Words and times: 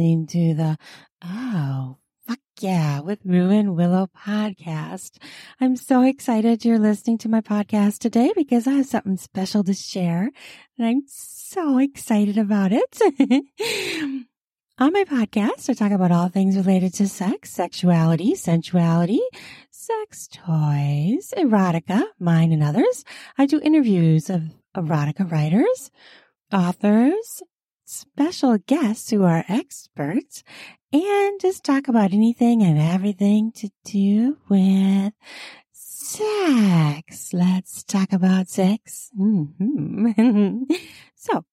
listening 0.00 0.26
to 0.26 0.54
the 0.54 0.78
Oh, 1.22 1.98
fuck 2.26 2.38
yeah, 2.60 3.00
with 3.00 3.18
Ruin 3.22 3.74
Willow 3.74 4.08
podcast. 4.16 5.18
I'm 5.60 5.76
so 5.76 6.02
excited 6.02 6.64
you're 6.64 6.78
listening 6.78 7.18
to 7.18 7.28
my 7.28 7.42
podcast 7.42 7.98
today 7.98 8.32
because 8.34 8.66
I 8.66 8.72
have 8.72 8.86
something 8.86 9.18
special 9.18 9.62
to 9.64 9.74
share 9.74 10.30
and 10.78 10.86
I'm 10.86 11.02
so 11.06 11.76
excited 11.76 12.38
about 12.38 12.70
it. 12.72 12.98
On 14.78 14.92
my 14.94 15.04
podcast, 15.04 15.68
I 15.68 15.74
talk 15.74 15.92
about 15.92 16.12
all 16.12 16.28
things 16.28 16.56
related 16.56 16.94
to 16.94 17.06
sex, 17.06 17.50
sexuality, 17.50 18.32
sensuality, 18.32 19.20
sex 19.70 20.28
toys, 20.28 21.34
erotica, 21.36 22.04
mine 22.18 22.52
and 22.52 22.62
others. 22.62 23.04
I 23.36 23.44
do 23.44 23.60
interviews 23.60 24.30
of 24.30 24.44
erotica 24.74 25.30
writers, 25.30 25.90
authors, 26.50 27.42
special 27.90 28.56
guests 28.58 29.10
who 29.10 29.24
are 29.24 29.44
experts, 29.48 30.44
and 30.92 31.40
just 31.40 31.64
talk 31.64 31.88
about 31.88 32.12
anything 32.12 32.62
and 32.62 32.78
everything 32.78 33.52
to 33.52 33.68
do 33.84 34.38
with 34.48 35.12
sex. 35.72 37.32
Let's 37.32 37.82
talk 37.82 38.12
about 38.12 38.48
sex. 38.48 39.10
Mm-hmm. 39.18 40.62
so, 41.16 41.44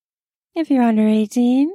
if 0.55 0.69
you're 0.69 0.83
under 0.83 1.07
18, 1.07 1.71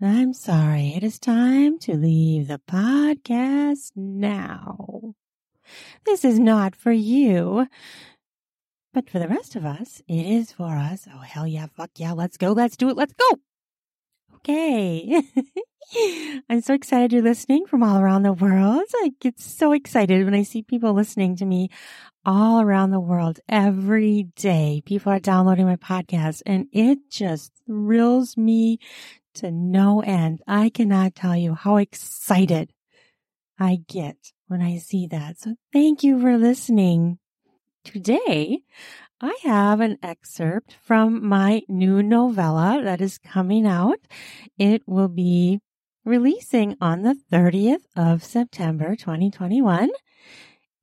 I'm 0.00 0.32
sorry. 0.32 0.94
It 0.96 1.02
is 1.02 1.18
time 1.18 1.78
to 1.80 1.96
leave 1.96 2.48
the 2.48 2.60
podcast 2.70 3.92
now. 3.94 5.14
This 6.04 6.24
is 6.24 6.38
not 6.38 6.74
for 6.74 6.92
you. 6.92 7.66
But 8.92 9.10
for 9.10 9.18
the 9.18 9.28
rest 9.28 9.56
of 9.56 9.66
us, 9.66 10.00
it 10.08 10.24
is 10.24 10.52
for 10.52 10.74
us. 10.74 11.06
Oh, 11.12 11.18
hell 11.18 11.46
yeah, 11.46 11.66
fuck 11.66 11.90
yeah, 11.96 12.12
let's 12.12 12.38
go, 12.38 12.52
let's 12.52 12.78
do 12.78 12.88
it, 12.88 12.96
let's 12.96 13.12
go! 13.12 13.40
Okay. 14.36 15.22
I'm 16.50 16.60
so 16.60 16.74
excited 16.74 17.12
you're 17.12 17.22
listening 17.22 17.66
from 17.66 17.82
all 17.82 17.98
around 17.98 18.22
the 18.22 18.32
world. 18.32 18.82
I 18.96 19.12
get 19.20 19.40
so 19.40 19.72
excited 19.72 20.24
when 20.24 20.34
I 20.34 20.42
see 20.42 20.62
people 20.62 20.92
listening 20.92 21.36
to 21.36 21.44
me 21.44 21.70
all 22.24 22.60
around 22.60 22.90
the 22.90 23.00
world 23.00 23.40
every 23.48 24.24
day. 24.34 24.82
People 24.84 25.12
are 25.12 25.20
downloading 25.20 25.66
my 25.66 25.76
podcast 25.76 26.42
and 26.44 26.66
it 26.72 26.98
just 27.10 27.52
thrills 27.66 28.36
me 28.36 28.78
to 29.34 29.50
no 29.50 30.00
end. 30.00 30.42
I 30.46 30.70
cannot 30.70 31.14
tell 31.14 31.36
you 31.36 31.54
how 31.54 31.76
excited 31.76 32.72
I 33.58 33.78
get 33.88 34.16
when 34.48 34.60
I 34.60 34.78
see 34.78 35.06
that. 35.08 35.38
So 35.38 35.54
thank 35.72 36.02
you 36.02 36.20
for 36.20 36.36
listening. 36.36 37.18
Today, 37.84 38.62
I 39.20 39.34
have 39.44 39.80
an 39.80 39.96
excerpt 40.02 40.76
from 40.82 41.26
my 41.26 41.62
new 41.68 42.02
novella 42.02 42.82
that 42.84 43.00
is 43.00 43.16
coming 43.16 43.66
out. 43.66 43.98
It 44.58 44.82
will 44.86 45.08
be 45.08 45.60
releasing 46.04 46.76
on 46.82 47.00
the 47.00 47.16
30th 47.32 47.86
of 47.96 48.22
September 48.22 48.94
2021. 48.94 49.88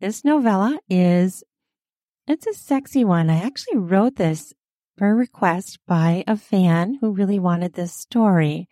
This 0.01 0.25
novella 0.25 0.79
is 0.89 1.43
it's 2.27 2.47
a 2.47 2.53
sexy 2.53 3.03
one. 3.03 3.29
I 3.29 3.37
actually 3.37 3.77
wrote 3.77 4.15
this 4.15 4.51
per 4.97 5.13
request 5.13 5.77
by 5.85 6.23
a 6.25 6.35
fan 6.35 6.97
who 7.01 7.11
really 7.11 7.37
wanted 7.37 7.73
this 7.73 7.93
story. 7.93 8.67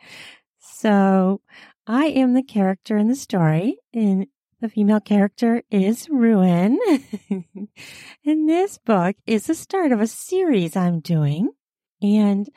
So 0.57 1.41
I 1.85 2.05
am 2.05 2.33
the 2.33 2.43
character 2.43 2.97
in 2.97 3.09
the 3.09 3.15
story 3.15 3.77
and 3.93 4.25
the 4.61 4.69
female 4.69 4.99
character 4.99 5.63
is 5.71 6.07
Ruin. 6.09 6.77
and 8.25 8.47
this 8.47 8.77
book 8.77 9.15
is 9.25 9.47
the 9.47 9.55
start 9.55 9.91
of 9.91 9.99
a 9.99 10.07
series 10.07 10.75
I'm 10.75 10.99
doing. 10.99 11.49
And 12.01 12.47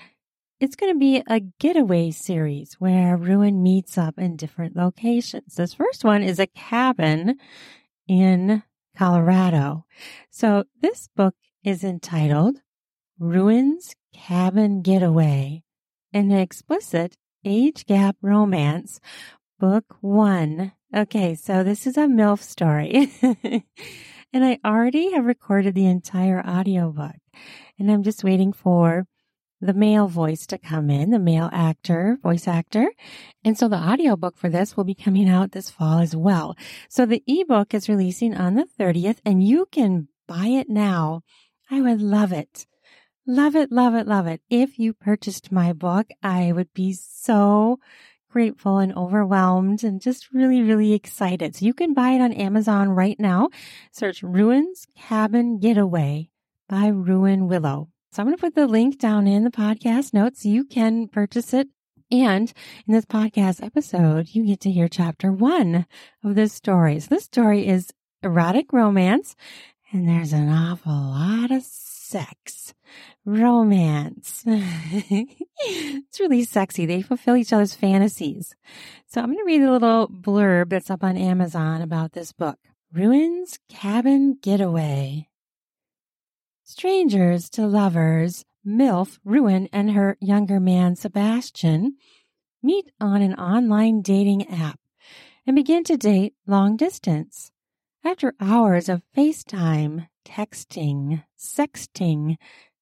it's 0.61 0.77
going 0.77 0.93
to 0.93 0.99
be 0.99 1.23
a 1.27 1.41
getaway 1.41 2.11
series 2.11 2.75
where 2.75 3.17
Ruin 3.17 3.63
meets 3.63 3.97
up 3.97 4.19
in 4.19 4.37
different 4.37 4.77
locations. 4.77 5.55
This 5.55 5.75
first 5.75 6.05
one 6.05 6.23
is 6.23 6.39
a 6.39 6.47
cabin 6.47 7.39
in 8.07 8.63
Colorado. 8.97 9.87
So 10.31 10.65
this 10.83 11.09
book 11.17 11.35
is 11.65 11.83
entitled 11.83 12.61
Ruin's 13.19 13.95
Cabin 14.13 14.83
Getaway, 14.83 15.63
an 16.13 16.31
explicit 16.31 17.17
age 17.45 17.87
gap 17.87 18.17
romance, 18.23 19.01
book 19.59 19.97
one 20.01 20.73
Okay, 20.95 21.35
so 21.35 21.65
this 21.65 21.89
is 21.89 21.97
a 21.97 22.07
MILF 22.07 22.41
story. 22.41 23.11
and 24.33 24.45
I 24.45 24.61
already 24.65 25.11
have 25.11 25.25
recorded 25.25 25.75
the 25.75 25.87
entire 25.87 26.41
audiobook. 26.47 27.17
And 27.81 27.91
I'm 27.91 28.05
just 28.05 28.23
waiting 28.23 28.53
for 28.53 29.09
the 29.61 29.75
male 29.75 30.07
voice 30.07 30.47
to 30.47 30.59
come 30.59 30.91
in, 30.91 31.11
the 31.11 31.19
male 31.19 31.51
actor, 31.53 32.19
voice 32.23 32.47
actor. 32.47 32.93
And 33.43 33.59
so 33.59 33.67
the 33.67 33.77
audiobook 33.77 34.37
for 34.37 34.49
this 34.49 34.77
will 34.77 34.85
be 34.85 34.95
coming 34.95 35.29
out 35.29 35.51
this 35.51 35.69
fall 35.69 35.99
as 35.99 36.15
well. 36.15 36.57
So 36.89 37.07
the 37.07 37.25
ebook 37.27 37.75
is 37.75 37.89
releasing 37.89 38.37
on 38.37 38.55
the 38.55 38.69
30th 38.79 39.19
and 39.25 39.43
you 39.43 39.67
can 39.73 40.07
buy 40.29 40.47
it 40.47 40.69
now. 40.71 41.23
I 41.73 41.81
would 41.81 42.03
love 42.03 42.31
it. 42.31 42.67
Love 43.27 43.57
it, 43.57 43.73
love 43.73 43.95
it, 43.97 44.07
love 44.07 44.29
it. 44.29 44.43
If 44.49 44.79
you 44.79 44.93
purchased 44.93 45.51
my 45.51 45.73
book, 45.73 46.11
I 46.23 46.53
would 46.53 46.73
be 46.73 46.93
so 46.93 47.81
grateful 48.35 48.79
and 48.79 48.93
overwhelmed 48.97 49.85
and 49.85 50.01
just 50.01 50.33
really, 50.33 50.61
really 50.61 50.93
excited. 50.93 51.55
So 51.55 51.65
you 51.65 51.73
can 51.73 51.95
buy 51.95 52.11
it 52.11 52.21
on 52.21 52.33
Amazon 52.33 52.89
right 52.89 53.19
now. 53.21 53.51
Search 53.93 54.25
Ruin's 54.25 54.89
Cabin 54.97 55.61
Getaway 55.61 56.31
by 56.69 56.89
Ruin 56.89 57.47
Willow. 57.47 57.91
So 58.11 58.21
I'm 58.21 58.27
going 58.27 58.37
to 58.37 58.41
put 58.41 58.57
the 58.57 58.67
link 58.67 58.99
down 58.99 59.29
in 59.29 59.45
the 59.45 59.51
podcast 59.51 60.13
notes. 60.13 60.45
You 60.45 60.65
can 60.65 61.07
purchase 61.07 61.55
it. 61.55 61.69
And 62.11 62.53
in 62.89 62.93
this 62.95 63.05
podcast 63.05 63.65
episode, 63.65 64.31
you 64.33 64.45
get 64.45 64.59
to 64.63 64.71
hear 64.73 64.89
chapter 64.89 65.31
one 65.31 65.87
of 66.25 66.35
this 66.35 66.53
story. 66.53 66.99
So 66.99 67.15
this 67.15 67.25
story 67.25 67.69
is 67.69 67.93
erotic 68.25 68.73
romance 68.73 69.37
and 69.93 70.09
there's 70.09 70.33
an 70.33 70.49
awful 70.49 70.93
lot 70.93 71.53
of 71.53 71.63
sex, 72.15 72.75
romance. 73.25 74.45
it's 74.47 76.21
really 76.21 76.45
sexy. 76.45 76.87
They 76.87 77.03
fulfill 77.03 77.35
each 77.35 77.53
other's 77.53 77.75
fantasies. 77.75 78.55
So 79.09 79.21
I'm 79.21 79.33
going 79.33 79.39
to 79.39 79.45
read 79.45 79.63
a 79.63 79.73
little 79.73 80.07
blurb 80.07 80.71
that's 80.71 80.91
up 80.91 81.03
on 81.03 81.17
Amazon 81.17 81.83
about 81.83 82.13
this 82.13 82.31
book. 82.31 82.61
Ruin's 82.93 83.59
Cabin 83.69 84.39
Getaway. 84.41 85.29
Strangers 86.63 87.51
to 87.51 87.67
lovers, 87.67 88.45
MILF, 88.65 89.19
Ruin, 89.25 89.69
and 89.73 89.91
her 89.91 90.17
younger 90.21 90.61
man, 90.61 90.95
Sebastian, 90.95 91.97
meet 92.63 92.93
on 93.01 93.23
an 93.23 93.35
online 93.35 94.03
dating 94.03 94.49
app 94.49 94.79
and 95.49 95.57
begin 95.57 95.83
to 95.83 95.97
date 95.97 96.35
long 96.47 96.77
distance. 96.77 97.51
After 98.05 98.35
hours 98.39 98.89
of 98.89 99.03
FaceTime, 99.17 100.07
texting, 100.25 101.25
sexting, 101.39 102.37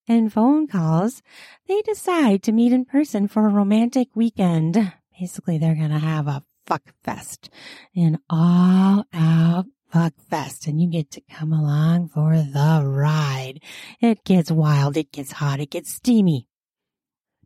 and 0.09 0.33
phone 0.33 0.67
calls, 0.67 1.23
they 1.69 1.81
decide 1.83 2.43
to 2.43 2.53
meet 2.53 2.73
in 2.73 2.85
person 2.85 3.29
for 3.29 3.47
a 3.47 3.53
romantic 3.53 4.09
weekend. 4.15 4.93
Basically, 5.19 5.59
they're 5.59 5.75
going 5.75 5.91
to 5.91 5.99
have 5.99 6.27
a 6.27 6.43
fuck 6.67 6.95
fest, 7.03 7.51
an 7.95 8.19
all 8.29 9.05
out 9.13 9.67
fuck 9.91 10.15
fest, 10.31 10.67
and 10.67 10.81
you 10.81 10.89
get 10.89 11.11
to 11.11 11.21
come 11.21 11.53
along 11.53 12.09
for 12.09 12.37
the 12.37 12.83
ride. 12.85 13.61
It 14.01 14.25
gets 14.25 14.51
wild, 14.51 14.97
it 14.97 15.13
gets 15.13 15.33
hot, 15.33 15.61
it 15.61 15.71
gets 15.71 15.93
steamy. 15.93 16.47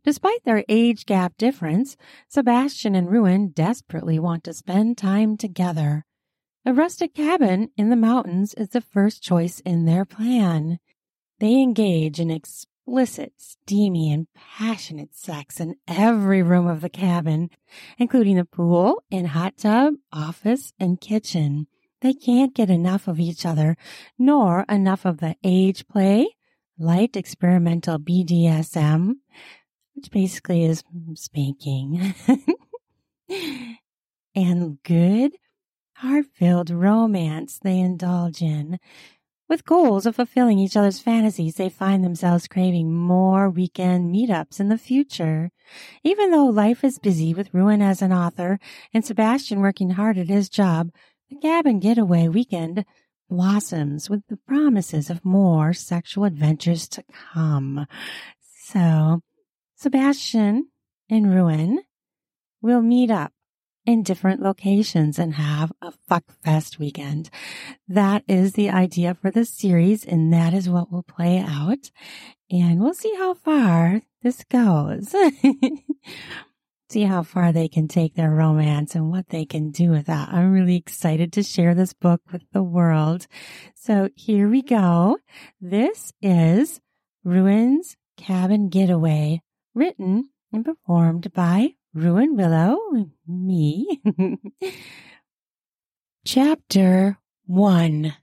Despite 0.03 0.45
their 0.45 0.63
age 0.69 1.05
gap 1.05 1.35
difference, 1.37 1.97
Sebastian 2.29 2.95
and 2.95 3.11
Ruin 3.11 3.49
desperately 3.49 4.17
want 4.17 4.45
to 4.45 4.53
spend 4.53 4.97
time 4.97 5.35
together. 5.35 6.05
A 6.67 6.73
rustic 6.73 7.13
cabin 7.13 7.69
in 7.77 7.89
the 7.89 7.95
mountains 7.95 8.53
is 8.55 8.67
the 8.67 8.81
first 8.81 9.23
choice 9.23 9.61
in 9.61 9.85
their 9.85 10.03
plan. 10.03 10.79
They 11.39 11.61
engage 11.61 12.19
in 12.19 12.29
explicit, 12.29 13.31
steamy, 13.37 14.11
and 14.11 14.27
passionate 14.35 15.15
sex 15.15 15.61
in 15.61 15.75
every 15.87 16.43
room 16.43 16.67
of 16.67 16.81
the 16.81 16.89
cabin, 16.89 17.51
including 17.97 18.35
the 18.35 18.43
pool 18.43 19.01
and 19.09 19.29
hot 19.29 19.55
tub, 19.55 19.93
office, 20.11 20.73
and 20.77 20.99
kitchen. 20.99 21.67
They 22.01 22.13
can't 22.13 22.53
get 22.53 22.69
enough 22.69 23.07
of 23.07 23.17
each 23.17 23.45
other, 23.45 23.77
nor 24.19 24.65
enough 24.67 25.05
of 25.05 25.19
the 25.19 25.37
age 25.45 25.87
play, 25.87 26.35
light 26.77 27.15
experimental 27.15 27.97
BDSM, 27.97 29.13
which 29.93 30.11
basically 30.11 30.65
is 30.65 30.83
spanking, 31.15 32.13
and 34.35 34.83
good 34.83 35.31
heart-filled 35.97 36.69
romance 36.69 37.57
they 37.57 37.79
indulge 37.79 38.41
in. 38.41 38.79
With 39.49 39.65
goals 39.65 40.05
of 40.05 40.15
fulfilling 40.15 40.59
each 40.59 40.75
other's 40.75 40.99
fantasies, 40.99 41.55
they 41.55 41.69
find 41.69 42.03
themselves 42.03 42.47
craving 42.47 42.93
more 42.93 43.49
weekend 43.49 44.13
meetups 44.13 44.59
in 44.59 44.67
the 44.67 44.77
future. 44.77 45.51
Even 46.03 46.31
though 46.31 46.45
life 46.45 46.83
is 46.83 46.99
busy 46.99 47.33
with 47.33 47.53
Ruin 47.53 47.81
as 47.81 48.01
an 48.01 48.13
author 48.13 48.59
and 48.93 49.05
Sebastian 49.05 49.59
working 49.59 49.91
hard 49.91 50.17
at 50.17 50.27
his 50.27 50.49
job, 50.49 50.91
the 51.29 51.37
cabin 51.37 51.79
getaway 51.79 52.27
weekend 52.27 52.85
blossoms 53.29 54.09
with 54.09 54.21
the 54.27 54.37
promises 54.37 55.09
of 55.09 55.25
more 55.25 55.73
sexual 55.73 56.25
adventures 56.25 56.87
to 56.89 57.03
come. 57.33 57.87
So, 58.65 59.21
Sebastian 59.77 60.69
and 61.09 61.33
Ruin 61.33 61.79
will 62.61 62.81
meet 62.81 63.09
up 63.09 63.31
in 63.87 64.03
different 64.03 64.41
locations 64.41 65.17
and 65.17 65.35
have 65.35 65.71
a 65.81 65.93
fuck 66.09 66.25
fest 66.43 66.77
weekend. 66.77 67.29
That 67.87 68.23
is 68.27 68.51
the 68.51 68.69
idea 68.69 69.15
for 69.15 69.31
the 69.31 69.45
series 69.45 70.05
and 70.05 70.31
that 70.33 70.53
is 70.53 70.69
what 70.69 70.91
will 70.91 71.03
play 71.03 71.39
out. 71.39 71.89
And 72.51 72.81
we'll 72.81 72.93
see 72.93 73.15
how 73.15 73.33
far 73.33 74.01
this 74.21 74.43
goes. 74.51 75.15
see 76.89 77.03
how 77.03 77.23
far 77.23 77.53
they 77.53 77.69
can 77.69 77.87
take 77.87 78.15
their 78.15 78.29
romance 78.29 78.93
and 78.93 79.09
what 79.09 79.29
they 79.29 79.45
can 79.45 79.71
do 79.71 79.91
with 79.91 80.07
that. 80.07 80.29
I'm 80.33 80.51
really 80.51 80.75
excited 80.75 81.31
to 81.33 81.43
share 81.43 81.73
this 81.73 81.93
book 81.93 82.21
with 82.29 82.43
the 82.51 82.63
world. 82.63 83.25
So 83.73 84.09
here 84.15 84.49
we 84.49 84.63
go. 84.63 85.17
This 85.61 86.11
is 86.21 86.81
Ruin's 87.23 87.95
Cabin 88.17 88.67
Getaway, 88.67 89.41
written 89.73 90.29
and 90.51 90.65
performed 90.65 91.31
by 91.31 91.75
Ruin 91.97 92.37
Willow, 92.37 92.77
me. 93.27 93.99
Chapter 96.25 97.17
1 97.47 98.13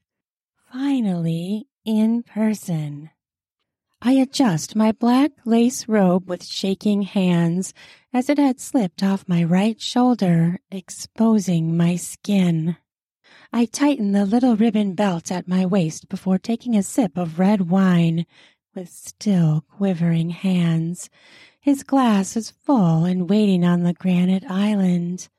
Finally 0.72 1.66
in 1.84 2.22
person. 2.22 3.10
I 4.00 4.12
adjust 4.12 4.76
my 4.76 4.92
black 4.92 5.32
lace 5.44 5.88
robe 5.88 6.28
with 6.28 6.44
shaking 6.44 7.02
hands 7.02 7.74
as 8.12 8.30
it 8.30 8.38
had 8.38 8.60
slipped 8.60 9.02
off 9.02 9.26
my 9.26 9.42
right 9.42 9.80
shoulder, 9.80 10.60
exposing 10.70 11.76
my 11.76 11.96
skin. 11.96 12.76
I 13.52 13.64
tighten 13.64 14.12
the 14.12 14.24
little 14.24 14.54
ribbon 14.54 14.94
belt 14.94 15.32
at 15.32 15.48
my 15.48 15.66
waist 15.66 16.08
before 16.08 16.38
taking 16.38 16.76
a 16.76 16.84
sip 16.84 17.18
of 17.18 17.40
red 17.40 17.68
wine 17.68 18.24
with 18.72 18.88
still 18.88 19.64
quivering 19.68 20.30
hands. 20.30 21.10
His 21.64 21.82
glass 21.82 22.36
is 22.36 22.50
full 22.50 23.06
and 23.06 23.30
waiting 23.30 23.64
on 23.64 23.84
the 23.84 23.94
granite 23.94 24.44
island. 24.50 25.30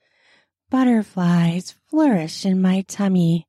Butterflies 0.72 1.76
flourish 1.88 2.48
in 2.48 2.60
my 2.60 2.82
tummy. 2.88 3.46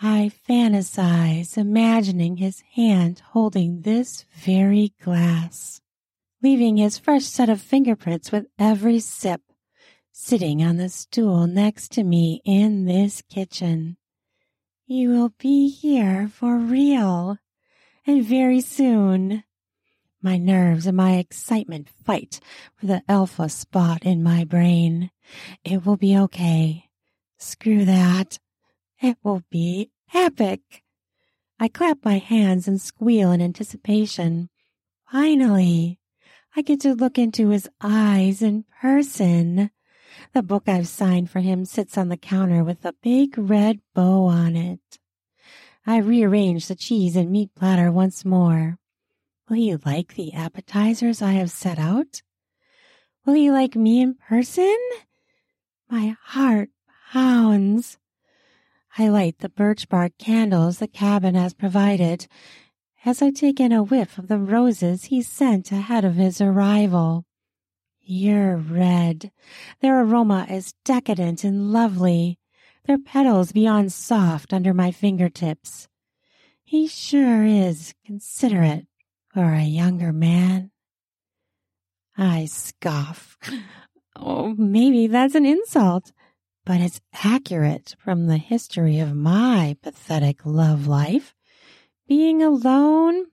I 0.00 0.32
fantasize, 0.48 1.58
imagining 1.58 2.38
his 2.38 2.62
hand 2.76 3.20
holding 3.32 3.82
this 3.82 4.24
very 4.34 4.94
glass, 5.02 5.82
leaving 6.42 6.78
his 6.78 6.96
fresh 6.96 7.26
set 7.26 7.50
of 7.50 7.60
fingerprints 7.60 8.32
with 8.32 8.46
every 8.58 8.98
sip, 8.98 9.42
sitting 10.12 10.62
on 10.62 10.78
the 10.78 10.88
stool 10.88 11.46
next 11.46 11.92
to 11.92 12.04
me 12.04 12.40
in 12.46 12.86
this 12.86 13.20
kitchen. 13.28 13.98
He 14.86 15.06
will 15.06 15.34
be 15.38 15.68
here 15.68 16.26
for 16.26 16.56
real, 16.56 17.36
and 18.06 18.24
very 18.24 18.62
soon. 18.62 19.44
My 20.24 20.36
nerves 20.36 20.86
and 20.86 20.96
my 20.96 21.16
excitement 21.16 21.88
fight 22.04 22.38
for 22.76 22.86
the 22.86 23.02
alpha 23.08 23.48
spot 23.48 24.04
in 24.04 24.22
my 24.22 24.44
brain. 24.44 25.10
It 25.64 25.84
will 25.84 25.96
be 25.96 26.16
okay. 26.16 26.84
Screw 27.38 27.84
that. 27.84 28.38
It 29.00 29.16
will 29.24 29.42
be 29.50 29.90
epic. 30.14 30.84
I 31.58 31.66
clap 31.66 32.04
my 32.04 32.18
hands 32.18 32.68
and 32.68 32.80
squeal 32.80 33.32
in 33.32 33.42
anticipation. 33.42 34.48
Finally, 35.10 35.98
I 36.54 36.62
get 36.62 36.80
to 36.82 36.94
look 36.94 37.18
into 37.18 37.48
his 37.48 37.68
eyes 37.80 38.42
in 38.42 38.64
person. 38.80 39.70
The 40.34 40.42
book 40.42 40.68
I've 40.68 40.86
signed 40.86 41.30
for 41.30 41.40
him 41.40 41.64
sits 41.64 41.98
on 41.98 42.10
the 42.10 42.16
counter 42.16 42.62
with 42.62 42.84
a 42.84 42.94
big 43.02 43.36
red 43.36 43.80
bow 43.92 44.26
on 44.26 44.54
it. 44.54 44.98
I 45.84 45.98
rearrange 45.98 46.68
the 46.68 46.76
cheese 46.76 47.16
and 47.16 47.32
meat 47.32 47.50
platter 47.56 47.90
once 47.90 48.24
more. 48.24 48.78
Will 49.52 49.58
he 49.58 49.76
like 49.76 50.14
the 50.14 50.32
appetizers 50.32 51.20
I 51.20 51.32
have 51.32 51.50
set 51.50 51.78
out? 51.78 52.22
Will 53.26 53.36
you 53.36 53.52
like 53.52 53.76
me 53.76 54.00
in 54.00 54.14
person? 54.14 54.78
My 55.90 56.16
heart 56.22 56.70
pounds. 57.12 57.98
I 58.96 59.08
light 59.08 59.40
the 59.40 59.50
birch 59.50 59.90
bark 59.90 60.12
candles 60.16 60.78
the 60.78 60.88
cabin 60.88 61.34
has 61.34 61.52
provided 61.52 62.28
as 63.04 63.20
I 63.20 63.30
take 63.30 63.60
in 63.60 63.72
a 63.72 63.82
whiff 63.82 64.16
of 64.16 64.28
the 64.28 64.38
roses 64.38 65.04
he 65.04 65.20
sent 65.20 65.70
ahead 65.70 66.06
of 66.06 66.14
his 66.14 66.40
arrival. 66.40 67.26
You're 68.00 68.56
red. 68.56 69.32
Their 69.82 70.00
aroma 70.00 70.46
is 70.48 70.72
decadent 70.82 71.44
and 71.44 71.70
lovely, 71.70 72.38
their 72.86 72.96
petals 72.96 73.52
beyond 73.52 73.92
soft 73.92 74.54
under 74.54 74.72
my 74.72 74.92
fingertips. 74.92 75.88
He 76.64 76.88
sure 76.88 77.44
is 77.44 77.92
considerate 78.06 78.86
for 79.32 79.52
a 79.52 79.62
younger 79.62 80.12
man. 80.12 80.70
I 82.16 82.46
scoff. 82.46 83.38
Oh, 84.14 84.54
maybe 84.58 85.06
that's 85.06 85.34
an 85.34 85.46
insult 85.46 86.12
but 86.64 86.80
it's 86.80 87.00
accurate 87.24 87.94
from 87.98 88.26
the 88.26 88.36
history 88.36 88.98
of 89.00 89.14
my 89.14 89.76
pathetic 89.82 90.44
love 90.44 90.86
life. 90.86 91.34
Being 92.06 92.42
alone 92.42 93.26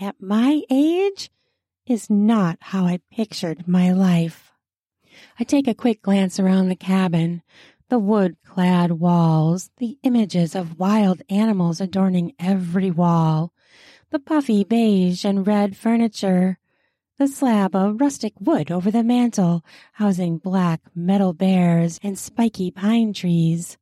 at 0.00 0.20
my 0.20 0.62
age 0.70 1.30
is 1.86 2.08
not 2.08 2.58
how 2.60 2.84
I 2.84 3.00
pictured 3.10 3.66
my 3.66 3.92
life. 3.92 4.52
I 5.38 5.44
take 5.44 5.66
a 5.66 5.74
quick 5.74 6.02
glance 6.02 6.38
around 6.38 6.68
the 6.68 6.76
cabin, 6.76 7.42
the 7.88 7.98
wood 7.98 8.36
clad 8.44 8.92
walls, 8.92 9.70
the 9.78 9.98
images 10.02 10.54
of 10.54 10.78
wild 10.78 11.22
animals 11.28 11.80
adorning 11.80 12.34
every 12.38 12.90
wall, 12.90 13.52
the 14.10 14.18
puffy 14.18 14.64
beige 14.64 15.24
and 15.24 15.46
red 15.46 15.76
furniture, 15.76 16.58
the 17.18 17.28
slab 17.28 17.74
of 17.74 18.00
rustic 18.00 18.32
wood 18.40 18.70
over 18.70 18.90
the 18.90 19.02
mantel, 19.02 19.64
housing 19.94 20.38
black 20.38 20.80
metal 20.94 21.32
bears 21.32 21.98
and 22.02 22.18
spiky 22.18 22.70
pine 22.70 23.12
trees. 23.12 23.76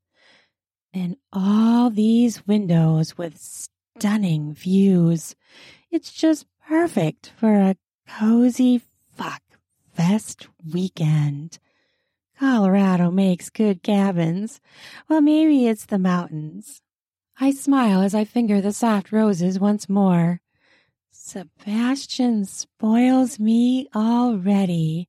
And 0.93 1.17
all 1.33 1.91
these 1.91 2.47
windows 2.47 3.19
with 3.19 3.39
stunning 3.39 4.55
views. 4.55 5.35
It's 5.91 6.13
just 6.13 6.47
perfect 6.67 7.33
for 7.37 7.55
a 7.55 7.77
cozy 8.09 8.81
fuck 9.15 9.43
fest 9.95 10.49
weekend. 10.73 11.59
Colorado 12.39 13.11
makes 13.11 13.49
good 13.49 13.83
cabins. 13.83 14.61
Well, 15.09 15.21
maybe 15.21 15.67
it's 15.67 15.87
the 15.87 15.99
mountains. 15.99 16.83
I 17.39 17.51
smile 17.51 18.01
as 18.01 18.15
I 18.15 18.25
finger 18.25 18.61
the 18.61 18.73
soft 18.73 19.13
roses 19.13 19.59
once 19.59 19.89
more. 19.89 20.41
Sebastian 21.13 22.45
spoils 22.45 23.39
me 23.39 23.89
already, 23.95 25.09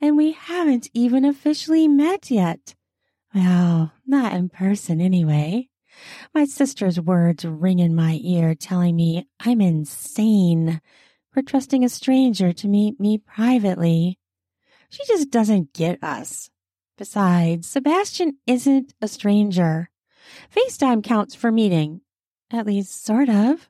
and 0.00 0.16
we 0.16 0.32
haven't 0.32 0.90
even 0.92 1.24
officially 1.24 1.88
met 1.88 2.30
yet. 2.30 2.74
Well, 3.34 3.92
not 4.06 4.34
in 4.34 4.50
person 4.50 5.00
anyway. 5.00 5.70
My 6.34 6.44
sister's 6.44 7.00
words 7.00 7.44
ring 7.44 7.78
in 7.78 7.94
my 7.94 8.18
ear 8.22 8.54
telling 8.54 8.96
me 8.96 9.26
I'm 9.40 9.60
insane 9.60 10.80
for 11.30 11.42
trusting 11.42 11.84
a 11.84 11.88
stranger 11.88 12.52
to 12.52 12.68
meet 12.68 13.00
me 13.00 13.16
privately. 13.16 14.18
She 14.90 15.06
just 15.06 15.30
doesn't 15.30 15.72
get 15.72 16.02
us. 16.02 16.50
Besides, 16.98 17.66
Sebastian 17.66 18.36
isn't 18.46 18.92
a 19.00 19.08
stranger. 19.08 19.88
FaceTime 20.54 21.02
counts 21.02 21.34
for 21.34 21.50
meeting. 21.52 22.00
At 22.50 22.66
least, 22.66 23.04
sort 23.04 23.28
of. 23.28 23.68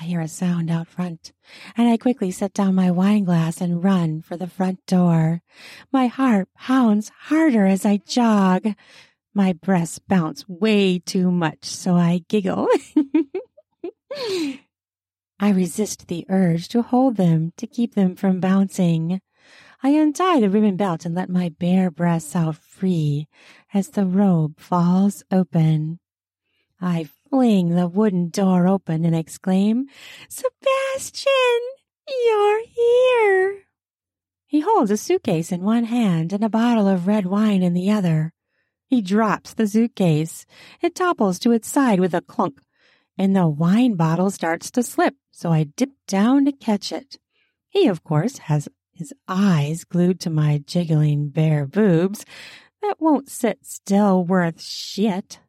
I 0.00 0.04
hear 0.04 0.20
a 0.20 0.28
sound 0.28 0.70
out 0.70 0.88
front, 0.88 1.32
and 1.76 1.86
I 1.86 1.98
quickly 1.98 2.30
set 2.30 2.54
down 2.54 2.74
my 2.74 2.90
wine 2.90 3.24
glass 3.24 3.60
and 3.60 3.84
run 3.84 4.22
for 4.22 4.36
the 4.36 4.46
front 4.46 4.86
door. 4.86 5.42
My 5.92 6.06
heart 6.06 6.48
pounds 6.56 7.10
harder 7.24 7.66
as 7.66 7.84
I 7.84 7.98
jog. 7.98 8.74
My 9.34 9.52
breasts 9.52 9.98
bounce 9.98 10.48
way 10.48 11.00
too 11.00 11.30
much, 11.30 11.64
so 11.64 11.96
I 11.96 12.22
giggle. 12.28 12.66
I 14.12 15.50
resist 15.50 16.08
the 16.08 16.24
urge 16.28 16.68
to 16.68 16.82
hold 16.82 17.16
them 17.16 17.52
to 17.58 17.66
keep 17.66 17.94
them 17.94 18.16
from 18.16 18.40
bouncing. 18.40 19.20
I 19.82 19.90
untie 19.90 20.40
the 20.40 20.50
ribbon 20.50 20.76
belt 20.76 21.06
and 21.06 21.14
let 21.14 21.30
my 21.30 21.48
bare 21.48 21.90
breasts 21.90 22.36
out 22.36 22.56
free 22.56 23.28
as 23.72 23.88
the 23.88 24.04
robe 24.04 24.60
falls 24.60 25.22
open. 25.30 26.00
I 26.82 27.08
fling 27.30 27.70
the 27.70 27.88
wooden 27.88 28.28
door 28.28 28.66
open 28.66 29.06
and 29.06 29.16
exclaim, 29.16 29.86
Sebastian, 30.28 31.60
you're 32.26 32.62
here. 32.66 33.62
He 34.46 34.60
holds 34.60 34.90
a 34.90 34.98
suitcase 34.98 35.50
in 35.50 35.62
one 35.62 35.84
hand 35.84 36.34
and 36.34 36.44
a 36.44 36.50
bottle 36.50 36.86
of 36.86 37.06
red 37.06 37.24
wine 37.24 37.62
in 37.62 37.72
the 37.72 37.90
other. 37.90 38.34
He 38.86 39.00
drops 39.00 39.54
the 39.54 39.66
suitcase. 39.66 40.44
It 40.82 40.94
topples 40.94 41.38
to 41.38 41.52
its 41.52 41.68
side 41.68 42.00
with 42.00 42.12
a 42.12 42.20
clunk, 42.20 42.60
and 43.16 43.34
the 43.34 43.48
wine 43.48 43.94
bottle 43.94 44.30
starts 44.30 44.70
to 44.72 44.82
slip, 44.82 45.14
so 45.30 45.52
I 45.52 45.64
dip 45.64 45.90
down 46.06 46.44
to 46.44 46.52
catch 46.52 46.92
it. 46.92 47.18
He, 47.68 47.86
of 47.86 48.04
course, 48.04 48.38
has 48.38 48.68
his 49.00 49.12
eyes 49.26 49.84
glued 49.84 50.20
to 50.20 50.30
my 50.30 50.62
jiggling 50.66 51.30
bare 51.30 51.66
boobs 51.66 52.24
that 52.82 53.00
won't 53.00 53.30
sit 53.30 53.64
still 53.64 54.22
worth 54.22 54.62
shit. 54.62 55.40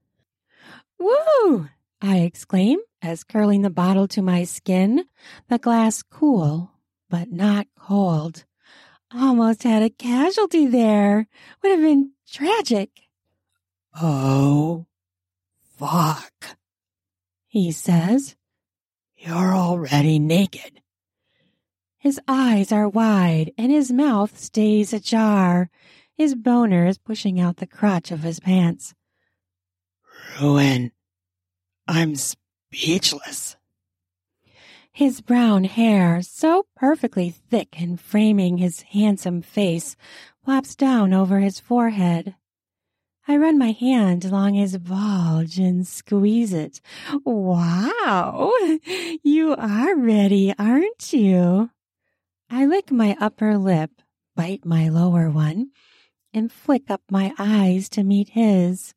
Woo! 0.97 1.67
I 2.01 2.19
exclaim 2.19 2.79
as 3.01 3.25
curling 3.25 3.61
the 3.61 3.69
bottle 3.69 4.07
to 4.09 4.21
my 4.21 4.45
skin, 4.45 5.03
the 5.49 5.59
glass 5.59 6.01
cool, 6.01 6.71
but 7.09 7.29
not 7.29 7.67
cold. 7.77 8.45
almost 9.13 9.63
had 9.63 9.83
a 9.83 9.89
casualty 9.89 10.65
there. 10.65 11.27
Would 11.61 11.71
have 11.71 11.81
been 11.81 12.11
tragic. 12.31 12.89
Oh, 14.01 14.85
fuck, 15.77 16.57
he 17.47 17.73
says. 17.73 18.35
You're 19.17 19.53
already 19.53 20.19
naked. 20.19 20.80
His 22.01 22.19
eyes 22.27 22.71
are 22.71 22.89
wide 22.89 23.51
and 23.59 23.71
his 23.71 23.91
mouth 23.91 24.35
stays 24.39 24.91
ajar. 24.91 25.69
His 26.17 26.33
boner 26.33 26.87
is 26.87 26.97
pushing 26.97 27.39
out 27.39 27.57
the 27.57 27.67
crotch 27.67 28.09
of 28.09 28.23
his 28.23 28.39
pants. 28.39 28.95
Ruin, 30.41 30.93
I'm 31.87 32.15
speechless. 32.15 33.55
His 34.91 35.21
brown 35.21 35.65
hair, 35.65 36.23
so 36.23 36.65
perfectly 36.75 37.29
thick 37.29 37.79
and 37.79 38.01
framing 38.01 38.57
his 38.57 38.81
handsome 38.81 39.43
face, 39.43 39.95
flops 40.43 40.73
down 40.75 41.13
over 41.13 41.39
his 41.39 41.59
forehead. 41.59 42.33
I 43.27 43.37
run 43.37 43.59
my 43.59 43.73
hand 43.73 44.25
along 44.25 44.55
his 44.55 44.75
bulge 44.79 45.59
and 45.59 45.85
squeeze 45.85 46.51
it. 46.51 46.81
Wow, 47.23 48.51
you 49.23 49.55
are 49.55 49.95
ready, 49.95 50.51
aren't 50.57 51.13
you? 51.13 51.69
I 52.53 52.65
lick 52.65 52.91
my 52.91 53.15
upper 53.17 53.57
lip, 53.57 53.91
bite 54.35 54.65
my 54.65 54.89
lower 54.89 55.29
one, 55.29 55.71
and 56.33 56.51
flick 56.51 56.91
up 56.91 57.01
my 57.09 57.33
eyes 57.39 57.87
to 57.89 58.03
meet 58.03 58.27
his. 58.27 58.93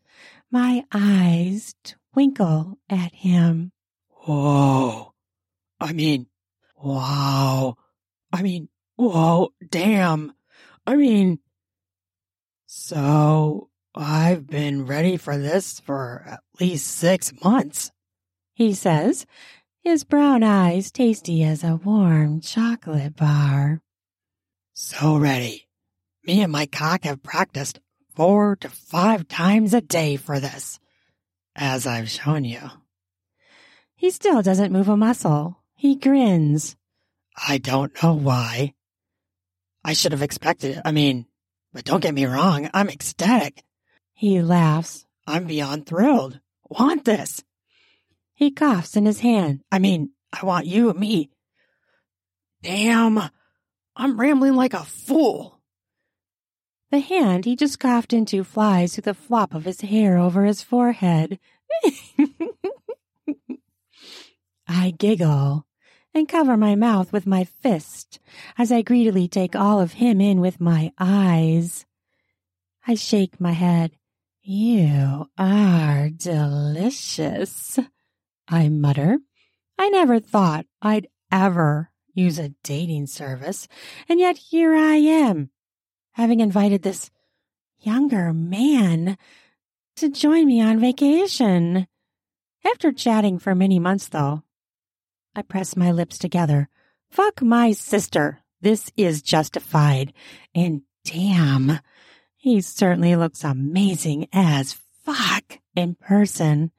My 0.50 0.84
eyes 0.92 1.76
twinkle 2.12 2.78
at 2.90 3.14
him. 3.14 3.70
Whoa. 4.08 5.14
I 5.78 5.92
mean, 5.92 6.26
wow. 6.76 7.76
I 8.32 8.42
mean, 8.42 8.70
whoa, 8.96 9.50
damn. 9.70 10.32
I 10.84 10.96
mean, 10.96 11.38
so 12.66 13.70
I've 13.94 14.48
been 14.48 14.84
ready 14.84 15.16
for 15.16 15.38
this 15.38 15.78
for 15.78 16.24
at 16.26 16.40
least 16.58 16.88
six 16.88 17.32
months, 17.44 17.92
he 18.52 18.74
says, 18.74 19.26
his 19.84 20.02
brown 20.02 20.42
eyes 20.42 20.90
tasty 20.90 21.44
as 21.44 21.62
a 21.62 21.76
warm 21.76 22.40
chocolate 22.40 23.14
bar. 23.14 23.82
So 24.72 25.18
ready. 25.18 25.68
Me 26.24 26.40
and 26.40 26.50
my 26.50 26.64
cock 26.64 27.04
have 27.04 27.22
practiced 27.22 27.80
four 28.16 28.56
to 28.56 28.70
five 28.70 29.28
times 29.28 29.74
a 29.74 29.82
day 29.82 30.16
for 30.16 30.40
this, 30.40 30.80
as 31.54 31.86
I've 31.86 32.08
shown 32.08 32.44
you. 32.44 32.60
He 33.94 34.10
still 34.10 34.40
doesn't 34.40 34.72
move 34.72 34.88
a 34.88 34.96
muscle. 34.96 35.58
He 35.74 35.96
grins. 35.96 36.76
I 37.36 37.58
don't 37.58 37.92
know 38.02 38.14
why. 38.14 38.72
I 39.84 39.92
should 39.92 40.12
have 40.12 40.22
expected 40.22 40.78
it. 40.78 40.82
I 40.82 40.92
mean, 40.92 41.26
but 41.74 41.84
don't 41.84 42.02
get 42.02 42.14
me 42.14 42.24
wrong, 42.24 42.70
I'm 42.72 42.88
ecstatic. 42.88 43.62
He 44.14 44.40
laughs. 44.40 45.04
I'm 45.26 45.44
beyond 45.44 45.84
thrilled. 45.84 46.40
Want 46.70 47.04
this. 47.04 47.44
He 48.34 48.50
coughs 48.50 48.96
in 48.96 49.06
his 49.06 49.20
hand. 49.20 49.62
I 49.70 49.78
mean, 49.78 50.10
I 50.32 50.44
want 50.44 50.66
you, 50.66 50.90
and 50.90 50.98
me. 50.98 51.30
Damn, 52.62 53.30
I'm 53.96 54.20
rambling 54.20 54.54
like 54.54 54.74
a 54.74 54.84
fool. 54.84 55.60
The 56.90 57.00
hand 57.00 57.44
he 57.44 57.56
just 57.56 57.78
coughed 57.80 58.12
into 58.12 58.44
flies 58.44 58.94
through 58.94 59.02
the 59.02 59.14
flop 59.14 59.54
of 59.54 59.64
his 59.64 59.80
hair 59.80 60.18
over 60.18 60.44
his 60.44 60.62
forehead. 60.62 61.38
I 64.68 64.90
giggle 64.92 65.66
and 66.14 66.28
cover 66.28 66.56
my 66.56 66.74
mouth 66.74 67.12
with 67.12 67.26
my 67.26 67.44
fist 67.44 68.20
as 68.56 68.70
I 68.70 68.82
greedily 68.82 69.28
take 69.28 69.56
all 69.56 69.80
of 69.80 69.94
him 69.94 70.20
in 70.20 70.40
with 70.40 70.60
my 70.60 70.92
eyes. 70.98 71.84
I 72.86 72.94
shake 72.94 73.40
my 73.40 73.52
head. 73.52 73.92
You 74.42 75.28
are 75.38 76.10
delicious, 76.10 77.78
I 78.48 78.68
mutter. 78.68 79.18
I 79.78 79.88
never 79.88 80.20
thought 80.20 80.66
I'd 80.82 81.08
ever 81.32 81.90
use 82.14 82.38
a 82.38 82.54
dating 82.62 83.06
service, 83.06 83.66
and 84.08 84.20
yet 84.20 84.36
here 84.36 84.74
I 84.74 84.96
am, 84.96 85.50
having 86.12 86.40
invited 86.40 86.82
this 86.82 87.10
younger 87.80 88.32
man 88.32 89.18
to 89.96 90.08
join 90.08 90.46
me 90.46 90.60
on 90.60 90.80
vacation. 90.80 91.86
After 92.64 92.92
chatting 92.92 93.38
for 93.38 93.54
many 93.54 93.78
months, 93.78 94.08
though, 94.08 94.42
I 95.34 95.42
press 95.42 95.76
my 95.76 95.90
lips 95.90 96.18
together. 96.18 96.68
Fuck 97.10 97.42
my 97.42 97.72
sister. 97.72 98.42
This 98.60 98.90
is 98.96 99.22
justified. 99.22 100.12
And 100.54 100.82
damn, 101.04 101.80
he 102.36 102.60
certainly 102.60 103.16
looks 103.16 103.44
amazing 103.44 104.28
as 104.32 104.80
fuck 105.04 105.58
in 105.74 105.96
person. 105.96 106.70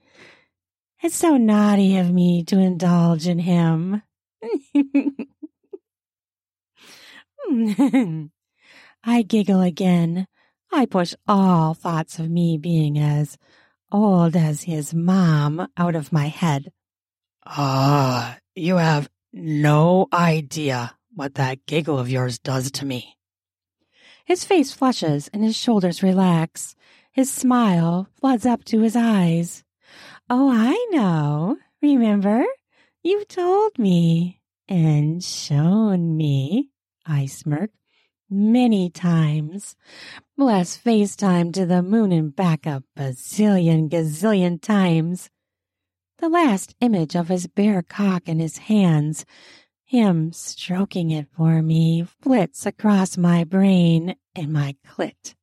It's 1.05 1.17
so 1.17 1.37
naughty 1.37 1.97
of 1.97 2.11
me 2.11 2.43
to 2.45 2.57
indulge 2.57 3.27
in 3.27 3.37
him. 3.37 4.01
I 9.03 9.21
giggle 9.21 9.61
again. 9.61 10.25
I 10.73 10.87
push 10.87 11.13
all 11.27 11.75
thoughts 11.75 12.17
of 12.17 12.31
me 12.31 12.57
being 12.57 12.97
as 12.97 13.37
old 13.91 14.35
as 14.35 14.63
his 14.63 14.95
mom 14.95 15.67
out 15.77 15.95
of 15.95 16.11
my 16.11 16.25
head. 16.25 16.71
Ah, 17.45 18.39
you 18.55 18.77
have 18.77 19.07
no 19.31 20.07
idea 20.11 20.95
what 21.13 21.35
that 21.35 21.67
giggle 21.67 21.99
of 21.99 22.09
yours 22.09 22.39
does 22.39 22.71
to 22.71 22.83
me. 22.83 23.15
His 24.25 24.43
face 24.43 24.71
flushes 24.71 25.29
and 25.31 25.43
his 25.43 25.55
shoulders 25.55 26.01
relax. 26.01 26.75
His 27.11 27.31
smile 27.31 28.07
floods 28.19 28.47
up 28.47 28.65
to 28.65 28.81
his 28.81 28.95
eyes. 28.95 29.64
Oh, 30.27 30.49
I 30.49 30.87
know. 30.89 31.57
Remember? 31.83 32.43
You've 33.03 33.27
told 33.27 33.77
me 33.77 34.41
and 34.67 35.23
shown 35.23 36.17
me, 36.17 36.71
I 37.05 37.27
smirk, 37.27 37.69
many 38.27 38.89
times. 38.89 39.75
Bless 40.35 40.79
FaceTime 40.79 41.53
to 41.53 41.67
the 41.67 41.83
moon 41.83 42.11
and 42.11 42.35
back 42.35 42.65
a 42.65 42.81
bazillion 42.97 43.87
gazillion 43.87 44.59
times. 44.59 45.29
The 46.17 46.29
last 46.29 46.75
image 46.81 47.15
of 47.15 47.27
his 47.27 47.45
bare 47.45 47.83
cock 47.83 48.27
in 48.27 48.39
his 48.39 48.57
hands, 48.57 49.25
him 49.83 50.33
stroking 50.33 51.11
it 51.11 51.27
for 51.37 51.61
me, 51.61 52.03
flits 52.23 52.65
across 52.65 53.15
my 53.15 53.43
brain 53.43 54.15
and 54.35 54.51
my 54.51 54.75
clit 54.87 55.35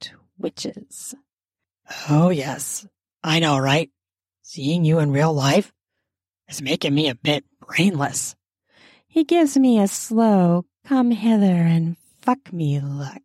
twitches. 0.00 1.16
Oh, 2.08 2.30
yes. 2.30 2.86
I 3.24 3.40
know, 3.40 3.58
right? 3.58 3.90
Seeing 4.50 4.86
you 4.86 4.98
in 4.98 5.12
real 5.12 5.34
life 5.34 5.74
is 6.48 6.62
making 6.62 6.94
me 6.94 7.10
a 7.10 7.14
bit 7.14 7.44
brainless. 7.60 8.34
He 9.06 9.22
gives 9.22 9.58
me 9.58 9.78
a 9.78 9.86
slow, 9.86 10.64
come 10.86 11.10
hither 11.10 11.44
and 11.44 11.98
fuck 12.22 12.50
me 12.50 12.80
look. 12.80 13.20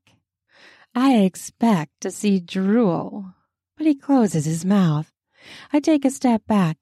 I 0.94 1.20
expect 1.20 2.02
to 2.02 2.12
see 2.12 2.42
drool, 2.42 3.36
but 3.78 3.88
he 3.88 3.96
closes 3.96 4.44
his 4.44 4.66
mouth. 4.66 5.14
I 5.72 5.80
take 5.80 6.04
a 6.04 6.10
step 6.10 6.46
back. 6.46 6.76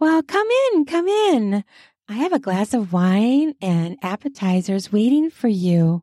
Well, 0.00 0.24
come 0.24 0.48
in, 0.72 0.86
come 0.86 1.06
in. 1.06 1.62
I 2.08 2.14
have 2.14 2.32
a 2.32 2.40
glass 2.40 2.74
of 2.74 2.92
wine 2.92 3.54
and 3.62 3.96
appetizers 4.02 4.90
waiting 4.90 5.30
for 5.30 5.46
you. 5.46 6.02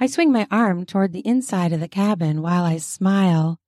I 0.00 0.06
swing 0.06 0.32
my 0.32 0.46
arm 0.50 0.86
toward 0.86 1.12
the 1.12 1.26
inside 1.28 1.74
of 1.74 1.80
the 1.80 1.86
cabin 1.86 2.40
while 2.40 2.64
I 2.64 2.78
smile. 2.78 3.60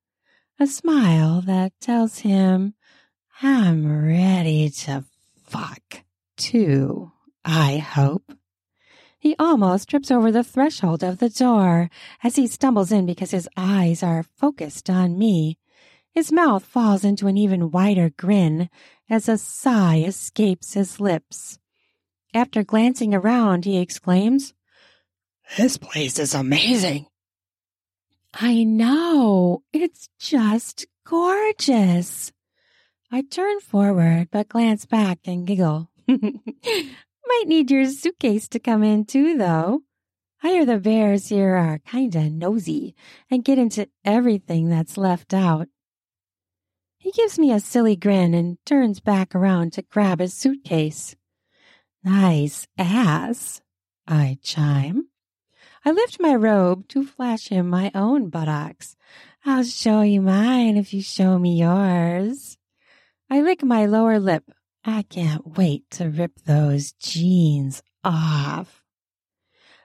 A 0.59 0.67
smile 0.67 1.43
that 1.43 1.75
tells 1.83 2.21
him 2.21 2.73
I'm 3.43 4.07
ready 4.07 4.71
to 4.71 5.05
fuck 5.45 6.05
too, 6.39 7.13
I 7.45 7.77
hope. 7.77 8.33
He 9.19 9.37
almost 9.39 9.91
trips 9.91 10.11
over 10.11 10.33
the 10.33 10.45
threshold 10.45 11.03
of 11.03 11.19
the 11.19 11.29
door 11.29 11.91
as 12.23 12.37
he 12.37 12.47
stumbles 12.47 12.91
in 12.91 13.05
because 13.05 13.33
his 13.33 13.49
eyes 13.57 14.03
are 14.03 14.23
focused 14.23 14.89
on 14.89 15.19
me. 15.19 15.59
His 16.13 16.33
mouth 16.33 16.65
falls 16.65 17.05
into 17.05 17.27
an 17.27 17.37
even 17.37 17.71
wider 17.71 18.11
grin 18.17 18.71
as 19.11 19.29
a 19.29 19.37
sigh 19.37 20.03
escapes 20.07 20.73
his 20.73 20.99
lips. 20.99 21.59
After 22.33 22.63
glancing 22.63 23.15
around, 23.15 23.67
he 23.67 23.79
exclaims, 23.79 24.55
This 25.59 25.77
place 25.77 26.19
is 26.19 26.35
amazing. 26.35 27.07
I 28.33 28.65
know. 28.65 29.63
It's 29.73 30.09
just 30.19 30.87
gorgeous. 31.05 32.33
I 33.11 33.23
turn 33.23 33.61
forward, 33.61 34.29
but 34.33 34.49
glance 34.49 34.85
back 34.85 35.21
and 35.27 35.47
giggle. 35.47 35.91
Might 36.09 37.45
need 37.47 37.71
your 37.71 37.87
suitcase 37.87 38.49
to 38.49 38.59
come 38.59 38.83
in 38.83 39.05
too, 39.05 39.37
though. 39.37 39.83
I 40.43 40.49
hear 40.49 40.67
the 40.67 40.79
bears 40.79 41.29
here 41.29 41.55
are 41.55 41.79
kinda 41.79 42.31
nosy 42.31 42.95
and 43.31 43.45
get 43.45 43.59
into 43.59 43.89
everything 44.05 44.69
that's 44.69 44.97
left 44.97 45.33
out. 45.33 45.69
He 46.99 47.13
gives 47.13 47.39
me 47.39 47.53
a 47.53 47.61
silly 47.61 47.95
grin 47.95 48.35
and 48.35 48.59
turns 48.67 49.01
back 49.01 49.35
around 49.35 49.73
to 49.75 49.83
grab 49.83 50.19
his 50.19 50.35
suitcase. 50.35 51.15
Nice 52.03 52.67
ass, 52.77 53.61
I 54.07 54.39
chime. 54.43 55.09
I 55.85 55.93
lift 55.93 56.19
my 56.21 56.35
robe 56.35 56.89
to 56.89 57.07
flash 57.07 57.49
him 57.49 57.69
my 57.69 57.93
own 57.95 58.29
buttocks. 58.29 58.97
I'll 59.45 59.63
show 59.63 60.03
you 60.03 60.21
mine 60.21 60.77
if 60.77 60.93
you 60.93 61.01
show 61.01 61.39
me 61.39 61.61
yours. 61.61 62.59
I 63.29 63.41
lick 63.41 63.63
my 63.65 63.87
lower 63.87 64.19
lip. 64.21 64.45
I 64.85 65.03
can't 65.03 65.57
wait 65.57 65.91
to 65.93 66.09
rip 66.09 66.41
those 66.45 66.93
jeans 66.93 67.83
off. 68.05 68.83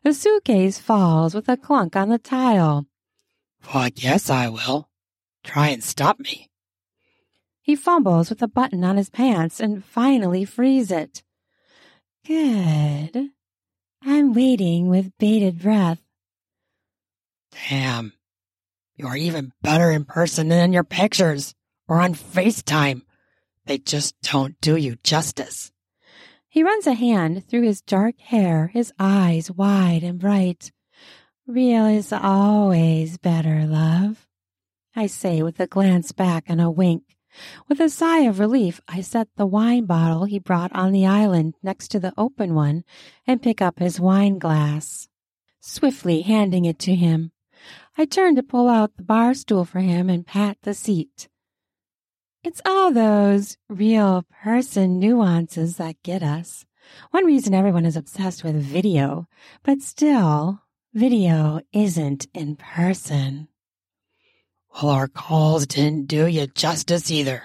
The 0.04 0.14
suitcase 0.14 0.80
falls 0.80 1.34
with 1.34 1.50
a 1.50 1.58
clunk 1.58 1.96
on 1.96 2.10
the 2.10 2.20
tile. 2.20 2.86
Well, 3.66 3.84
I 3.84 3.90
guess 3.90 4.30
I 4.30 4.50
will. 4.50 4.90
Try 5.44 5.70
and 5.70 5.84
stop 5.84 6.20
me. 6.20 6.50
He 7.62 7.76
fumbles 7.76 8.30
with 8.30 8.42
a 8.42 8.48
button 8.48 8.84
on 8.84 8.98
his 8.98 9.10
pants 9.10 9.60
and 9.60 9.84
finally 9.84 10.46
frees 10.46 10.92
it. 10.92 11.24
Good. 12.26 13.30
I'm 14.04 14.34
waiting 14.34 14.88
with 14.88 15.18
bated 15.18 15.60
breath. 15.62 16.02
Damn. 17.70 18.14
You're 18.96 19.16
even 19.16 19.52
better 19.62 19.92
in 19.92 20.06
person 20.06 20.48
than 20.50 20.66
in 20.66 20.74
your 20.74 20.84
pictures 20.84 21.56
or 21.88 22.02
on 22.02 22.14
FaceTime. 22.14 23.02
They 23.66 23.78
just 23.78 24.20
don't 24.22 24.60
do 24.62 24.76
you 24.76 24.98
justice. 25.04 25.72
He 26.50 26.64
runs 26.64 26.88
a 26.88 26.94
hand 26.94 27.48
through 27.48 27.64
his 27.64 27.82
dark 27.82 28.20
hair, 28.20 28.68
his 28.74 28.92
eyes 29.00 29.50
wide 29.50 30.04
and 30.04 30.20
bright. 30.20 30.72
Real 31.48 31.86
is 31.86 32.12
always 32.12 33.18
better, 33.18 33.66
love. 33.66 34.28
I 34.96 35.08
say 35.08 35.42
with 35.42 35.60
a 35.60 35.68
glance 35.68 36.12
back 36.12 36.44
and 36.48 36.60
a 36.60 36.70
wink. 36.70 37.04
With 37.70 37.80
a 37.80 37.90
sigh 37.90 38.22
of 38.22 38.40
relief, 38.40 38.82
I 38.88 39.00
set 39.00 39.30
the 39.38 39.46
wine 39.46 39.86
bottle 39.86 40.26
he 40.26 40.40
brought 40.40 40.76
on 40.76 40.92
the 40.92 41.06
island 41.06 41.56
next 41.64 41.88
to 41.92 42.00
the 42.00 42.14
open 42.18 42.54
one 42.54 42.84
and 43.26 43.42
pick 43.42 43.62
up 43.62 43.80
his 43.80 44.00
wine 44.02 44.38
glass. 44.38 45.08
Swiftly 45.62 46.22
handing 46.24 46.66
it 46.66 46.80
to 46.80 46.96
him, 46.96 47.32
I 47.98 48.06
turn 48.06 48.36
to 48.36 48.44
pull 48.44 48.68
out 48.68 48.98
the 48.98 49.04
bar 49.04 49.34
stool 49.34 49.64
for 49.64 49.80
him 49.80 50.10
and 50.10 50.28
pat 50.28 50.58
the 50.64 50.74
seat. 50.74 51.30
It's 52.44 52.62
all 52.66 52.92
those 52.92 53.56
real 53.70 54.26
person 54.44 55.00
nuances 55.00 55.78
that 55.78 56.02
get 56.02 56.24
us. 56.24 56.66
One 57.12 57.24
reason 57.24 57.54
everyone 57.54 57.86
is 57.86 57.96
obsessed 57.96 58.44
with 58.44 58.56
video, 58.56 59.28
but 59.62 59.82
still, 59.82 60.60
video 60.92 61.62
isn't 61.72 62.26
in 62.34 62.56
person. 62.56 63.48
Well, 64.74 64.92
our 64.92 65.08
calls 65.08 65.68
didn't 65.68 66.08
do 66.08 66.26
you 66.26 66.48
justice 66.48 67.12
either. 67.12 67.44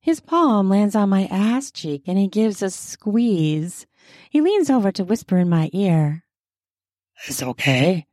His 0.00 0.20
palm 0.20 0.70
lands 0.70 0.96
on 0.96 1.10
my 1.10 1.26
ass 1.26 1.70
cheek 1.70 2.04
and 2.06 2.16
he 2.16 2.28
gives 2.28 2.62
a 2.62 2.70
squeeze. 2.70 3.86
He 4.30 4.40
leans 4.40 4.70
over 4.70 4.90
to 4.92 5.04
whisper 5.04 5.36
in 5.36 5.50
my 5.50 5.68
ear. 5.74 6.24
It's 7.28 7.42
okay. 7.42 8.06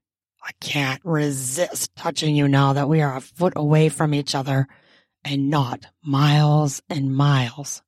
I 0.43 0.51
can't 0.59 0.99
resist 1.05 1.95
touching 1.95 2.35
you 2.35 2.49
now 2.49 2.73
that 2.73 2.89
we 2.89 3.01
are 3.01 3.15
a 3.15 3.21
foot 3.21 3.53
away 3.55 3.87
from 3.87 4.13
each 4.13 4.35
other 4.35 4.67
and 5.25 5.49
not 5.49 5.85
miles 6.01 6.81
and 6.89 7.15
miles. 7.15 7.81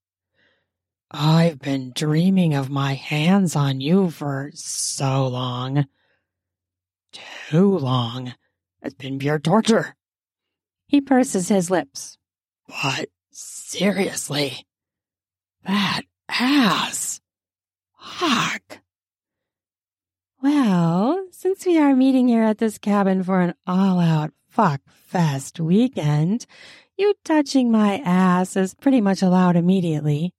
I've 1.11 1.59
been 1.59 1.91
dreaming 1.95 2.53
of 2.53 2.69
my 2.69 2.93
hands 2.93 3.55
on 3.55 3.79
you 3.79 4.09
for 4.09 4.51
so 4.53 5.27
long. 5.27 5.85
Too 7.49 7.77
long. 7.77 8.33
It's 8.81 8.95
been 8.95 9.19
pure 9.19 9.39
torture. 9.39 9.95
He 10.87 11.01
purses 11.01 11.47
his 11.47 11.71
lips. 11.71 12.17
But 12.67 13.09
seriously, 13.31 14.65
that 15.65 16.01
ass. 16.29 17.21
Fuck. 17.99 18.79
Well, 20.41 21.27
since 21.31 21.65
we 21.65 21.77
are 21.79 21.95
meeting 21.95 22.27
here 22.27 22.43
at 22.43 22.59
this 22.59 22.77
cabin 22.77 23.23
for 23.23 23.41
an 23.41 23.55
all 23.65 23.99
out 23.99 24.31
fuck 24.47 24.81
fest 24.87 25.59
weekend, 25.59 26.45
you 26.97 27.13
touching 27.23 27.71
my 27.71 27.99
ass 27.99 28.55
is 28.55 28.73
pretty 28.73 29.01
much 29.01 29.21
allowed 29.21 29.55
immediately. 29.55 30.33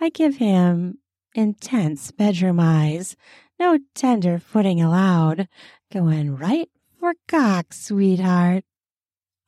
I 0.00 0.08
give 0.08 0.36
him 0.36 0.98
intense 1.34 2.10
bedroom 2.10 2.60
eyes, 2.60 3.16
no 3.58 3.78
tender 3.94 4.38
footing 4.38 4.80
allowed, 4.80 5.48
going 5.92 6.36
right 6.36 6.68
for 6.98 7.14
cock, 7.28 7.72
sweetheart. 7.72 8.64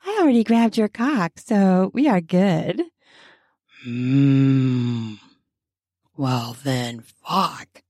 I 0.05 0.19
already 0.21 0.45
grabbed 0.45 0.77
your 0.77 0.89
cock, 0.89 1.33
so 1.39 1.91
we 1.95 2.09
are 2.09 2.21
good. 2.21 2.83
Mmm. 3.87 5.19
Well 6.17 6.57
then, 6.63 7.01
fuck. 7.01 7.83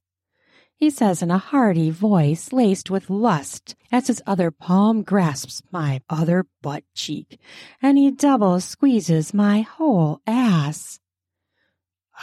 He 0.83 0.91
says 0.91 1.23
in 1.23 1.31
a 1.31 1.39
hearty 1.39 1.91
voice 1.91 2.53
laced 2.53 2.91
with 2.91 3.09
lust 3.09 3.77
as 3.93 4.09
his 4.09 4.21
other 4.27 4.51
palm 4.51 5.05
grasps 5.05 5.63
my 5.71 6.01
other 6.11 6.45
butt 6.61 6.83
cheek 6.93 7.39
and 7.81 7.97
he 7.97 8.11
double 8.11 8.59
squeezes 8.59 9.33
my 9.33 9.61
whole 9.61 10.21
ass. 10.27 10.99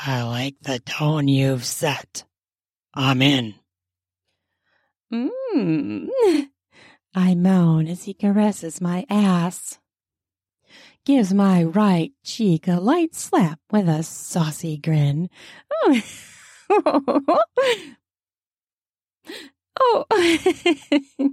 I 0.05 0.23
like 0.23 0.57
the 0.61 0.79
tone 0.79 1.29
you've 1.29 1.63
set. 1.63 2.25
I'm 2.93 3.21
in. 3.21 3.55
Mmm. 5.09 6.09
I 7.15 7.35
moan 7.35 7.87
as 7.87 8.03
he 8.03 8.13
caresses 8.13 8.81
my 8.81 9.05
ass. 9.09 9.79
Gives 11.05 11.33
my 11.33 11.63
right 11.63 12.11
cheek 12.25 12.67
a 12.67 12.81
light 12.81 13.15
slap 13.15 13.61
with 13.71 13.87
a 13.87 14.03
saucy 14.03 14.75
grin. 14.75 15.29
Oh. 19.79 20.05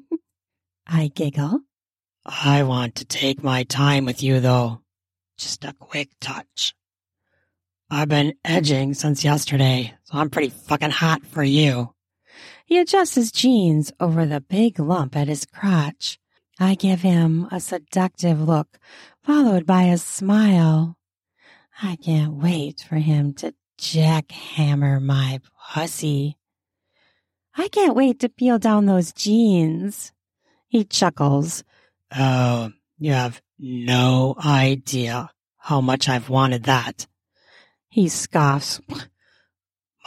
I 0.86 1.08
giggle. 1.08 1.60
I 2.24 2.62
want 2.62 2.96
to 2.96 3.04
take 3.04 3.42
my 3.42 3.64
time 3.64 4.04
with 4.04 4.22
you, 4.22 4.40
though. 4.40 4.80
Just 5.38 5.64
a 5.64 5.74
quick 5.78 6.10
touch. 6.20 6.74
I've 7.90 8.08
been 8.08 8.34
edging 8.44 8.94
since 8.94 9.24
yesterday, 9.24 9.94
so 10.04 10.18
I'm 10.18 10.30
pretty 10.30 10.48
fucking 10.48 10.90
hot 10.90 11.24
for 11.24 11.44
you. 11.44 11.94
He 12.64 12.78
adjusts 12.78 13.14
his 13.14 13.30
jeans 13.30 13.92
over 14.00 14.26
the 14.26 14.40
big 14.40 14.80
lump 14.80 15.14
at 15.16 15.28
his 15.28 15.46
crotch. 15.46 16.18
I 16.58 16.74
give 16.74 17.02
him 17.02 17.46
a 17.52 17.60
seductive 17.60 18.40
look, 18.40 18.78
followed 19.22 19.66
by 19.66 19.84
a 19.84 19.98
smile. 19.98 20.96
I 21.82 21.96
can't 21.96 22.34
wait 22.34 22.80
for 22.80 22.96
him 22.96 23.34
to 23.34 23.54
jackhammer 23.78 25.00
my 25.00 25.40
pussy. 25.72 26.38
I 27.56 27.68
can't 27.68 27.96
wait 27.96 28.20
to 28.20 28.28
peel 28.28 28.58
down 28.58 28.86
those 28.86 29.12
jeans. 29.12 30.12
He 30.68 30.84
chuckles. 30.84 31.64
Oh, 32.14 32.70
you 32.98 33.12
have 33.12 33.40
no 33.58 34.34
idea 34.44 35.30
how 35.56 35.80
much 35.80 36.08
I've 36.08 36.28
wanted 36.28 36.64
that. 36.64 37.06
He 37.88 38.08
scoffs. 38.08 38.80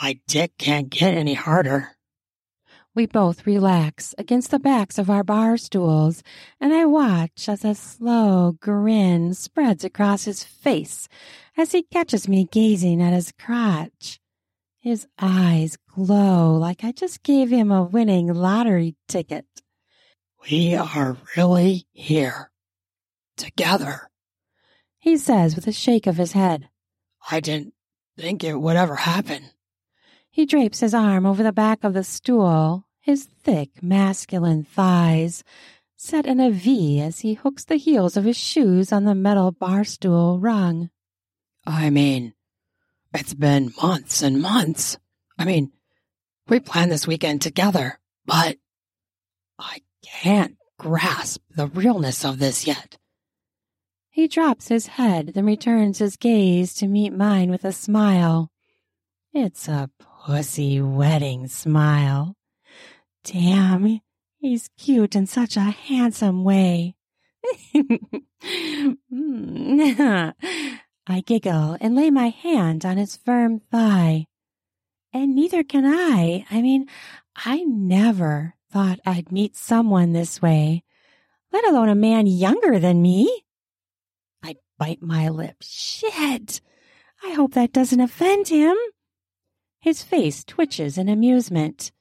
My 0.01 0.19
dick 0.27 0.57
can't 0.57 0.89
get 0.89 1.13
any 1.15 1.33
harder. 1.33 1.89
We 2.95 3.05
both 3.05 3.45
relax 3.45 4.13
against 4.17 4.51
the 4.51 4.59
backs 4.59 4.97
of 4.97 5.09
our 5.09 5.23
bar 5.23 5.57
stools, 5.57 6.23
and 6.59 6.73
I 6.73 6.85
watch 6.85 7.47
as 7.47 7.63
a 7.63 7.75
slow 7.75 8.57
grin 8.59 9.33
spreads 9.33 9.83
across 9.83 10.25
his 10.25 10.43
face 10.43 11.07
as 11.57 11.71
he 11.71 11.83
catches 11.83 12.27
me 12.27 12.47
gazing 12.51 13.01
at 13.01 13.13
his 13.13 13.31
crotch. 13.31 14.19
His 14.79 15.07
eyes 15.19 15.77
glow 15.93 16.55
like 16.55 16.83
I 16.83 16.93
just 16.93 17.21
gave 17.23 17.49
him 17.49 17.71
a 17.71 17.83
winning 17.83 18.33
lottery 18.33 18.95
ticket. 19.07 19.45
We 20.49 20.73
are 20.75 21.17
really 21.35 21.85
here. 21.91 22.49
Together. 23.35 24.09
He 24.97 25.17
says 25.17 25.55
with 25.55 25.67
a 25.67 25.73
shake 25.73 26.07
of 26.07 26.17
his 26.17 26.31
head. 26.31 26.69
I 27.29 27.41
didn't 27.41 27.73
think 28.17 28.43
it 28.43 28.55
would 28.55 28.77
ever 28.77 28.95
happen. 28.95 29.51
He 30.31 30.45
drapes 30.45 30.79
his 30.79 30.93
arm 30.93 31.25
over 31.25 31.43
the 31.43 31.51
back 31.51 31.83
of 31.83 31.93
the 31.93 32.03
stool, 32.03 32.85
his 33.01 33.25
thick, 33.25 33.83
masculine 33.83 34.63
thighs 34.63 35.43
set 35.97 36.25
in 36.25 36.39
a 36.39 36.49
V 36.49 37.01
as 37.01 37.19
he 37.19 37.33
hooks 37.33 37.65
the 37.65 37.75
heels 37.75 38.15
of 38.15 38.23
his 38.23 38.37
shoes 38.37 38.93
on 38.93 39.03
the 39.03 39.13
metal 39.13 39.51
bar 39.51 39.83
stool 39.83 40.39
rung. 40.39 40.89
I 41.65 41.89
mean, 41.89 42.33
it's 43.13 43.33
been 43.33 43.73
months 43.81 44.21
and 44.21 44.41
months. 44.41 44.97
I 45.37 45.45
mean, 45.45 45.71
we 46.47 46.59
planned 46.59 46.91
this 46.91 47.07
weekend 47.07 47.41
together, 47.41 47.99
but 48.25 48.57
I 49.57 49.81
can't 50.03 50.57
grasp 50.77 51.41
the 51.55 51.67
realness 51.67 52.23
of 52.23 52.39
this 52.39 52.65
yet. 52.65 52.97
He 54.09 54.27
drops 54.27 54.67
his 54.67 54.87
head, 54.87 55.31
then 55.33 55.45
returns 55.45 55.99
his 55.99 56.17
gaze 56.17 56.73
to 56.75 56.87
meet 56.87 57.13
mine 57.13 57.49
with 57.51 57.63
a 57.63 57.71
smile. 57.71 58.51
It's 59.33 59.67
a 59.67 59.89
pussy 59.99 60.81
wedding 60.81 61.47
smile. 61.47 62.35
Damn, 63.23 64.01
he's 64.39 64.69
cute 64.77 65.15
in 65.15 65.25
such 65.25 65.55
a 65.55 65.61
handsome 65.61 66.43
way. 66.43 66.95
Hmm. 68.41 70.29
I 71.11 71.21
giggle 71.21 71.75
and 71.81 71.95
lay 71.95 72.11
my 72.11 72.29
hand 72.29 72.85
on 72.85 72.97
his 72.97 73.17
firm 73.17 73.59
thigh. 73.71 74.27
And 75.11 75.33
neither 75.33 75.63
can 75.63 75.83
I. 75.83 76.45
I 76.51 76.61
mean, 76.61 76.85
I 77.35 77.63
never 77.63 78.53
thought 78.71 78.99
I'd 79.07 79.31
meet 79.31 79.57
someone 79.57 80.13
this 80.13 80.39
way, 80.39 80.83
let 81.51 81.67
alone 81.67 81.89
a 81.89 81.95
man 81.95 82.27
younger 82.27 82.77
than 82.77 83.01
me. 83.01 83.43
I 84.43 84.57
bite 84.77 85.01
my 85.01 85.29
lip. 85.29 85.55
Shit! 85.61 86.61
I 87.23 87.31
hope 87.31 87.55
that 87.55 87.73
doesn't 87.73 87.99
offend 87.99 88.49
him. 88.49 88.77
His 89.79 90.03
face 90.03 90.43
twitches 90.43 90.95
in 90.95 91.09
amusement. 91.09 91.91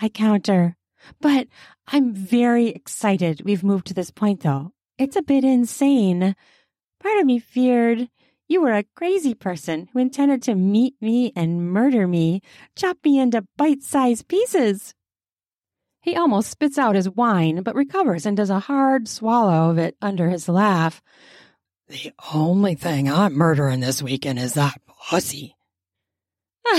I 0.00 0.08
counter, 0.08 0.76
but 1.20 1.48
I'm 1.88 2.14
very 2.14 2.68
excited 2.68 3.42
we've 3.44 3.64
moved 3.64 3.88
to 3.88 3.94
this 3.94 4.12
point, 4.12 4.42
though. 4.42 4.72
It's 4.98 5.16
a 5.16 5.22
bit 5.22 5.42
insane. 5.42 6.36
Part 7.00 7.18
of 7.18 7.26
me 7.26 7.40
feared 7.40 8.08
you 8.48 8.60
were 8.60 8.72
a 8.72 8.84
crazy 8.94 9.34
person 9.34 9.88
who 9.92 9.98
intended 9.98 10.42
to 10.42 10.54
meet 10.54 10.94
me 11.00 11.32
and 11.34 11.72
murder 11.72 12.06
me, 12.06 12.42
chop 12.76 12.98
me 13.04 13.18
into 13.18 13.46
bite 13.56 13.82
sized 13.82 14.28
pieces. 14.28 14.94
He 16.02 16.16
almost 16.16 16.50
spits 16.50 16.78
out 16.78 16.96
his 16.96 17.08
wine, 17.08 17.62
but 17.62 17.76
recovers 17.76 18.26
and 18.26 18.36
does 18.36 18.50
a 18.50 18.58
hard 18.58 19.08
swallow 19.08 19.70
of 19.70 19.78
it 19.78 19.96
under 20.02 20.28
his 20.28 20.48
laugh. 20.48 21.00
The 21.88 22.12
only 22.34 22.74
thing 22.74 23.10
I'm 23.10 23.34
murdering 23.34 23.80
this 23.80 24.02
weekend 24.02 24.38
is 24.38 24.54
that 24.54 24.80
pussy. 25.08 25.54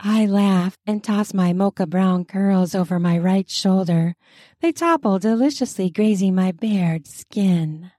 I 0.00 0.26
laugh 0.26 0.76
and 0.86 1.02
toss 1.02 1.32
my 1.32 1.52
mocha 1.52 1.86
brown 1.86 2.24
curls 2.24 2.74
over 2.74 2.98
my 2.98 3.16
right 3.18 3.48
shoulder. 3.48 4.16
They 4.60 4.72
topple 4.72 5.18
deliciously, 5.18 5.88
grazing 5.88 6.34
my 6.34 6.52
bared 6.52 7.06
skin. 7.06 7.90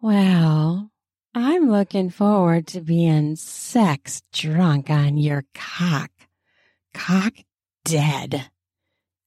Well, 0.00 0.90
I'm 1.34 1.70
looking 1.70 2.10
forward 2.10 2.66
to 2.68 2.80
being 2.80 3.36
sex 3.36 4.22
drunk 4.32 4.90
on 4.90 5.16
your 5.16 5.44
cock. 5.54 6.10
Cock 6.92 7.34
dead. 7.84 8.50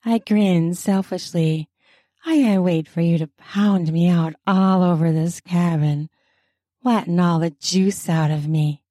I 0.06 0.20
grin 0.20 0.76
selfishly. 0.76 1.70
I 2.26 2.36
can't 2.36 2.64
wait 2.64 2.88
for 2.88 3.02
you 3.02 3.18
to 3.18 3.30
pound 3.38 3.92
me 3.92 4.10
out 4.10 4.36
all 4.46 4.84
over 4.84 5.12
this 5.12 5.42
cabin, 5.42 6.10
letting 6.84 7.20
all 7.20 7.40
the 7.40 7.52
juice 7.52 8.08
out 8.08 8.30
of 8.30 8.48
me. 8.48 8.84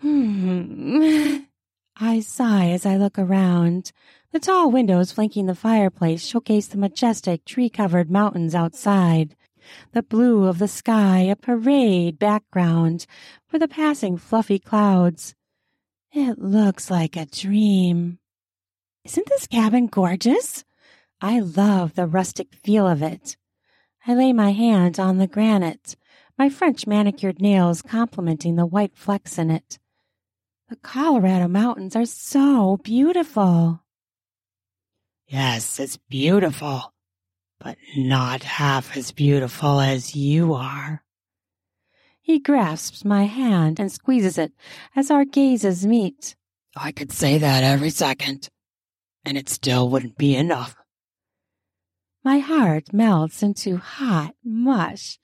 Hmm. 0.00 1.38
I 1.98 2.20
sigh 2.20 2.70
as 2.70 2.86
I 2.86 2.96
look 2.96 3.18
around. 3.18 3.90
The 4.32 4.38
tall 4.38 4.70
windows 4.70 5.12
flanking 5.12 5.46
the 5.46 5.54
fireplace 5.54 6.24
showcase 6.24 6.66
the 6.66 6.78
majestic 6.78 7.44
tree 7.44 7.70
covered 7.70 8.10
mountains 8.10 8.54
outside. 8.54 9.34
The 9.92 10.02
blue 10.02 10.46
of 10.46 10.58
the 10.58 10.68
sky, 10.68 11.20
a 11.20 11.36
parade 11.36 12.18
background 12.18 13.06
for 13.46 13.58
the 13.58 13.68
passing 13.68 14.16
fluffy 14.16 14.58
clouds. 14.58 15.34
It 16.12 16.38
looks 16.38 16.90
like 16.90 17.16
a 17.16 17.26
dream. 17.26 18.18
Isn't 19.04 19.26
this 19.28 19.46
cabin 19.46 19.86
gorgeous? 19.86 20.64
I 21.20 21.40
love 21.40 21.94
the 21.94 22.06
rustic 22.06 22.54
feel 22.54 22.86
of 22.86 23.02
it. 23.02 23.36
I 24.06 24.14
lay 24.14 24.32
my 24.32 24.52
hand 24.52 25.00
on 25.00 25.18
the 25.18 25.26
granite, 25.26 25.96
my 26.38 26.48
French 26.48 26.86
manicured 26.86 27.40
nails 27.40 27.82
complementing 27.82 28.56
the 28.56 28.66
white 28.66 28.96
flecks 28.96 29.38
in 29.38 29.50
it. 29.50 29.78
The 30.68 30.76
Colorado 30.76 31.48
mountains 31.48 31.96
are 31.96 32.04
so 32.04 32.76
beautiful. 32.78 33.80
Yes, 35.28 35.80
it's 35.80 35.96
beautiful, 35.96 36.92
but 37.58 37.76
not 37.96 38.42
half 38.42 38.96
as 38.96 39.12
beautiful 39.12 39.80
as 39.80 40.14
you 40.14 40.54
are. 40.54 41.02
He 42.20 42.38
grasps 42.38 43.04
my 43.04 43.24
hand 43.24 43.78
and 43.78 43.90
squeezes 43.90 44.36
it 44.36 44.52
as 44.94 45.10
our 45.10 45.24
gazes 45.24 45.86
meet. 45.86 46.34
I 46.76 46.92
could 46.92 47.12
say 47.12 47.38
that 47.38 47.64
every 47.64 47.90
second, 47.90 48.48
and 49.24 49.38
it 49.38 49.48
still 49.48 49.88
wouldn't 49.88 50.18
be 50.18 50.34
enough. 50.34 50.76
My 52.24 52.38
heart 52.38 52.92
melts 52.92 53.42
into 53.42 53.76
hot 53.76 54.34
mush. 54.44 55.18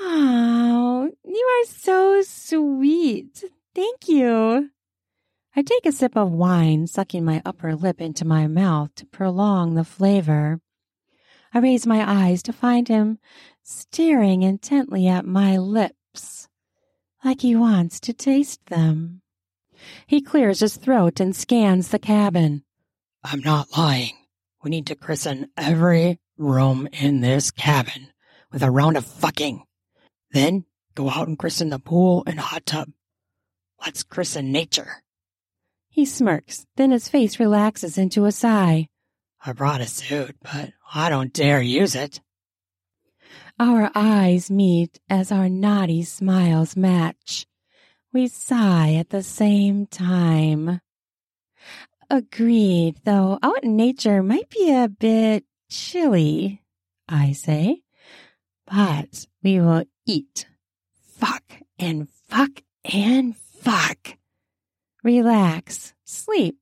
Oh, 0.00 1.10
you 1.24 1.62
are 1.62 1.66
so 1.66 2.22
sweet. 2.22 3.44
Thank 3.74 4.08
you. 4.08 4.70
I 5.54 5.62
take 5.62 5.86
a 5.86 5.92
sip 5.92 6.16
of 6.16 6.32
wine, 6.32 6.86
sucking 6.86 7.24
my 7.24 7.42
upper 7.44 7.76
lip 7.76 8.00
into 8.00 8.24
my 8.24 8.46
mouth 8.46 8.94
to 8.96 9.06
prolong 9.06 9.74
the 9.74 9.84
flavor. 9.84 10.60
I 11.52 11.58
raise 11.58 11.86
my 11.86 12.08
eyes 12.08 12.42
to 12.44 12.52
find 12.52 12.86
him 12.86 13.18
staring 13.62 14.42
intently 14.42 15.08
at 15.08 15.26
my 15.26 15.56
lips, 15.56 16.48
like 17.24 17.40
he 17.40 17.56
wants 17.56 17.98
to 18.00 18.12
taste 18.12 18.66
them. 18.66 19.22
He 20.06 20.20
clears 20.20 20.60
his 20.60 20.76
throat 20.76 21.20
and 21.20 21.34
scans 21.34 21.88
the 21.88 21.98
cabin. 21.98 22.62
I'm 23.24 23.40
not 23.40 23.76
lying. 23.76 24.16
We 24.62 24.70
need 24.70 24.86
to 24.86 24.94
christen 24.94 25.48
every 25.56 26.20
room 26.36 26.88
in 26.92 27.20
this 27.20 27.50
cabin 27.50 28.08
with 28.52 28.62
a 28.62 28.70
round 28.70 28.96
of 28.96 29.06
fucking. 29.06 29.64
Then 30.32 30.64
go 30.94 31.10
out 31.10 31.28
and 31.28 31.38
christen 31.38 31.70
the 31.70 31.78
pool 31.78 32.22
and 32.26 32.38
hot 32.38 32.66
tub. 32.66 32.90
Let's 33.84 34.02
christen 34.02 34.52
nature. 34.52 35.02
He 35.88 36.04
smirks, 36.04 36.66
then 36.76 36.90
his 36.92 37.08
face 37.08 37.40
relaxes 37.40 37.98
into 37.98 38.24
a 38.24 38.32
sigh. 38.32 38.88
I 39.44 39.52
brought 39.52 39.80
a 39.80 39.86
suit, 39.86 40.36
but 40.42 40.72
I 40.94 41.08
don't 41.08 41.32
dare 41.32 41.62
use 41.62 41.94
it. 41.94 42.20
Our 43.58 43.90
eyes 43.94 44.50
meet 44.50 45.00
as 45.08 45.32
our 45.32 45.48
naughty 45.48 46.02
smiles 46.02 46.76
match. 46.76 47.46
We 48.12 48.28
sigh 48.28 48.94
at 48.94 49.10
the 49.10 49.22
same 49.22 49.86
time. 49.86 50.80
Agreed, 52.08 52.96
though 53.04 53.38
out 53.42 53.62
in 53.62 53.76
nature 53.76 54.22
might 54.22 54.50
be 54.50 54.72
a 54.72 54.88
bit 54.88 55.44
chilly, 55.70 56.62
I 57.08 57.32
say. 57.32 57.82
But 58.66 59.26
we 59.42 59.60
will 59.60 59.84
eat, 60.06 60.46
fuck, 61.18 61.44
and 61.78 62.08
fuck, 62.28 62.62
and 62.84 63.36
Fuck. 63.60 64.16
Relax. 65.04 65.92
Sleep. 66.04 66.59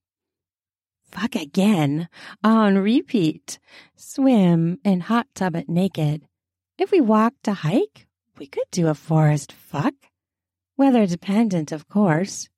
Fuck 1.11 1.35
again. 1.37 2.09
On 2.45 2.79
repeat. 2.79 3.59
Swim 3.97 4.79
in 4.85 5.01
hot 5.01 5.27
tub 5.35 5.57
it 5.57 5.69
naked. 5.69 6.23
If 6.79 6.91
we 6.91 7.01
walk 7.01 7.35
to 7.45 7.53
hike, 7.53 8.07
we 8.39 8.47
could 8.47 8.71
do 8.71 8.89
a 8.89 8.95
forest 8.95 9.53
fuck. 9.53 9.95
Weather 10.77 11.07
dependent, 11.07 11.73
of 11.73 11.89
course. 11.89 12.49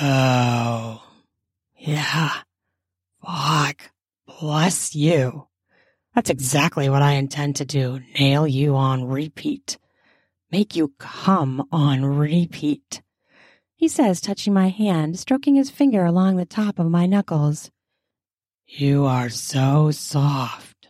Oh. 0.00 1.02
Yeah. 1.76 2.30
Fuck. 3.24 3.90
Bless 4.26 4.94
you. 4.94 5.48
That's 6.14 6.30
exactly 6.30 6.88
what 6.88 7.02
I 7.02 7.12
intend 7.12 7.56
to 7.56 7.64
do. 7.64 8.00
Nail 8.18 8.46
you 8.46 8.74
on 8.76 9.04
repeat. 9.04 9.78
Make 10.50 10.74
you 10.76 10.94
come 10.98 11.68
on 11.70 12.04
repeat 12.04 13.02
he 13.80 13.88
says, 13.88 14.20
touching 14.20 14.52
my 14.52 14.68
hand, 14.68 15.18
stroking 15.18 15.54
his 15.54 15.70
finger 15.70 16.04
along 16.04 16.36
the 16.36 16.44
top 16.44 16.78
of 16.78 16.90
my 16.90 17.06
knuckles. 17.06 17.70
You 18.66 19.06
are 19.06 19.30
so 19.30 19.90
soft. 19.90 20.88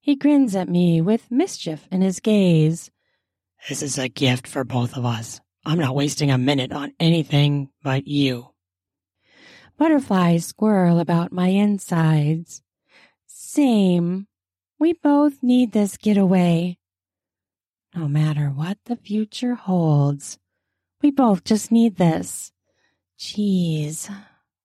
He 0.00 0.16
grins 0.16 0.56
at 0.56 0.68
me 0.68 1.00
with 1.00 1.30
mischief 1.30 1.86
in 1.92 2.02
his 2.02 2.18
gaze. 2.18 2.90
This 3.68 3.80
is 3.80 3.96
a 3.96 4.08
gift 4.08 4.48
for 4.48 4.64
both 4.64 4.96
of 4.96 5.04
us. 5.04 5.40
I'm 5.64 5.78
not 5.78 5.94
wasting 5.94 6.32
a 6.32 6.36
minute 6.36 6.72
on 6.72 6.94
anything 6.98 7.68
but 7.80 8.08
you. 8.08 8.48
Butterflies 9.78 10.46
swirl 10.46 10.98
about 10.98 11.30
my 11.30 11.46
insides. 11.46 12.60
Same. 13.28 14.26
We 14.80 14.94
both 14.94 15.44
need 15.44 15.70
this 15.70 15.96
getaway. 15.96 16.78
No 17.94 18.08
matter 18.08 18.48
what 18.48 18.78
the 18.86 18.96
future 18.96 19.54
holds, 19.54 20.40
we 21.02 21.10
both 21.10 21.44
just 21.44 21.72
need 21.72 21.96
this. 21.96 22.52
Jeez, 23.18 24.10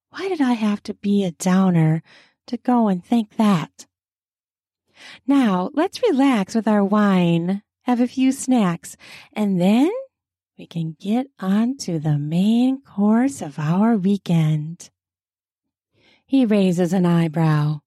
why 0.09 0.29
did 0.29 0.41
I 0.41 0.53
have 0.53 0.81
to 0.83 0.93
be 0.93 1.23
a 1.23 1.31
downer 1.31 2.01
to 2.47 2.57
go 2.57 2.87
and 2.87 3.03
think 3.03 3.37
that? 3.37 3.85
Now, 5.27 5.69
let's 5.73 6.01
relax 6.01 6.55
with 6.55 6.67
our 6.67 6.83
wine, 6.83 7.63
have 7.83 7.99
a 7.99 8.07
few 8.07 8.31
snacks, 8.31 8.95
and 9.33 9.59
then 9.59 9.91
we 10.57 10.65
can 10.65 10.95
get 10.99 11.27
on 11.39 11.75
to 11.79 11.99
the 11.99 12.17
main 12.17 12.81
course 12.81 13.41
of 13.41 13.59
our 13.59 13.97
weekend. 13.97 14.89
He 16.25 16.45
raises 16.45 16.93
an 16.93 17.05
eyebrow. 17.05 17.81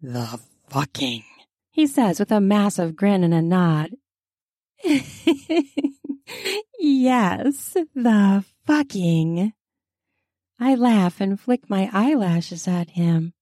The 0.00 0.40
fucking, 0.68 1.24
he 1.70 1.86
says 1.86 2.18
with 2.18 2.32
a 2.32 2.40
massive 2.40 2.96
grin 2.96 3.22
and 3.22 3.34
a 3.34 3.42
nod. 3.42 3.90
yes, 6.78 7.76
the 7.94 8.44
fucking. 8.66 9.52
I 10.58 10.74
laugh 10.74 11.20
and 11.20 11.40
flick 11.40 11.70
my 11.70 11.88
eyelashes 11.92 12.68
at 12.68 12.90
him. 12.90 13.32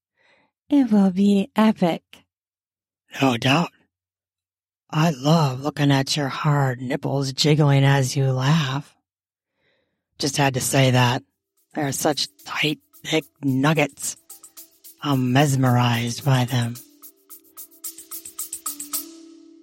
It 0.70 0.92
will 0.92 1.10
be 1.10 1.50
epic. 1.56 2.02
No 3.20 3.36
doubt. 3.36 3.70
I 4.90 5.10
love 5.10 5.60
looking 5.60 5.90
at 5.90 6.16
your 6.16 6.28
hard 6.28 6.80
nipples 6.80 7.32
jiggling 7.32 7.84
as 7.84 8.16
you 8.16 8.30
laugh. 8.30 8.94
Just 10.18 10.36
had 10.36 10.54
to 10.54 10.60
say 10.60 10.92
that. 10.92 11.22
They're 11.74 11.92
such 11.92 12.28
tight, 12.44 12.78
thick 13.04 13.24
nuggets. 13.42 14.16
I'm 15.02 15.32
mesmerized 15.32 16.24
by 16.24 16.44
them. 16.44 16.74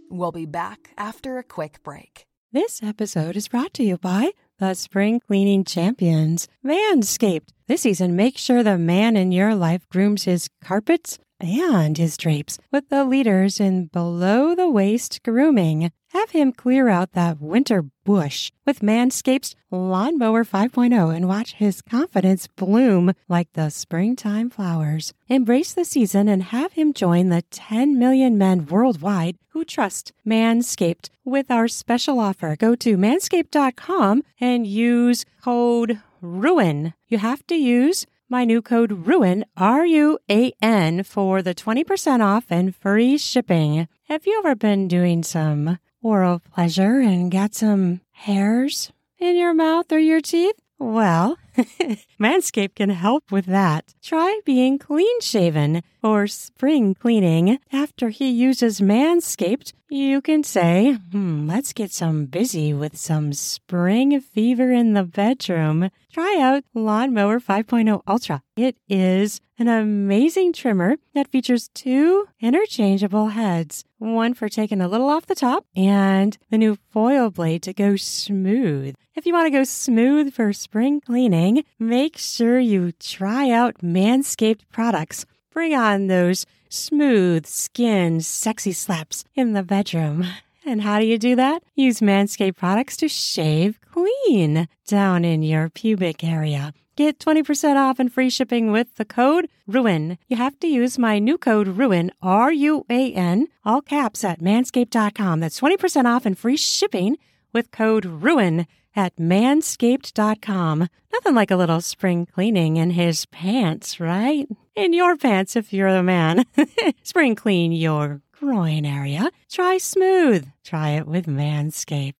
We'll 0.09 0.31
be 0.31 0.45
back 0.45 0.91
after 0.97 1.37
a 1.37 1.43
quick 1.43 1.83
break. 1.83 2.25
This 2.55 2.81
episode 2.81 3.35
is 3.35 3.49
brought 3.49 3.73
to 3.73 3.83
you 3.83 3.97
by 3.97 4.31
the 4.59 4.75
spring 4.75 5.19
cleaning 5.19 5.65
champions, 5.65 6.47
Manscaped. 6.63 7.49
This 7.67 7.81
season, 7.81 8.15
make 8.15 8.37
sure 8.37 8.63
the 8.63 8.77
man 8.77 9.17
in 9.17 9.33
your 9.33 9.53
life 9.53 9.89
grooms 9.89 10.23
his 10.23 10.49
carpets 10.63 11.19
and 11.41 11.97
his 11.97 12.15
drapes 12.15 12.57
with 12.71 12.87
the 12.87 13.03
leaders 13.03 13.59
in 13.59 13.87
below 13.87 14.55
the 14.55 14.69
waist 14.69 15.21
grooming. 15.21 15.91
Have 16.13 16.29
him 16.29 16.53
clear 16.53 16.87
out 16.87 17.11
that 17.11 17.41
winter 17.41 17.83
bush 18.05 18.53
with 18.65 18.79
Manscaped's 18.79 19.53
Lawnmower 19.69 20.45
5.0 20.45 21.13
and 21.13 21.27
watch 21.27 21.55
his 21.55 21.81
confidence 21.81 22.47
bloom 22.47 23.11
like 23.27 23.51
the 23.51 23.69
springtime 23.69 24.49
flowers. 24.49 25.13
Embrace 25.27 25.73
the 25.73 25.83
season 25.83 26.29
and 26.29 26.41
have 26.41 26.71
him 26.71 26.93
join 26.93 27.27
the 27.27 27.41
10 27.41 27.99
million 27.99 28.37
men 28.37 28.65
worldwide 28.65 29.35
who 29.55 29.63
trust 29.63 30.11
Manscaped 30.27 31.09
with 31.23 31.49
our 31.49 31.69
special 31.69 32.19
offer. 32.19 32.57
Go 32.57 32.75
to 32.75 32.97
manscaped.com 32.97 34.21
and 34.41 34.67
use 34.67 35.23
code 35.41 36.01
RUIN. 36.21 36.93
You 37.07 37.19
have 37.19 37.47
to 37.47 37.55
use 37.55 38.05
my 38.27 38.43
new 38.43 38.61
code 38.61 39.07
RUIN, 39.07 39.45
R 39.55 39.85
U 39.85 40.19
A 40.29 40.51
N, 40.61 41.03
for 41.03 41.41
the 41.41 41.55
20% 41.55 42.19
off 42.21 42.47
and 42.49 42.75
free 42.75 43.17
shipping. 43.17 43.87
Have 44.09 44.27
you 44.27 44.37
ever 44.39 44.55
been 44.55 44.89
doing 44.89 45.23
some 45.23 45.79
oral 46.01 46.39
pleasure 46.39 46.99
and 46.99 47.31
got 47.31 47.55
some 47.55 48.01
hairs 48.11 48.91
in 49.19 49.37
your 49.37 49.53
mouth 49.53 49.89
or 49.89 49.99
your 49.99 50.19
teeth? 50.19 50.59
Well, 50.77 51.37
Manscaped 52.19 52.75
can 52.75 52.89
help 52.89 53.31
with 53.31 53.45
that. 53.45 53.95
Try 54.03 54.41
being 54.45 54.77
clean 54.77 55.21
shaven 55.21 55.81
or 56.03 56.27
spring 56.27 56.93
cleaning. 56.95 57.59
After 57.71 58.09
he 58.09 58.29
uses 58.29 58.81
Manscaped, 58.81 59.71
you 59.89 60.21
can 60.21 60.43
say, 60.43 60.97
hmm, 61.11 61.47
let's 61.47 61.71
get 61.71 61.91
some 61.91 62.25
busy 62.25 62.73
with 62.73 62.97
some 62.97 63.31
spring 63.31 64.19
fever 64.19 64.71
in 64.71 64.93
the 64.93 65.03
bedroom. 65.03 65.89
Try 66.11 66.37
out 66.41 66.63
Lawnmower 66.73 67.39
5.0 67.39 68.01
Ultra. 68.05 68.41
It 68.57 68.75
is 68.89 69.39
an 69.57 69.67
amazing 69.67 70.53
trimmer 70.53 70.95
that 71.13 71.29
features 71.29 71.69
two 71.73 72.27
interchangeable 72.41 73.29
heads, 73.29 73.83
one 73.97 74.33
for 74.33 74.49
taking 74.49 74.81
a 74.81 74.87
little 74.87 75.09
off 75.09 75.25
the 75.25 75.35
top 75.35 75.65
and 75.75 76.37
the 76.49 76.57
new 76.57 76.77
foil 76.91 77.29
blade 77.29 77.63
to 77.63 77.73
go 77.73 77.95
smooth. 77.95 78.95
If 79.15 79.25
you 79.25 79.33
want 79.33 79.45
to 79.45 79.57
go 79.57 79.63
smooth 79.63 80.33
for 80.33 80.51
spring 80.53 80.99
cleaning, 80.99 81.63
make 81.79 82.17
sure 82.17 82.59
you 82.59 82.91
try 82.93 83.49
out 83.49 83.79
Manscaped 83.79 84.61
products. 84.71 85.25
Bring 85.51 85.73
on 85.73 86.07
those 86.07 86.45
smooth 86.69 87.45
skin, 87.45 88.19
sexy 88.19 88.73
slaps 88.73 89.23
in 89.35 89.53
the 89.53 89.63
bedroom. 89.63 90.25
And 90.67 90.81
how 90.81 90.99
do 90.99 91.05
you 91.05 91.19
do 91.19 91.35
that? 91.35 91.61
Use 91.75 91.99
Manscaped 91.99 92.55
products 92.55 92.97
to 92.97 93.07
shave 93.07 93.79
clean 93.91 94.67
down 94.87 95.23
in 95.23 95.43
your 95.43 95.69
pubic 95.69 96.23
area. 96.23 96.73
Get 96.95 97.19
20% 97.19 97.75
off 97.75 97.99
and 97.99 98.11
free 98.11 98.29
shipping 98.29 98.71
with 98.71 98.95
the 98.95 99.03
code 99.03 99.49
RUIN. 99.67 100.17
You 100.29 100.37
have 100.37 100.57
to 100.61 100.67
use 100.67 100.97
my 100.97 101.19
new 101.19 101.37
code 101.37 101.67
RUIN, 101.67 102.09
R 102.21 102.53
U 102.53 102.85
A 102.89 103.11
N, 103.11 103.47
all 103.65 103.81
caps 103.81 104.23
at 104.23 104.39
manscaped.com. 104.39 105.41
That's 105.41 105.59
20% 105.59 106.05
off 106.05 106.25
and 106.25 106.37
free 106.39 106.55
shipping 106.55 107.17
with 107.51 107.71
code 107.71 108.05
RUIN 108.05 108.65
at 108.95 109.17
manscaped.com. 109.17 110.87
Nothing 111.11 111.35
like 111.35 111.51
a 111.51 111.57
little 111.57 111.81
spring 111.81 112.27
cleaning 112.27 112.77
in 112.77 112.91
his 112.91 113.25
pants, 113.25 113.99
right? 113.99 114.47
In 114.73 114.93
your 114.93 115.17
pants 115.17 115.57
if 115.57 115.73
you're 115.73 115.87
a 115.87 116.01
man. 116.01 116.45
spring 117.03 117.35
clean 117.35 117.73
your 117.73 118.21
groin 118.31 118.85
area. 118.85 119.31
Try 119.51 119.79
smooth. 119.79 120.47
Try 120.63 120.91
it 120.91 121.07
with 121.07 121.25
Manscaped. 121.25 122.13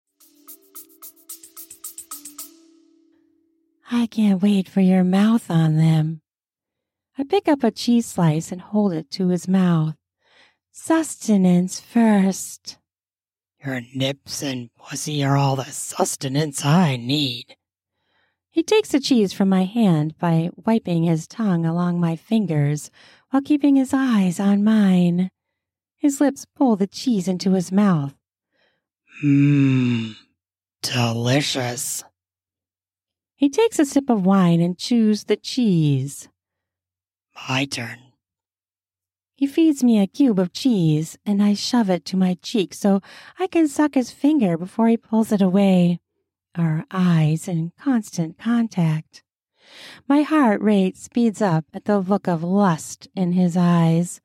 I 3.92 4.08
can't 4.08 4.42
wait 4.42 4.68
for 4.68 4.82
your 4.82 5.04
mouth 5.04 5.52
on 5.52 5.78
them. 5.78 6.22
I 7.18 7.24
pick 7.24 7.48
up 7.48 7.64
a 7.64 7.72
cheese 7.72 8.08
slice 8.08 8.52
and 8.52 8.60
hold 8.60 8.94
it 8.94 9.12
to 9.12 9.30
his 9.30 9.48
mouth. 9.48 9.96
Sustenance 10.72 11.80
first. 11.80 12.78
Your 13.64 13.82
nips 13.94 14.42
and 14.42 14.70
pussy 14.76 15.24
are 15.24 15.38
all 15.38 15.56
the 15.56 15.66
sustenance 15.66 16.66
I 16.66 16.98
need. 16.98 17.56
He 18.50 18.64
takes 18.64 18.90
the 18.90 19.00
cheese 19.00 19.34
from 19.34 19.50
my 19.50 19.66
hand 19.66 20.18
by 20.18 20.50
wiping 20.56 21.04
his 21.04 21.28
tongue 21.28 21.66
along 21.66 22.00
my 22.00 22.16
fingers 22.16 22.90
while 23.30 23.42
keeping 23.42 23.76
his 23.76 23.94
eyes 23.94 24.40
on 24.40 24.64
mine. 24.64 25.30
His 25.98 26.20
lips 26.20 26.46
pull 26.56 26.76
the 26.76 26.88
cheese 26.88 27.28
into 27.28 27.54
his 27.54 27.72
mouth. 27.72 28.16
Mmm, 29.24 30.16
delicious. 30.82 32.04
He 33.38 33.50
takes 33.50 33.80
a 33.80 33.86
sip 33.86 34.10
of 34.10 34.26
wine 34.26 34.62
and 34.62 34.78
chews 34.78 35.26
the 35.26 35.36
cheese. 35.36 36.30
My 37.50 37.66
turn. 37.66 38.00
He 39.36 39.46
feeds 39.46 39.84
me 39.84 40.00
a 40.00 40.08
cube 40.08 40.40
of 40.40 40.54
cheese, 40.54 41.18
and 41.26 41.44
I 41.44 41.54
shove 41.54 41.90
it 41.90 42.06
to 42.06 42.18
my 42.18 42.38
cheek 42.42 42.74
so 42.74 43.02
I 43.38 43.48
can 43.48 43.68
suck 43.68 43.96
his 43.96 44.10
finger 44.10 44.58
before 44.58 44.88
he 44.88 44.96
pulls 44.96 45.34
it 45.34 45.42
away. 45.42 46.00
Our 46.56 46.86
eyes 46.90 47.50
in 47.50 47.74
constant 47.78 48.38
contact. 48.38 49.24
My 50.08 50.22
heart 50.22 50.62
rate 50.62 50.96
speeds 50.96 51.42
up 51.42 51.66
at 51.74 51.84
the 51.84 52.00
look 52.00 52.30
of 52.30 52.44
lust 52.44 53.10
in 53.14 53.34
his 53.34 53.58
eyes. 53.58 54.22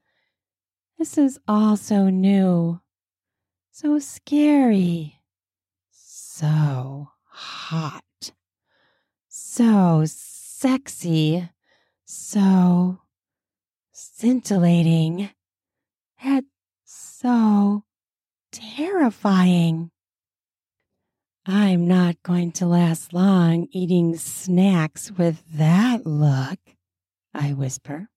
This 0.96 1.18
is 1.18 1.40
all 1.48 1.76
so 1.76 2.08
new, 2.10 2.80
so 3.72 3.98
scary, 3.98 5.20
so 5.90 7.08
hot 7.24 8.04
so 9.52 10.04
sexy, 10.06 11.50
so 12.04 13.00
scintillating, 13.90 15.28
yet 16.24 16.44
so 16.84 17.82
terrifying. 18.52 19.90
I'm 21.44 21.88
not 21.88 22.22
going 22.22 22.52
to 22.52 22.66
last 22.66 23.12
long 23.12 23.66
eating 23.72 24.16
snacks 24.16 25.10
with 25.10 25.42
that 25.54 26.06
look, 26.06 26.60
I 27.34 27.52
whisper. 27.52 28.08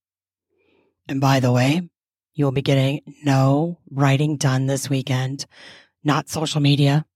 And 1.08 1.20
by 1.20 1.40
the 1.40 1.52
way, 1.52 1.90
you'll 2.36 2.52
be 2.52 2.62
getting 2.62 3.02
no 3.24 3.80
writing 3.90 4.38
done 4.38 4.68
this 4.68 4.88
weekend, 4.88 5.48
not 6.04 6.30
social 6.30 6.62
media. 6.62 7.08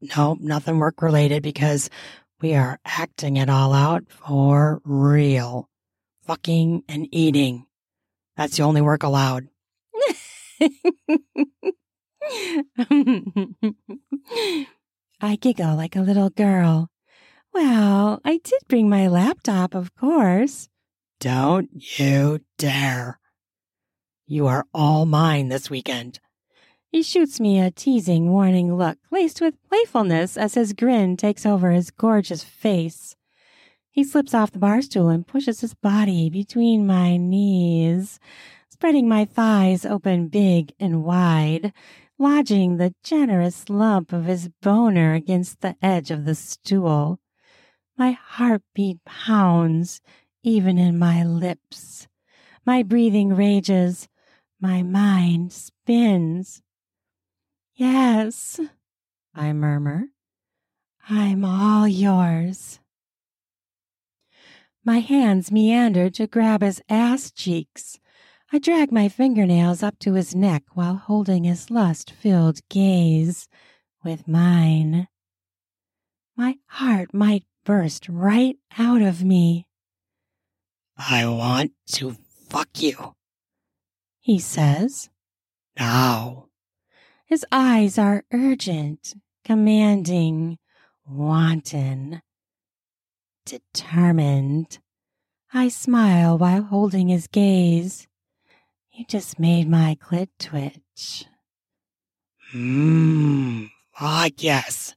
No, 0.00 0.36
nothing 0.38 0.78
work 0.78 1.02
related 1.02 1.42
because 1.42 1.90
we 2.40 2.54
are 2.54 2.78
acting 2.84 3.36
it 3.36 3.48
all 3.48 3.72
out 3.72 4.04
for 4.08 4.80
real. 4.84 5.68
Fucking 6.26 6.82
and 6.88 7.08
eating. 7.12 7.66
That's 8.36 8.56
the 8.56 8.64
only 8.64 8.80
work 8.80 9.02
allowed. 9.02 9.48
I 15.20 15.36
giggle 15.40 15.76
like 15.76 15.96
a 15.96 16.00
little 16.00 16.30
girl. 16.30 16.88
Well, 17.54 18.20
I 18.24 18.40
did 18.42 18.60
bring 18.68 18.88
my 18.88 19.08
laptop, 19.08 19.74
of 19.74 19.94
course. 19.94 20.68
Don't 21.20 21.70
you 21.98 22.40
dare. 22.58 23.18
You 24.26 24.46
are 24.48 24.66
all 24.74 25.06
mine 25.06 25.48
this 25.48 25.70
weekend. 25.70 26.18
He 26.90 27.02
shoots 27.02 27.40
me 27.40 27.60
a 27.60 27.70
teasing, 27.70 28.30
warning 28.30 28.74
look, 28.74 28.98
laced 29.10 29.40
with 29.40 29.62
playfulness 29.68 30.36
as 30.36 30.54
his 30.54 30.72
grin 30.72 31.16
takes 31.16 31.44
over 31.44 31.70
his 31.70 31.90
gorgeous 31.90 32.42
face. 32.42 33.16
He 33.90 34.04
slips 34.04 34.34
off 34.34 34.52
the 34.52 34.58
bar 34.58 34.82
stool 34.82 35.08
and 35.08 35.26
pushes 35.26 35.60
his 35.60 35.74
body 35.74 36.30
between 36.30 36.86
my 36.86 37.16
knees, 37.16 38.20
spreading 38.68 39.08
my 39.08 39.24
thighs 39.24 39.84
open 39.84 40.28
big 40.28 40.72
and 40.78 41.02
wide, 41.02 41.72
lodging 42.18 42.76
the 42.76 42.94
generous 43.02 43.68
lump 43.68 44.12
of 44.12 44.24
his 44.24 44.48
boner 44.62 45.14
against 45.14 45.60
the 45.60 45.76
edge 45.82 46.10
of 46.10 46.24
the 46.24 46.34
stool. 46.34 47.20
My 47.96 48.12
heartbeat 48.12 49.04
pounds, 49.04 50.00
even 50.42 50.78
in 50.78 50.98
my 50.98 51.24
lips. 51.24 52.06
My 52.64 52.82
breathing 52.82 53.34
rages. 53.34 54.08
My 54.60 54.82
mind 54.82 55.52
spins. 55.52 56.62
Yes, 57.76 58.58
I 59.34 59.52
murmur. 59.52 60.06
I'm 61.10 61.44
all 61.44 61.86
yours. 61.86 62.80
My 64.82 65.00
hands 65.00 65.52
meander 65.52 66.08
to 66.10 66.26
grab 66.26 66.62
his 66.62 66.80
ass 66.88 67.30
cheeks. 67.30 67.98
I 68.50 68.60
drag 68.60 68.92
my 68.92 69.10
fingernails 69.10 69.82
up 69.82 69.98
to 70.00 70.14
his 70.14 70.34
neck 70.34 70.62
while 70.72 70.94
holding 70.94 71.44
his 71.44 71.70
lust 71.70 72.10
filled 72.10 72.60
gaze 72.70 73.46
with 74.02 74.26
mine. 74.26 75.08
My 76.34 76.56
heart 76.68 77.12
might 77.12 77.44
burst 77.66 78.08
right 78.08 78.56
out 78.78 79.02
of 79.02 79.22
me. 79.22 79.66
I 80.96 81.26
want 81.26 81.72
to 81.88 82.16
fuck 82.48 82.70
you. 82.80 83.14
He 84.20 84.38
says. 84.38 85.10
Now. 85.78 86.46
His 87.26 87.44
eyes 87.50 87.98
are 87.98 88.24
urgent, 88.32 89.14
commanding, 89.44 90.58
wanton, 91.04 92.22
determined. 93.44 94.78
I 95.52 95.68
smile 95.68 96.38
while 96.38 96.62
holding 96.62 97.08
his 97.08 97.26
gaze. 97.26 98.06
You 98.92 99.04
just 99.06 99.40
made 99.40 99.68
my 99.68 99.96
clit 100.00 100.28
twitch. 100.38 101.26
Mmm, 102.54 103.70
ah, 104.00 104.22
I 104.22 104.28
guess. 104.28 104.94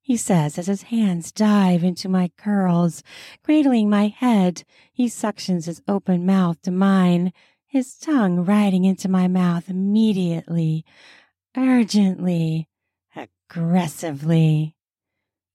He 0.00 0.16
says 0.16 0.58
as 0.58 0.66
his 0.66 0.82
hands 0.82 1.30
dive 1.30 1.84
into 1.84 2.08
my 2.08 2.32
curls, 2.36 3.04
cradling 3.44 3.88
my 3.88 4.08
head. 4.08 4.64
He 4.92 5.06
suctions 5.06 5.66
his 5.66 5.80
open 5.86 6.26
mouth 6.26 6.60
to 6.62 6.72
mine, 6.72 7.32
his 7.68 7.96
tongue 7.96 8.44
riding 8.44 8.84
into 8.84 9.08
my 9.08 9.28
mouth 9.28 9.70
immediately, 9.70 10.84
urgently, 11.56 12.68
aggressively. 13.14 14.76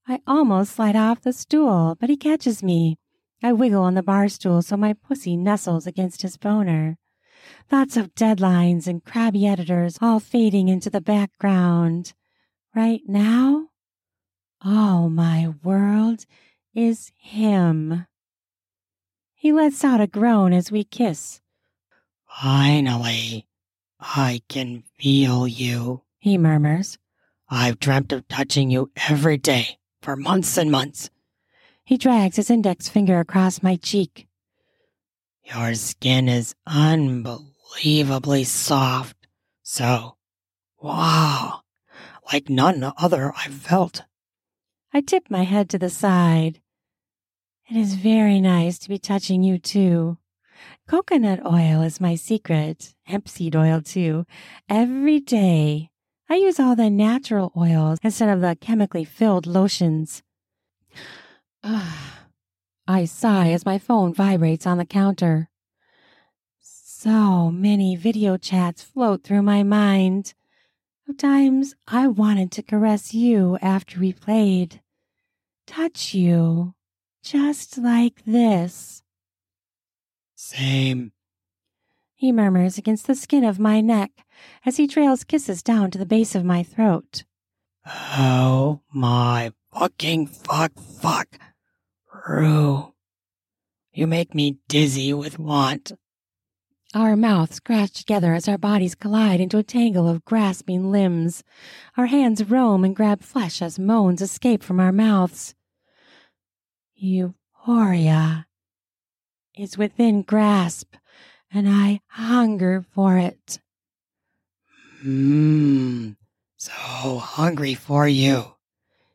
I 0.07 0.21
almost 0.25 0.73
slide 0.75 0.95
off 0.95 1.21
the 1.21 1.33
stool, 1.33 1.97
but 1.99 2.09
he 2.09 2.17
catches 2.17 2.63
me. 2.63 2.97
I 3.43 3.53
wiggle 3.53 3.83
on 3.83 3.93
the 3.93 4.03
bar 4.03 4.29
stool 4.29 4.61
so 4.61 4.77
my 4.77 4.93
pussy 4.93 5.35
nestles 5.35 5.85
against 5.85 6.21
his 6.21 6.37
boner. 6.37 6.97
Thoughts 7.69 7.97
of 7.97 8.15
deadlines 8.15 8.87
and 8.87 9.03
crabby 9.03 9.45
editors 9.47 9.97
all 10.01 10.19
fading 10.19 10.69
into 10.69 10.89
the 10.89 11.01
background. 11.01 12.13
Right 12.73 13.01
now, 13.07 13.67
all 14.61 15.09
my 15.09 15.53
world 15.63 16.25
is 16.73 17.11
him. 17.17 18.05
He 19.33 19.51
lets 19.51 19.83
out 19.83 20.01
a 20.01 20.07
groan 20.07 20.53
as 20.53 20.71
we 20.71 20.83
kiss. 20.83 21.41
Finally, 22.27 23.46
I 23.99 24.41
can 24.47 24.83
feel 24.99 25.47
you, 25.47 26.03
he 26.19 26.37
murmurs. 26.37 26.97
I've 27.49 27.79
dreamt 27.79 28.11
of 28.11 28.27
touching 28.27 28.69
you 28.69 28.91
every 29.09 29.37
day 29.37 29.79
for 30.01 30.15
months 30.15 30.57
and 30.57 30.71
months. 30.71 31.09
He 31.83 31.97
drags 31.97 32.35
his 32.35 32.49
index 32.49 32.89
finger 32.89 33.19
across 33.19 33.63
my 33.63 33.77
cheek. 33.77 34.27
Your 35.43 35.73
skin 35.75 36.27
is 36.27 36.53
unbelievably 36.65 38.43
soft. 38.43 39.15
So, 39.63 40.17
wow, 40.81 41.61
like 42.31 42.49
none 42.49 42.91
other 42.97 43.33
I've 43.37 43.53
felt. 43.53 44.03
I 44.93 45.01
tip 45.01 45.29
my 45.29 45.43
head 45.43 45.69
to 45.69 45.79
the 45.79 45.89
side. 45.89 46.59
It 47.69 47.77
is 47.77 47.95
very 47.95 48.41
nice 48.41 48.77
to 48.79 48.89
be 48.89 48.97
touching 48.97 49.43
you 49.43 49.57
too. 49.57 50.17
Coconut 50.87 51.45
oil 51.45 51.81
is 51.81 51.99
my 51.99 52.15
secret, 52.15 52.95
hemp 53.03 53.27
seed 53.27 53.57
oil 53.57 53.81
too. 53.81 54.25
Every 54.69 55.19
day, 55.19 55.89
I 56.29 56.35
use 56.35 56.61
all 56.61 56.77
the 56.77 56.89
natural 56.89 57.51
oils 57.57 57.99
instead 58.03 58.29
of 58.29 58.39
the 58.39 58.55
chemically 58.55 59.03
filled 59.03 59.45
lotions. 59.45 60.23
I 62.87 63.03
sigh 63.03 63.51
as 63.51 63.65
my 63.65 63.77
phone 63.77 64.13
vibrates 64.13 64.65
on 64.65 64.77
the 64.77 64.85
counter. 64.85 65.49
So 66.61 67.51
many 67.51 67.97
video 67.97 68.37
chats 68.37 68.81
float 68.81 69.25
through 69.25 69.41
my 69.41 69.63
mind. 69.63 70.35
Of 71.09 71.17
times 71.17 71.75
I 71.85 72.07
wanted 72.07 72.49
to 72.53 72.63
caress 72.63 73.13
you 73.13 73.57
after 73.61 73.99
we 73.99 74.13
played. 74.13 74.81
Touch 75.65 76.13
you. 76.13 76.75
Just 77.21 77.77
like 77.77 78.23
this. 78.25 79.03
Same. 80.49 81.11
He 82.15 82.31
murmurs 82.31 82.77
against 82.77 83.05
the 83.05 83.15
skin 83.15 83.43
of 83.43 83.59
my 83.59 83.81
neck 83.81 84.11
as 84.65 84.77
he 84.77 84.87
trails 84.87 85.25
kisses 85.25 85.61
down 85.61 85.91
to 85.91 85.97
the 85.97 86.05
base 86.05 86.35
of 86.35 86.45
my 86.45 86.63
throat. 86.63 87.25
Oh 87.85 88.79
my 88.93 89.51
fucking 89.73 90.27
fuck 90.27 90.71
fuck. 90.79 91.27
Rue. 92.29 92.93
You 93.91 94.07
make 94.07 94.33
me 94.33 94.55
dizzy 94.69 95.13
with 95.13 95.37
want. 95.37 95.91
Our 96.93 97.17
mouths 97.17 97.59
crash 97.59 97.89
together 97.89 98.33
as 98.33 98.47
our 98.47 98.57
bodies 98.57 98.95
collide 98.95 99.41
into 99.41 99.57
a 99.57 99.63
tangle 99.63 100.07
of 100.07 100.23
grasping 100.23 100.89
limbs. 100.89 101.43
Our 101.97 102.05
hands 102.05 102.49
roam 102.49 102.85
and 102.85 102.95
grab 102.95 103.21
flesh 103.21 103.61
as 103.61 103.77
moans 103.77 104.21
escape 104.21 104.63
from 104.63 104.79
our 104.79 104.93
mouths. 104.93 105.55
Euphoria 106.95 108.46
is 109.57 109.77
within 109.77 110.21
grasp, 110.21 110.95
and 111.51 111.67
I 111.67 112.01
hunger 112.07 112.85
for 112.93 113.17
it. 113.17 113.59
Mmm, 115.03 116.15
so 116.57 116.71
hungry 117.17 117.73
for 117.73 118.07
you, 118.07 118.55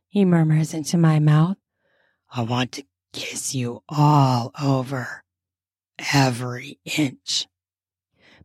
he 0.08 0.24
murmurs 0.24 0.74
into 0.74 0.96
my 0.96 1.18
mouth. 1.18 1.56
I 2.30 2.42
want 2.42 2.72
to 2.72 2.84
kiss 3.12 3.54
you 3.54 3.82
all 3.88 4.52
over, 4.60 5.22
every 6.12 6.78
inch. 6.84 7.46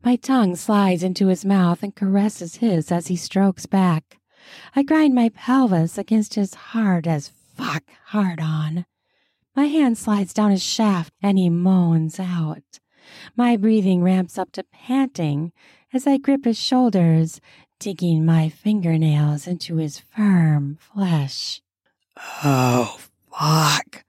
My 0.04 0.16
tongue 0.16 0.56
slides 0.56 1.04
into 1.04 1.28
his 1.28 1.46
mouth 1.46 1.84
and 1.84 1.96
caresses 1.96 2.58
his 2.58 2.92
as 2.92 3.08
he 3.08 3.16
strokes 3.16 3.66
back. 3.66 4.20
I 4.76 4.84
grind 4.84 5.16
my 5.16 5.30
pelvis 5.30 5.98
against 5.98 6.36
his 6.36 6.54
hard 6.54 7.08
as 7.08 7.32
fuck 7.56 7.84
hard 8.08 8.40
on. 8.40 8.86
My 9.58 9.66
hand 9.66 9.98
slides 9.98 10.36
down 10.36 10.52
his 10.52 10.62
shaft 10.62 11.12
and 11.20 11.40
he 11.40 11.50
moans 11.50 12.20
out. 12.20 12.80
My 13.36 13.58
breathing 13.58 14.04
ramps 14.04 14.38
up 14.38 14.52
to 14.52 14.64
panting 14.64 15.52
as 15.92 16.06
I 16.06 16.20
grip 16.20 16.46
his 16.46 16.60
shoulders, 16.60 17.42
digging 17.80 18.24
my 18.24 18.50
fingernails 18.50 19.48
into 19.48 19.78
his 19.78 19.98
firm 19.98 20.78
flesh. 20.80 21.60
Oh, 22.44 23.00
fuck. 23.32 24.06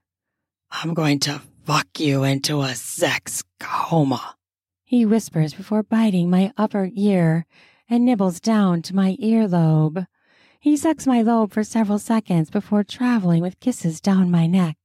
I'm 0.69 0.93
going 0.93 1.17
to 1.21 1.41
fuck 1.65 1.99
you 1.99 2.23
into 2.23 2.61
a 2.61 2.75
sex 2.75 3.43
coma. 3.59 4.35
He 4.83 5.03
whispers 5.03 5.55
before 5.55 5.81
biting 5.81 6.29
my 6.29 6.53
upper 6.57 6.91
ear 6.93 7.47
and 7.89 8.05
nibbles 8.05 8.39
down 8.39 8.83
to 8.83 8.95
my 8.95 9.17
earlobe. 9.19 10.05
He 10.59 10.77
sucks 10.77 11.07
my 11.07 11.23
lobe 11.23 11.53
for 11.53 11.63
several 11.63 11.97
seconds 11.97 12.51
before 12.51 12.83
traveling 12.83 13.41
with 13.41 13.59
kisses 13.59 13.99
down 13.99 14.29
my 14.29 14.45
neck. 14.45 14.78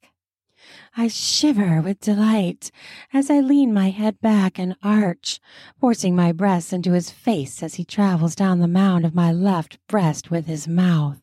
I 0.96 1.09
shiver 1.09 1.83
with 1.83 1.98
delight 1.98 2.70
as 3.12 3.28
I 3.28 3.40
lean 3.40 3.74
my 3.74 3.90
head 3.90 4.20
back 4.20 4.61
and 4.61 4.76
arch, 4.80 5.40
forcing 5.80 6.14
my 6.14 6.30
breasts 6.30 6.72
into 6.72 6.92
his 6.92 7.11
face 7.11 7.64
as 7.64 7.74
he 7.74 7.85
travels 7.85 8.37
down 8.37 8.61
the 8.61 8.68
mound 8.68 9.04
of 9.04 9.14
my 9.14 9.33
left 9.33 9.78
breast 9.88 10.30
with 10.30 10.46
his 10.46 10.68
mouth. 10.68 11.20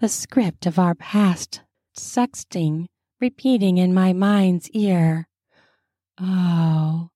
The 0.00 0.08
script 0.08 0.66
of 0.66 0.78
our 0.78 0.96
past 0.96 1.60
sexting 1.96 2.86
repeating 3.20 3.78
in 3.78 3.94
my 3.94 4.12
mind's 4.12 4.68
ear. 4.70 5.28
Oh, 6.20 7.10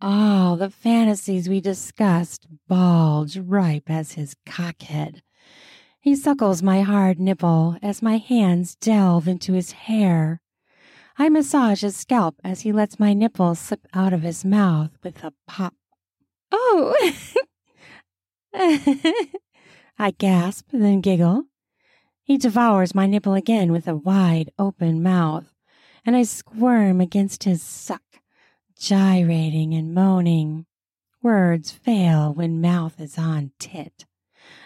all 0.00 0.56
the 0.56 0.70
fantasies 0.70 1.48
we 1.48 1.60
discussed 1.60 2.46
bulge 2.68 3.36
ripe 3.36 3.90
as 3.90 4.12
his 4.12 4.36
cockhead. 4.46 5.22
He 6.00 6.14
suckles 6.14 6.62
my 6.62 6.82
hard 6.82 7.18
nipple 7.18 7.76
as 7.82 8.00
my 8.00 8.18
hands 8.18 8.76
delve 8.76 9.26
into 9.26 9.54
his 9.54 9.72
hair. 9.72 10.40
I 11.20 11.28
massage 11.28 11.82
his 11.82 11.98
scalp 11.98 12.36
as 12.42 12.62
he 12.62 12.72
lets 12.72 12.98
my 12.98 13.12
nipple 13.12 13.54
slip 13.54 13.86
out 13.92 14.14
of 14.14 14.22
his 14.22 14.42
mouth 14.42 14.92
with 15.02 15.22
a 15.22 15.34
pop. 15.46 15.74
Oh! 16.50 16.96
I 19.98 20.12
gasp, 20.12 20.68
then 20.72 21.02
giggle. 21.02 21.42
He 22.22 22.38
devours 22.38 22.94
my 22.94 23.06
nipple 23.06 23.34
again 23.34 23.70
with 23.70 23.86
a 23.86 23.94
wide 23.94 24.50
open 24.58 25.02
mouth, 25.02 25.52
and 26.06 26.16
I 26.16 26.22
squirm 26.22 27.02
against 27.02 27.44
his 27.44 27.62
suck, 27.62 28.22
gyrating 28.78 29.74
and 29.74 29.92
moaning. 29.92 30.64
Words 31.22 31.70
fail 31.70 32.32
when 32.32 32.62
mouth 32.62 32.98
is 32.98 33.18
on 33.18 33.52
tit. 33.58 34.06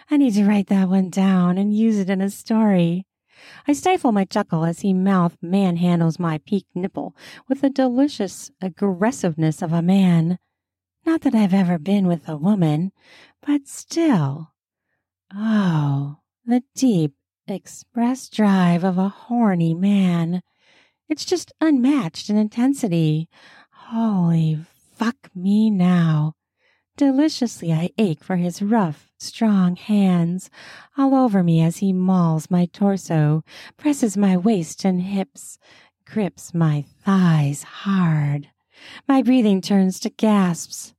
I 0.09 0.15
need 0.15 0.35
to 0.35 0.45
write 0.45 0.67
that 0.67 0.87
one 0.87 1.09
down 1.09 1.57
and 1.57 1.75
use 1.75 1.99
it 1.99 2.09
in 2.09 2.21
a 2.21 2.29
story. 2.29 3.05
I 3.67 3.73
stifle 3.73 4.11
my 4.11 4.25
chuckle 4.25 4.65
as 4.65 4.81
he 4.81 4.93
mouth 4.93 5.37
manhandles 5.41 6.19
my 6.19 6.39
peaked 6.39 6.75
nipple 6.75 7.15
with 7.47 7.61
the 7.61 7.69
delicious 7.69 8.51
aggressiveness 8.61 9.61
of 9.61 9.73
a 9.73 9.81
man. 9.81 10.37
Not 11.05 11.21
that 11.21 11.35
I've 11.35 11.53
ever 11.53 11.77
been 11.77 12.07
with 12.07 12.27
a 12.27 12.37
woman, 12.37 12.91
but 13.45 13.67
still. 13.67 14.51
Oh, 15.33 16.17
the 16.45 16.63
deep, 16.75 17.13
express 17.47 18.29
drive 18.29 18.83
of 18.83 18.97
a 18.97 19.09
horny 19.09 19.73
man. 19.73 20.41
It's 21.07 21.25
just 21.25 21.51
unmatched 21.61 22.29
in 22.29 22.37
intensity. 22.37 23.29
Holy 23.71 24.57
fuck 24.95 25.29
me 25.35 25.69
now. 25.69 26.33
Deliciously 26.97 27.73
I 27.73 27.89
ache 27.97 28.23
for 28.23 28.37
his 28.37 28.61
rough, 28.61 29.11
strong 29.25 29.75
hands 29.75 30.49
all 30.97 31.15
over 31.15 31.43
me 31.43 31.61
as 31.61 31.77
he 31.77 31.91
mauls 31.91 32.51
my 32.51 32.65
torso, 32.65 33.43
presses 33.77 34.15
my 34.15 34.37
waist 34.37 34.85
and 34.85 35.01
hips, 35.01 35.57
grips 36.05 36.53
my 36.53 36.85
thighs 37.03 37.63
hard. 37.63 38.49
My 39.07 39.21
breathing 39.21 39.61
turns 39.61 39.99
to 40.01 40.09
gasps. 40.09 40.93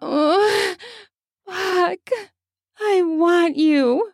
oh, 0.00 0.74
fuck. 1.46 2.10
I 2.80 3.02
want 3.02 3.56
you. 3.56 4.12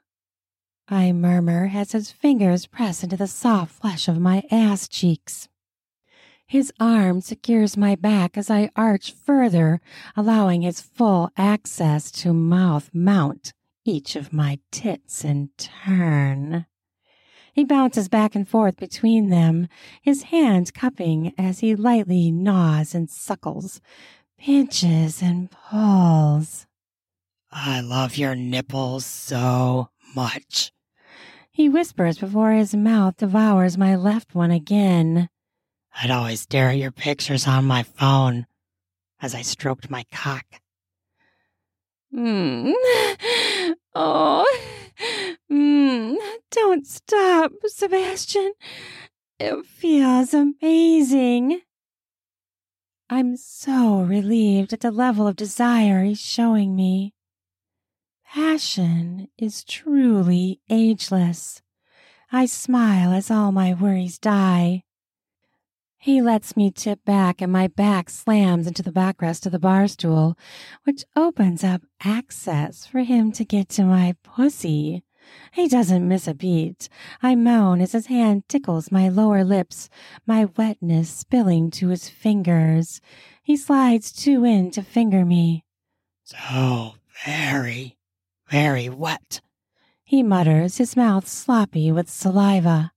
I 0.88 1.12
murmur 1.12 1.70
as 1.74 1.92
his 1.92 2.10
fingers 2.10 2.66
press 2.66 3.02
into 3.02 3.16
the 3.16 3.26
soft 3.26 3.72
flesh 3.80 4.08
of 4.08 4.18
my 4.18 4.42
ass 4.50 4.88
cheeks. 4.88 5.48
His 6.52 6.70
arm 6.78 7.22
secures 7.22 7.78
my 7.78 7.94
back 7.94 8.36
as 8.36 8.50
I 8.50 8.68
arch 8.76 9.10
further, 9.10 9.80
allowing 10.14 10.60
his 10.60 10.82
full 10.82 11.30
access 11.34 12.10
to 12.10 12.34
mouth 12.34 12.90
mount 12.92 13.54
each 13.86 14.16
of 14.16 14.34
my 14.34 14.58
tits 14.70 15.24
in 15.24 15.48
turn. 15.56 16.66
He 17.54 17.64
bounces 17.64 18.10
back 18.10 18.34
and 18.34 18.46
forth 18.46 18.76
between 18.76 19.30
them, 19.30 19.66
his 20.02 20.24
hand 20.24 20.74
cupping 20.74 21.32
as 21.38 21.60
he 21.60 21.74
lightly 21.74 22.30
gnaws 22.30 22.94
and 22.94 23.08
suckles, 23.08 23.80
pinches 24.36 25.22
and 25.22 25.50
pulls. 25.50 26.66
I 27.50 27.80
love 27.80 28.18
your 28.18 28.34
nipples 28.34 29.06
so 29.06 29.88
much. 30.14 30.70
He 31.50 31.70
whispers 31.70 32.18
before 32.18 32.52
his 32.52 32.74
mouth 32.74 33.16
devours 33.16 33.78
my 33.78 33.96
left 33.96 34.34
one 34.34 34.50
again. 34.50 35.30
I'd 35.94 36.10
always 36.10 36.40
stare 36.40 36.70
at 36.70 36.78
your 36.78 36.90
pictures 36.90 37.46
on 37.46 37.64
my 37.64 37.82
phone 37.82 38.46
as 39.20 39.34
I 39.34 39.42
stroked 39.42 39.90
my 39.90 40.04
cock. 40.12 40.44
Mm. 42.14 42.72
Oh. 43.94 44.46
Mm. 45.50 46.16
Don't 46.50 46.86
stop, 46.86 47.52
Sebastian. 47.66 48.52
It 49.38 49.66
feels 49.66 50.32
amazing. 50.32 51.60
I'm 53.10 53.36
so 53.36 54.00
relieved 54.00 54.72
at 54.72 54.80
the 54.80 54.90
level 54.90 55.26
of 55.26 55.36
desire 55.36 56.04
he's 56.04 56.20
showing 56.20 56.74
me. 56.74 57.12
Passion 58.24 59.28
is 59.36 59.62
truly 59.62 60.62
ageless. 60.70 61.60
I 62.30 62.46
smile 62.46 63.12
as 63.12 63.30
all 63.30 63.52
my 63.52 63.74
worries 63.74 64.18
die. 64.18 64.84
He 66.02 66.20
lets 66.20 66.56
me 66.56 66.72
tip 66.72 67.04
back 67.04 67.40
and 67.40 67.52
my 67.52 67.68
back 67.68 68.10
slams 68.10 68.66
into 68.66 68.82
the 68.82 68.90
backrest 68.90 69.46
of 69.46 69.52
the 69.52 69.60
bar 69.60 69.86
stool, 69.86 70.36
which 70.82 71.04
opens 71.14 71.62
up 71.62 71.82
access 72.02 72.84
for 72.84 73.04
him 73.04 73.30
to 73.30 73.44
get 73.44 73.68
to 73.68 73.84
my 73.84 74.16
pussy. 74.24 75.04
He 75.52 75.68
doesn't 75.68 76.08
miss 76.08 76.26
a 76.26 76.34
beat. 76.34 76.88
I 77.22 77.36
moan 77.36 77.80
as 77.80 77.92
his 77.92 78.06
hand 78.06 78.48
tickles 78.48 78.90
my 78.90 79.08
lower 79.08 79.44
lips, 79.44 79.88
my 80.26 80.46
wetness 80.56 81.08
spilling 81.08 81.70
to 81.70 81.90
his 81.90 82.08
fingers. 82.08 83.00
He 83.40 83.56
slides 83.56 84.10
two 84.10 84.44
in 84.44 84.72
to 84.72 84.82
finger 84.82 85.24
me. 85.24 85.62
So 86.24 86.96
very, 87.24 87.96
very 88.48 88.88
wet. 88.88 89.40
He 90.02 90.24
mutters, 90.24 90.78
his 90.78 90.96
mouth 90.96 91.28
sloppy 91.28 91.92
with 91.92 92.10
saliva. 92.10 92.90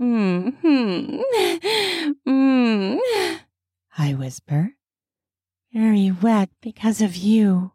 Mm-hmm. 0.00 1.20
Mm. 2.28 2.98
I 3.96 4.14
whisper. 4.14 4.72
Very 5.72 6.10
wet 6.10 6.50
because 6.60 7.00
of 7.00 7.16
you. 7.16 7.72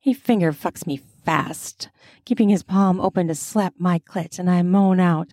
He 0.00 0.12
finger 0.12 0.52
fucks 0.52 0.86
me 0.86 1.00
fast, 1.24 1.88
keeping 2.26 2.50
his 2.50 2.62
palm 2.62 3.00
open 3.00 3.28
to 3.28 3.34
slap 3.34 3.74
my 3.78 3.98
clit, 4.00 4.38
and 4.38 4.50
I 4.50 4.62
moan 4.62 5.00
out. 5.00 5.28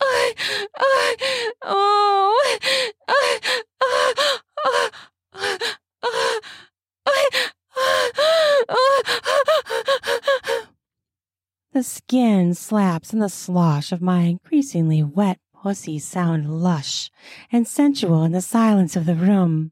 I, 0.00 0.34
I, 0.78 1.16
oh, 1.62 2.58
I, 2.58 2.92
I, 3.08 3.40
I, 3.82 4.14
I, 4.54 4.90
the 11.78 11.84
skin 11.84 12.54
slaps 12.54 13.12
and 13.12 13.22
the 13.22 13.28
slosh 13.28 13.92
of 13.92 14.02
my 14.02 14.22
increasingly 14.22 15.00
wet 15.00 15.38
pussy 15.54 15.96
sound 15.96 16.60
lush 16.60 17.08
and 17.52 17.68
sensual 17.68 18.24
in 18.24 18.32
the 18.32 18.40
silence 18.40 18.96
of 18.96 19.06
the 19.06 19.14
room. 19.14 19.70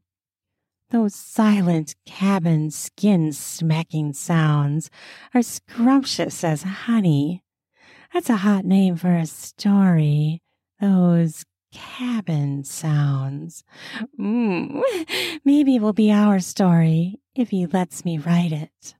Those 0.89 1.13
silent 1.13 1.95
cabin 2.05 2.71
skin 2.71 3.33
smacking 3.33 4.13
sounds 4.13 4.89
are 5.33 5.41
scrumptious 5.41 6.45
as 6.45 6.63
honey. 6.63 7.43
That's 8.13 8.29
a 8.29 8.37
hot 8.37 8.63
name 8.63 8.95
for 8.95 9.13
a 9.13 9.25
story. 9.25 10.41
Those 10.79 11.43
cabin 11.73 12.63
sounds. 12.63 13.65
Mm, 14.17 14.81
maybe 15.43 15.75
it 15.75 15.81
will 15.81 15.91
be 15.91 16.13
our 16.13 16.39
story 16.39 17.19
if 17.35 17.49
he 17.49 17.65
lets 17.65 18.05
me 18.05 18.17
write 18.17 18.53
it. 18.53 18.95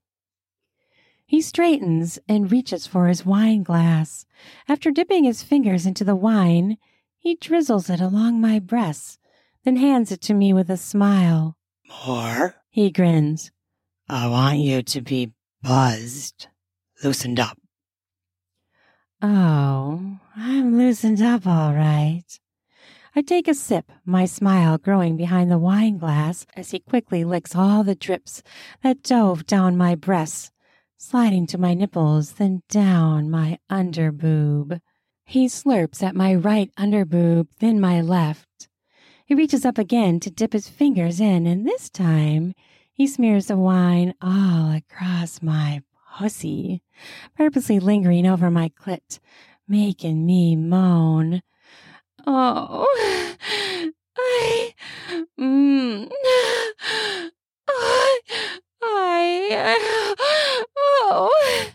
He 1.28 1.42
straightens 1.42 2.18
and 2.30 2.50
reaches 2.50 2.88
for 2.88 3.08
his 3.08 3.26
wine 3.26 3.62
glass. 3.62 4.26
After 4.70 4.92
dipping 4.92 5.26
his 5.26 5.44
fingers 5.44 5.86
into 5.86 6.06
the 6.06 6.16
wine, 6.16 6.78
he 7.18 7.36
drizzles 7.36 7.90
it 7.90 8.00
along 8.00 8.40
my 8.40 8.60
breasts, 8.60 9.20
then 9.66 9.76
hands 9.76 10.10
it 10.10 10.22
to 10.22 10.34
me 10.34 10.54
with 10.54 10.70
a 10.70 10.78
smile. 10.78 11.58
More? 12.08 12.56
He 12.70 12.90
grins. 12.92 13.52
I 14.08 14.30
want 14.30 14.60
you 14.60 14.82
to 14.82 15.02
be 15.02 15.34
buzzed, 15.62 16.48
loosened 17.04 17.42
up. 17.42 17.58
Oh, 19.22 20.20
I'm 20.34 20.78
loosened 20.78 21.22
up 21.22 21.46
all 21.46 21.74
right. 21.74 22.40
I 23.18 23.22
take 23.22 23.50
a 23.50 23.54
sip, 23.54 23.92
my 24.06 24.24
smile 24.24 24.78
growing 24.78 25.18
behind 25.18 25.52
the 25.52 25.58
wine 25.58 25.98
glass 25.98 26.46
as 26.56 26.72
he 26.72 26.80
quickly 26.80 27.26
licks 27.26 27.54
all 27.54 27.84
the 27.84 27.96
drips 27.96 28.44
that 28.82 29.04
dove 29.04 29.46
down 29.46 29.76
my 29.76 29.94
breasts 29.94 30.52
sliding 30.98 31.46
to 31.48 31.58
my 31.58 31.74
nipples, 31.74 32.34
then 32.34 32.64
down 32.70 33.30
my 33.30 33.60
underboob. 33.70 34.82
He 35.26 35.48
slurps 35.48 36.02
at 36.02 36.16
my 36.16 36.34
right 36.34 36.72
underboob, 36.78 37.48
then 37.60 37.80
my 37.80 38.02
left. 38.02 38.68
He 39.26 39.36
reaches 39.36 39.66
up 39.66 39.78
again 39.78 40.20
to 40.22 40.32
dip 40.32 40.54
his 40.54 40.68
fingers 40.70 41.20
in, 41.20 41.46
and 41.46 41.68
this 41.68 41.90
time 41.90 42.54
he 42.94 43.06
smears 43.06 43.48
the 43.48 43.58
wine 43.58 44.16
all 44.22 44.72
across 44.72 45.42
my 45.42 45.84
pussy, 46.18 46.82
purposely 47.36 47.80
lingering 47.80 48.26
over 48.26 48.50
my 48.50 48.70
clit, 48.70 49.20
making 49.68 50.26
me 50.26 50.56
moan. 50.56 51.42
Oh, 52.26 52.88
I, 54.18 54.74
mm, 55.40 56.10
I, 57.68 58.20
I, 58.90 60.16
oh. 60.78 61.70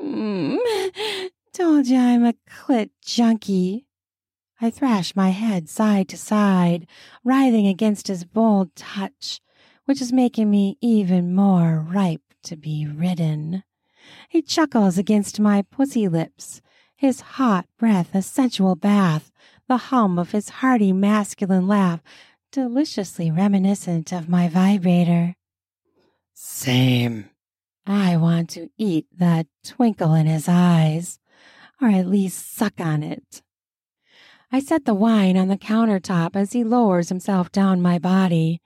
Mm, 0.00 0.58
told 1.52 1.86
you 1.86 1.98
I'm 1.98 2.24
a 2.24 2.34
clit 2.48 2.90
junkie. 3.04 3.86
I 4.60 4.70
thrash 4.70 5.14
my 5.14 5.30
head 5.30 5.68
side 5.68 6.08
to 6.08 6.16
side, 6.16 6.86
writhing 7.24 7.66
against 7.66 8.08
his 8.08 8.24
bold 8.24 8.74
touch, 8.74 9.40
which 9.84 10.00
is 10.00 10.12
making 10.12 10.50
me 10.50 10.78
even 10.80 11.34
more 11.34 11.86
ripe 11.88 12.22
to 12.44 12.56
be 12.56 12.86
ridden. 12.86 13.64
He 14.28 14.42
chuckles 14.42 14.98
against 14.98 15.40
my 15.40 15.62
pussy 15.62 16.08
lips, 16.08 16.62
his 16.96 17.20
hot 17.20 17.66
breath 17.78 18.14
a 18.14 18.22
sensual 18.22 18.76
bath, 18.76 19.30
the 19.68 19.76
hum 19.76 20.18
of 20.18 20.32
his 20.32 20.48
hearty 20.48 20.92
masculine 20.92 21.66
laugh 21.66 22.02
deliciously 22.52 23.30
reminiscent 23.30 24.12
of 24.12 24.28
my 24.28 24.48
vibrator. 24.48 25.35
Same. 26.38 27.30
I 27.86 28.18
want 28.18 28.50
to 28.50 28.68
eat 28.76 29.06
that 29.16 29.46
twinkle 29.64 30.12
in 30.12 30.26
his 30.26 30.50
eyes, 30.50 31.18
or 31.80 31.88
at 31.88 32.06
least 32.06 32.54
suck 32.54 32.78
on 32.78 33.02
it. 33.02 33.40
I 34.52 34.60
set 34.60 34.84
the 34.84 34.92
wine 34.92 35.38
on 35.38 35.48
the 35.48 35.56
countertop 35.56 36.36
as 36.36 36.52
he 36.52 36.62
lowers 36.62 37.08
himself 37.08 37.50
down 37.50 37.80
my 37.80 37.98
body, 37.98 38.60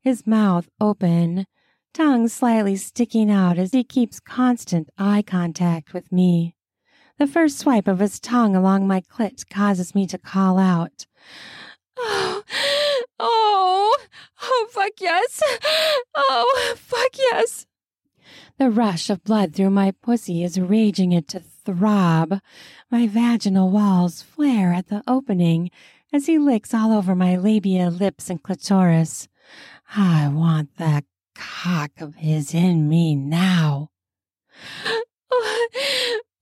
his 0.00 0.26
mouth 0.26 0.70
open, 0.80 1.44
tongue 1.92 2.26
slightly 2.26 2.74
sticking 2.74 3.30
out 3.30 3.58
as 3.58 3.72
he 3.72 3.84
keeps 3.84 4.18
constant 4.18 4.88
eye 4.96 5.20
contact 5.20 5.92
with 5.92 6.10
me. 6.10 6.54
The 7.18 7.26
first 7.26 7.58
swipe 7.58 7.86
of 7.86 7.98
his 7.98 8.18
tongue 8.18 8.56
along 8.56 8.88
my 8.88 9.02
clit 9.02 9.46
causes 9.50 9.94
me 9.94 10.06
to 10.06 10.16
call 10.16 10.58
out. 10.58 11.04
Oh, 11.98 12.42
oh, 13.18 13.98
oh, 14.42 14.68
fuck 14.70 14.92
yes. 15.00 15.42
Oh, 16.14 16.74
fuck 16.76 17.16
yes. 17.16 17.66
The 18.58 18.70
rush 18.70 19.08
of 19.08 19.24
blood 19.24 19.54
through 19.54 19.70
my 19.70 19.92
pussy 20.02 20.44
is 20.44 20.60
raging 20.60 21.12
it 21.12 21.28
to 21.28 21.40
throb. 21.40 22.40
My 22.90 23.06
vaginal 23.06 23.70
walls 23.70 24.22
flare 24.22 24.72
at 24.72 24.88
the 24.88 25.02
opening 25.06 25.70
as 26.12 26.26
he 26.26 26.38
licks 26.38 26.74
all 26.74 26.92
over 26.92 27.14
my 27.14 27.36
labia, 27.36 27.88
lips, 27.88 28.28
and 28.28 28.42
clitoris. 28.42 29.28
I 29.96 30.28
want 30.28 30.76
that 30.76 31.04
cock 31.34 31.92
of 32.00 32.16
his 32.16 32.54
in 32.54 32.88
me 32.88 33.14
now. 33.14 33.90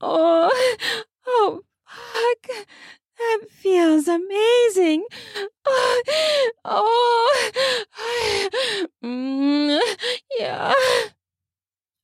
Oh, 0.01 0.51
oh, 1.27 1.27
oh 1.27 1.63
fuck. 1.85 2.67
Feels 3.51 4.09
amazing. 4.09 5.05
Oh, 5.65 6.03
oh 6.65 7.51
mm, 9.05 9.81
yeah. 10.39 10.73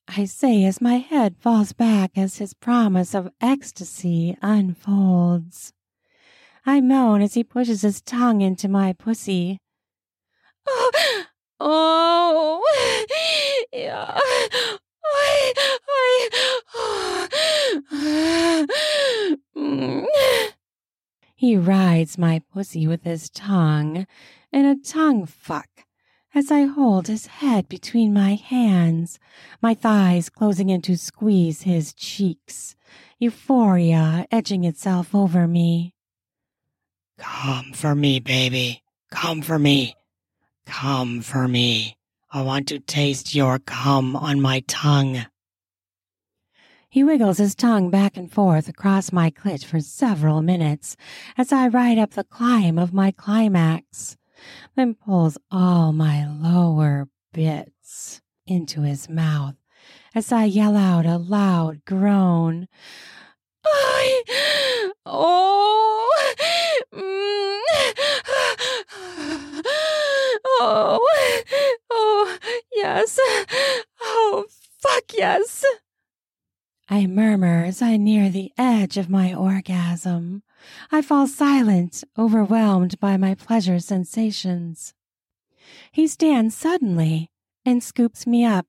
I 0.09 0.25
say 0.27 0.65
as 0.65 0.81
my 0.81 0.97
head 0.97 1.37
falls 1.39 1.73
back 1.73 2.13
as 2.17 2.39
his 2.39 2.55
promise 2.55 3.15
of 3.15 3.31
ecstasy 3.41 4.37
unfolds. 4.43 5.73
I 6.67 6.81
moan 6.81 7.21
as 7.23 7.35
he 7.35 7.45
pushes 7.45 7.83
his 7.83 8.01
tongue 8.01 8.41
into 8.41 8.69
my 8.69 8.93
pussy. 8.93 9.59
Oh, 10.67 10.91
oh, 11.61 12.63
yeah. 13.73 14.19
I, 14.19 14.51
I, 15.05 15.53
oh. 16.75 17.05
He 21.55 21.59
rides 21.59 22.19
my 22.19 22.43
pussy 22.53 22.89
with 22.89 23.05
his 23.05 23.31
tongue 23.31 24.09
in 24.51 24.65
a 24.65 24.75
tongue 24.75 25.25
fuck 25.25 25.69
as 26.35 26.51
I 26.51 26.63
hold 26.63 27.07
his 27.07 27.27
head 27.27 27.69
between 27.69 28.13
my 28.13 28.35
hands, 28.35 29.21
my 29.63 29.73
thighs 29.73 30.29
closing 30.29 30.69
in 30.69 30.83
to 30.83 30.97
squeeze 30.97 31.63
his 31.63 31.95
cheeks, 31.95 32.75
euphoria 33.21 34.27
edging 34.33 34.65
itself 34.65 35.15
over 35.15 35.47
me. 35.47 35.95
Come 37.19 37.73
for 37.73 37.95
me, 37.95 38.19
baby. 38.19 38.83
Come 39.13 39.41
for 39.41 39.57
me. 39.57 39.95
Come 40.67 41.21
for 41.21 41.47
me. 41.47 41.97
I 42.33 42.43
want 42.43 42.67
to 42.67 42.81
taste 42.81 43.33
your 43.33 43.61
cum 43.61 44.17
on 44.17 44.41
my 44.41 44.65
tongue. 44.67 45.25
He 46.95 47.03
wiggles 47.03 47.39
his 47.39 47.57
tongue 47.57 47.91
back 47.91 48.17
and 48.17 48.31
forth 48.31 48.69
across 48.69 49.11
my 49.11 49.29
clit 49.29 49.65
for 49.65 49.81
several 49.81 50.43
minutes 50.43 50.97
as 51.37 51.53
I 51.53 51.67
ride 51.67 51.99
up 51.99 52.13
the 52.13 52.23
climb 52.23 52.79
of 52.79 52.95
my 52.95 53.11
climax, 53.11 54.17
then 54.77 54.95
pulls 54.95 55.37
all 55.51 55.93
my 55.93 56.25
lower 56.25 57.09
bits 57.33 58.23
into 58.47 58.83
his 58.83 59.09
mouth 59.09 59.57
as 60.15 60.31
I 60.31 60.45
yell 60.45 60.77
out 60.77 61.05
a 61.05 61.17
loud 61.17 61.85
groan. 61.85 62.69
I, 63.67 64.23
oh, 65.05 66.25
mm, 66.95 67.61
oh, 70.61 71.05
oh, 71.91 72.39
yes, 72.73 73.19
oh, 74.01 74.45
fuck 74.79 75.13
yes. 75.13 75.65
I 76.89 77.07
murmur 77.07 77.65
as 77.65 77.81
I 77.81 77.97
near 77.97 78.29
the 78.29 78.53
edge 78.59 78.99
of 78.99 79.09
my 79.09 79.33
orgasm. 79.33 80.43
I 80.93 81.01
fall 81.01 81.27
silent, 81.27 82.05
overwhelmed 82.19 83.01
by 83.01 83.17
my 83.17 83.35
pleasure 83.35 83.79
sensations. 83.79 84.93
He 85.93 86.07
stands 86.07 86.55
suddenly 86.55 87.31
and 87.65 87.83
scoops 87.83 88.27
me 88.27 88.45
up, 88.45 88.67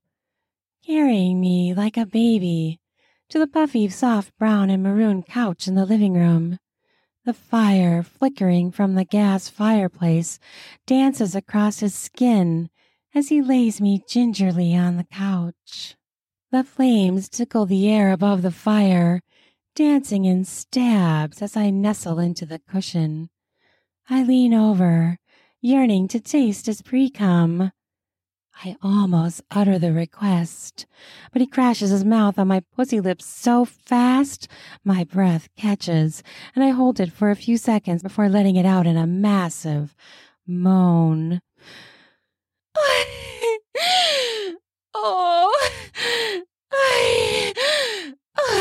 carrying 0.85 1.41
me 1.41 1.73
like 1.73 1.97
a 1.97 2.05
baby 2.05 2.79
to 3.27 3.37
the 3.37 3.47
puffy, 3.47 3.89
soft 3.89 4.37
brown 4.37 4.69
and 4.69 4.81
maroon 4.81 5.21
couch 5.21 5.67
in 5.67 5.75
the 5.75 5.85
living 5.85 6.13
room. 6.13 6.59
The 7.25 7.33
fire, 7.33 8.01
flickering 8.01 8.71
from 8.71 8.95
the 8.95 9.03
gas 9.03 9.49
fireplace, 9.49 10.39
dances 10.85 11.35
across 11.35 11.79
his 11.79 11.95
skin 11.95 12.69
as 13.13 13.27
he 13.27 13.41
lays 13.41 13.81
me 13.81 14.03
gingerly 14.07 14.73
on 14.73 14.95
the 14.95 15.03
couch. 15.03 15.95
The 16.51 16.63
flames 16.63 17.27
tickle 17.27 17.65
the 17.65 17.89
air 17.89 18.11
above 18.11 18.41
the 18.41 18.51
fire, 18.51 19.21
dancing 19.75 20.25
in 20.25 20.45
stabs 20.45 21.41
as 21.41 21.57
I 21.57 21.71
nestle 21.71 22.19
into 22.19 22.45
the 22.45 22.59
cushion. 22.59 23.29
I 24.09 24.23
lean 24.23 24.53
over, 24.53 25.17
yearning 25.59 26.07
to 26.09 26.19
taste 26.19 26.67
his 26.67 26.83
pre-cum. 26.83 27.71
I 28.63 28.77
almost 28.81 29.41
utter 29.51 29.79
the 29.79 29.91
request, 29.91 30.85
but 31.33 31.41
he 31.41 31.47
crashes 31.47 31.89
his 31.89 32.05
mouth 32.05 32.37
on 32.39 32.47
my 32.47 32.61
pussy 32.75 33.01
lips 33.01 33.25
so 33.25 33.65
fast 33.65 34.47
my 34.83 35.03
breath 35.03 35.49
catches, 35.57 36.23
and 36.55 36.63
I 36.63 36.69
hold 36.69 36.99
it 36.99 37.11
for 37.11 37.31
a 37.31 37.35
few 37.35 37.57
seconds 37.57 38.03
before 38.03 38.29
letting 38.29 38.55
it 38.55 38.65
out 38.65 38.87
in 38.87 38.97
a 38.97 39.07
massive 39.07 39.95
moan. 40.47 41.41
oh. 44.93 45.81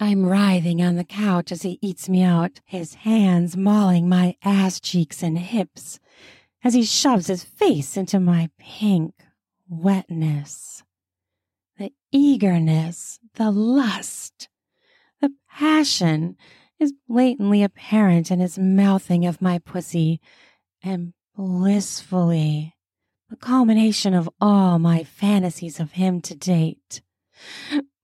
I'm 0.00 0.24
writhing 0.24 0.80
on 0.80 0.96
the 0.96 1.04
couch 1.04 1.52
as 1.52 1.62
he 1.62 1.78
eats 1.82 2.08
me 2.08 2.22
out, 2.22 2.60
his 2.64 2.94
hands 2.94 3.56
mauling 3.56 4.08
my 4.08 4.36
ass 4.42 4.80
cheeks 4.80 5.22
and 5.22 5.38
hips 5.38 6.00
as 6.64 6.74
he 6.74 6.84
shoves 6.84 7.26
his 7.26 7.44
face 7.44 7.96
into 7.96 8.20
my 8.20 8.48
pink 8.58 9.14
wetness. 9.68 10.82
The 11.78 11.92
eagerness, 12.10 13.20
the 13.34 13.50
lust, 13.50 14.48
the 15.20 15.32
passion 15.50 16.36
is 16.78 16.94
blatantly 17.08 17.62
apparent 17.62 18.30
in 18.30 18.40
his 18.40 18.58
mouthing 18.58 19.26
of 19.26 19.42
my 19.42 19.58
pussy, 19.58 20.20
and 20.82 21.12
blissfully 21.36 22.74
the 23.28 23.36
culmination 23.36 24.14
of 24.14 24.28
all 24.40 24.78
my 24.78 25.04
fantasies 25.04 25.80
of 25.80 25.92
him 25.92 26.20
to 26.22 26.34
date. 26.34 27.02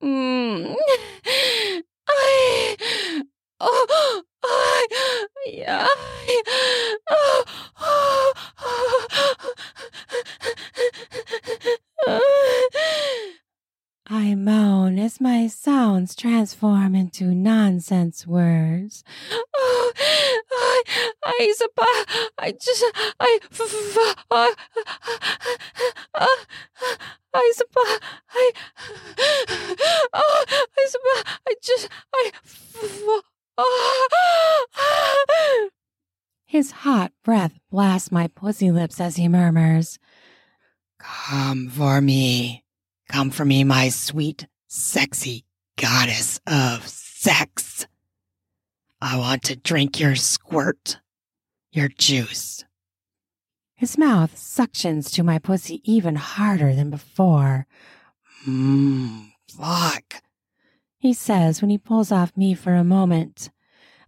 Mm. 0.03 0.77
I, 2.07 3.22
oh, 3.61 4.22
I, 4.45 5.27
yeah, 5.47 5.87
oh, 7.11 7.45
oh, 7.81 8.33
oh. 12.07 12.51
I 14.17 14.37
moan 14.37 14.97
as 15.01 15.21
my 15.21 15.49
sounds 15.49 16.15
transform 16.15 16.95
into 16.95 17.35
nonsense 17.35 18.29
words. 18.29 19.03
Oh, 19.57 19.93
I, 21.25 21.25
I, 21.25 21.53
I 22.39 22.53
just, 22.53 22.85
I, 23.21 23.39
uh, 24.31 24.31
uh, 24.31 24.51
I, 26.15 26.33
I, 27.35 27.53
I, 28.31 28.53
oh, 30.15 30.45
I, 30.49 30.67
I 31.47 31.55
just, 31.62 31.89
I, 32.15 32.31
uh, 33.59 33.65
his 36.47 36.71
hot 36.71 37.12
breath 37.25 37.59
blasts 37.71 38.12
my 38.12 38.29
pussy 38.29 38.71
lips 38.71 39.01
as 39.01 39.17
he 39.17 39.27
murmurs, 39.29 39.99
Come 40.99 41.69
for 41.69 42.01
me. 42.01 42.64
Come 43.09 43.31
for 43.31 43.45
me, 43.45 43.65
my 43.65 43.89
sweet, 43.89 44.47
sexy 44.67 45.45
goddess 45.77 46.41
of 46.47 46.87
sex. 46.87 47.87
I 49.01 49.19
want 49.19 49.43
to 49.45 49.57
drink 49.57 50.01
your 50.01 50.15
squirt, 50.17 50.99
your 51.73 51.89
juice. 51.89 52.65
His 53.75 53.99
mouth 53.99 54.35
suctions 54.37 55.13
to 55.13 55.23
my 55.23 55.39
pussy 55.39 55.83
even 55.85 56.17
harder 56.17 56.75
than 56.75 56.91
before. 56.91 57.67
Mmm, 58.47 59.33
fuck, 59.49 60.23
he 61.05 61.13
says 61.13 61.61
when 61.61 61.69
he 61.69 61.77
pulls 61.77 62.11
off 62.11 62.35
me 62.35 62.55
for 62.55 62.75
a 62.75 62.83
moment. 62.83 63.51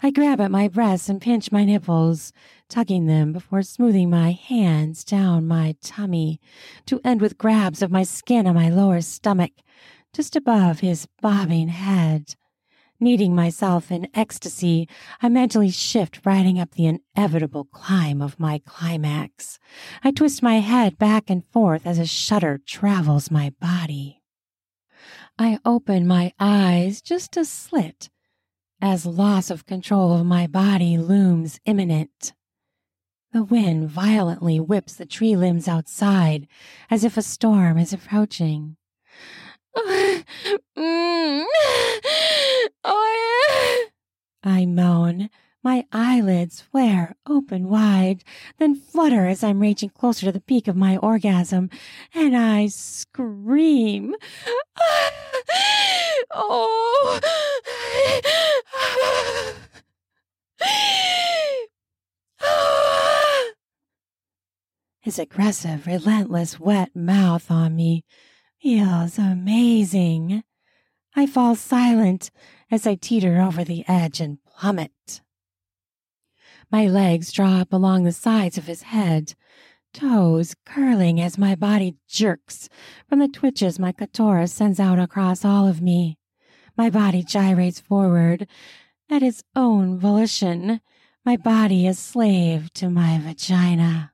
I 0.02 0.10
grab 0.10 0.40
at 0.40 0.50
my 0.50 0.66
breasts 0.66 1.10
and 1.10 1.20
pinch 1.20 1.52
my 1.52 1.62
nipples, 1.62 2.32
tugging 2.68 3.06
them 3.06 3.32
before 3.32 3.62
smoothing 3.62 4.10
my 4.10 4.32
hands 4.32 5.04
down 5.04 5.46
my 5.46 5.74
tummy 5.82 6.40
to 6.86 7.00
end 7.04 7.20
with 7.20 7.38
grabs 7.38 7.82
of 7.82 7.90
my 7.90 8.02
skin 8.02 8.46
on 8.46 8.54
my 8.54 8.68
lower 8.68 9.00
stomach, 9.00 9.52
just 10.12 10.36
above 10.36 10.80
his 10.80 11.06
bobbing 11.20 11.68
head. 11.68 12.34
Kneading 12.98 13.34
myself 13.34 13.90
in 13.90 14.08
ecstasy, 14.14 14.88
I 15.20 15.28
mentally 15.28 15.70
shift 15.70 16.24
riding 16.24 16.58
up 16.58 16.70
the 16.70 16.86
inevitable 16.86 17.64
climb 17.64 18.22
of 18.22 18.40
my 18.40 18.62
climax. 18.64 19.58
I 20.02 20.12
twist 20.12 20.42
my 20.42 20.60
head 20.60 20.98
back 20.98 21.28
and 21.28 21.44
forth 21.52 21.86
as 21.86 21.98
a 21.98 22.06
shudder 22.06 22.58
travels 22.64 23.30
my 23.30 23.52
body. 23.60 24.22
I 25.38 25.58
open 25.66 26.06
my 26.06 26.32
eyes 26.40 27.02
just 27.02 27.36
a 27.36 27.44
slit 27.44 28.08
as 28.80 29.06
loss 29.06 29.50
of 29.50 29.66
control 29.66 30.14
of 30.14 30.26
my 30.26 30.46
body 30.46 30.96
looms 30.98 31.60
imminent. 31.64 32.32
The 33.36 33.44
wind 33.44 33.90
violently 33.90 34.58
whips 34.60 34.94
the 34.94 35.04
tree 35.04 35.36
limbs 35.36 35.68
outside 35.68 36.48
as 36.90 37.04
if 37.04 37.18
a 37.18 37.22
storm 37.22 37.76
is 37.76 37.92
approaching. 37.92 38.78
Mm. 40.78 41.44
Oh, 42.82 43.86
I 44.42 44.64
moan. 44.64 45.28
My 45.62 45.84
eyelids 45.92 46.62
flare 46.62 47.14
open 47.26 47.68
wide, 47.68 48.24
then 48.56 48.74
flutter 48.74 49.26
as 49.26 49.44
I'm 49.44 49.60
reaching 49.60 49.90
closer 49.90 50.24
to 50.24 50.32
the 50.32 50.40
peak 50.40 50.66
of 50.66 50.74
my 50.76 50.96
orgasm, 50.96 51.68
and 52.14 52.34
I 52.34 52.68
scream. 52.68 54.14
oh, 56.32 57.20
His 65.06 65.20
aggressive, 65.20 65.86
relentless, 65.86 66.58
wet 66.58 66.96
mouth 66.96 67.48
on 67.48 67.76
me 67.76 68.04
feels 68.60 69.18
amazing. 69.18 70.42
I 71.14 71.28
fall 71.28 71.54
silent 71.54 72.32
as 72.72 72.88
I 72.88 72.96
teeter 72.96 73.40
over 73.40 73.62
the 73.62 73.84
edge 73.86 74.20
and 74.20 74.42
plummet. 74.44 75.20
My 76.72 76.88
legs 76.88 77.30
draw 77.30 77.60
up 77.60 77.72
along 77.72 78.02
the 78.02 78.10
sides 78.10 78.58
of 78.58 78.66
his 78.66 78.82
head, 78.82 79.36
toes 79.94 80.56
curling 80.64 81.20
as 81.20 81.38
my 81.38 81.54
body 81.54 81.94
jerks 82.08 82.68
from 83.08 83.20
the 83.20 83.28
twitches 83.28 83.78
my 83.78 83.92
clitoris 83.92 84.52
sends 84.52 84.80
out 84.80 84.98
across 84.98 85.44
all 85.44 85.68
of 85.68 85.80
me. 85.80 86.18
My 86.76 86.90
body 86.90 87.22
gyrates 87.22 87.78
forward 87.78 88.48
at 89.08 89.22
its 89.22 89.44
own 89.54 90.00
volition. 90.00 90.80
My 91.24 91.36
body 91.36 91.86
is 91.86 91.96
slave 91.96 92.72
to 92.72 92.90
my 92.90 93.20
vagina. 93.20 94.10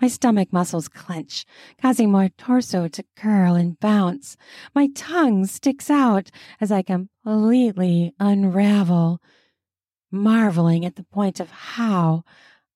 My 0.00 0.08
stomach 0.08 0.52
muscles 0.52 0.88
clench, 0.88 1.44
causing 1.80 2.10
my 2.10 2.30
torso 2.38 2.88
to 2.88 3.04
curl 3.16 3.54
and 3.54 3.78
bounce. 3.80 4.36
My 4.74 4.88
tongue 4.94 5.46
sticks 5.46 5.90
out 5.90 6.30
as 6.60 6.72
I 6.72 6.82
completely 6.82 8.14
unravel, 8.18 9.20
marveling 10.10 10.84
at 10.84 10.96
the 10.96 11.04
point 11.04 11.40
of 11.40 11.50
how 11.50 12.24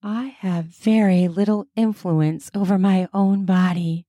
I 0.03 0.37
have 0.39 0.67
very 0.67 1.29
little 1.29 1.67
influence 1.77 2.51
over 2.55 2.79
my 2.79 3.09
own 3.13 3.45
body. 3.45 4.07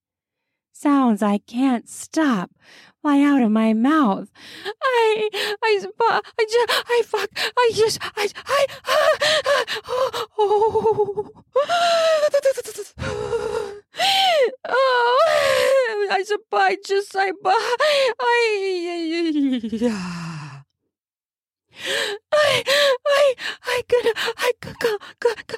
Sounds 0.82 1.22
I 1.22 1.38
can't 1.38 1.88
stop 1.88 2.50
fly 3.02 3.20
out 3.22 3.40
of 3.40 3.52
my 3.52 3.72
mouth. 3.72 4.28
I, 4.66 5.28
I, 5.62 5.80
I 6.36 6.44
just, 6.50 6.66
I 6.88 7.02
fuck, 7.06 7.30
I 7.56 7.70
just, 7.72 8.00
I, 8.02 8.28
I, 8.46 8.66
oh, 8.88 10.26
oh, 10.38 11.30
oh, 14.64 16.08
I 16.10 16.24
suppose, 16.24 16.78
just, 16.84 17.14
I, 17.14 17.30
I, 17.30 17.52
I, 22.32 22.62
I, 23.06 23.34
I 23.62 23.82
could, 23.88 24.16
I 24.36 24.52
could, 24.60 24.78
go, 24.80 24.98
go, 25.20 25.30
go. 25.46 25.56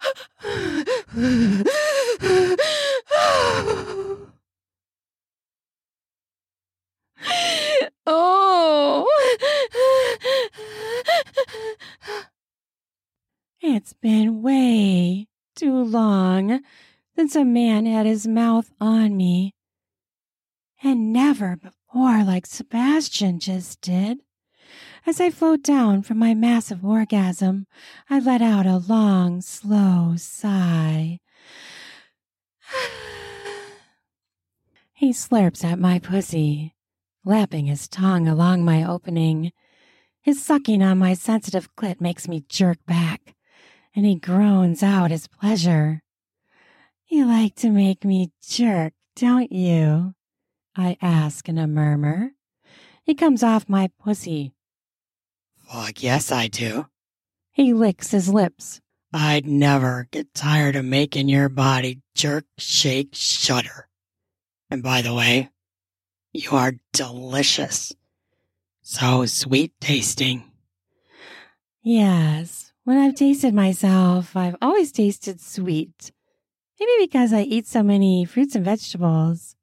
oh. 8.06 9.06
It's 13.60 13.92
been 13.92 14.42
way 14.42 15.26
too 15.56 15.82
long 15.82 16.60
since 17.16 17.34
a 17.34 17.44
man 17.44 17.86
had 17.86 18.06
his 18.06 18.26
mouth 18.26 18.70
on 18.80 19.16
me. 19.16 19.54
And 20.82 21.12
never 21.12 21.56
before 21.56 22.22
like 22.22 22.46
Sebastian 22.46 23.40
just 23.40 23.80
did. 23.80 24.20
As 25.08 25.22
I 25.22 25.30
float 25.30 25.62
down 25.62 26.02
from 26.02 26.18
my 26.18 26.34
massive 26.34 26.84
orgasm, 26.84 27.66
I 28.10 28.18
let 28.18 28.42
out 28.42 28.66
a 28.66 28.76
long, 28.76 29.40
slow 29.40 30.16
sigh. 30.18 31.20
he 34.92 35.14
slurps 35.14 35.64
at 35.64 35.78
my 35.78 35.98
pussy, 35.98 36.74
lapping 37.24 37.64
his 37.64 37.88
tongue 37.88 38.28
along 38.28 38.66
my 38.66 38.84
opening. 38.84 39.52
His 40.20 40.44
sucking 40.44 40.82
on 40.82 40.98
my 40.98 41.14
sensitive 41.14 41.74
clit 41.74 42.02
makes 42.02 42.28
me 42.28 42.44
jerk 42.46 42.76
back, 42.84 43.34
and 43.96 44.04
he 44.04 44.14
groans 44.14 44.82
out 44.82 45.10
his 45.10 45.26
pleasure. 45.26 46.02
You 47.06 47.24
like 47.24 47.54
to 47.54 47.70
make 47.70 48.04
me 48.04 48.32
jerk, 48.46 48.92
don't 49.16 49.50
you? 49.50 50.12
I 50.76 50.98
ask 51.00 51.48
in 51.48 51.56
a 51.56 51.66
murmur. 51.66 52.32
He 53.02 53.14
comes 53.14 53.42
off 53.42 53.70
my 53.70 53.88
pussy, 53.98 54.52
Fuck 55.70 55.94
guess 55.94 56.32
I 56.32 56.48
do. 56.48 56.86
He 57.52 57.74
licks 57.74 58.10
his 58.10 58.28
lips. 58.28 58.80
I'd 59.12 59.46
never 59.46 60.08
get 60.10 60.32
tired 60.34 60.76
of 60.76 60.84
making 60.84 61.28
your 61.28 61.48
body 61.48 62.00
jerk, 62.14 62.44
shake, 62.56 63.10
shudder. 63.12 63.88
And 64.70 64.82
by 64.82 65.02
the 65.02 65.14
way, 65.14 65.50
you 66.32 66.50
are 66.52 66.74
delicious. 66.92 67.92
So 68.82 69.26
sweet 69.26 69.72
tasting. 69.80 70.44
Yes, 71.82 72.72
when 72.84 72.96
I've 72.98 73.14
tasted 73.14 73.52
myself, 73.52 74.36
I've 74.36 74.56
always 74.62 74.92
tasted 74.92 75.40
sweet. 75.40 76.12
Maybe 76.80 76.92
because 77.06 77.32
I 77.32 77.42
eat 77.42 77.66
so 77.66 77.82
many 77.82 78.24
fruits 78.24 78.54
and 78.54 78.64
vegetables. 78.64 79.56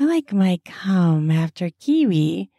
I 0.00 0.04
like 0.04 0.32
my 0.32 0.60
cum 0.64 1.30
after 1.30 1.70
kiwi, 1.70 2.50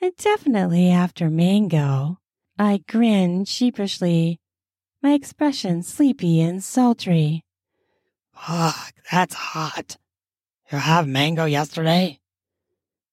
and 0.00 0.16
definitely 0.16 0.90
after 0.90 1.28
mango. 1.28 2.18
I 2.58 2.82
grin 2.88 3.44
sheepishly, 3.44 4.40
my 5.02 5.12
expression 5.12 5.82
sleepy 5.82 6.40
and 6.40 6.62
sultry. 6.62 7.44
Fuck, 8.34 8.94
that's 9.10 9.34
hot. 9.34 9.96
You 10.72 10.78
have 10.78 11.06
mango 11.06 11.44
yesterday? 11.44 12.20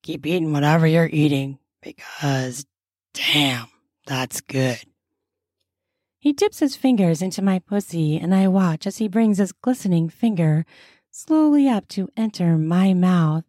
Keep 0.01 0.25
eating 0.25 0.51
whatever 0.51 0.87
you're 0.87 1.09
eating 1.11 1.59
because, 1.81 2.65
damn, 3.13 3.67
that's 4.05 4.41
good. 4.41 4.79
He 6.17 6.33
dips 6.33 6.59
his 6.59 6.75
fingers 6.75 7.21
into 7.21 7.43
my 7.43 7.59
pussy, 7.59 8.17
and 8.17 8.33
I 8.33 8.47
watch 8.47 8.87
as 8.87 8.97
he 8.97 9.07
brings 9.07 9.37
his 9.37 9.51
glistening 9.51 10.09
finger 10.09 10.65
slowly 11.11 11.69
up 11.69 11.87
to 11.89 12.09
enter 12.17 12.57
my 12.57 12.93
mouth. 12.93 13.45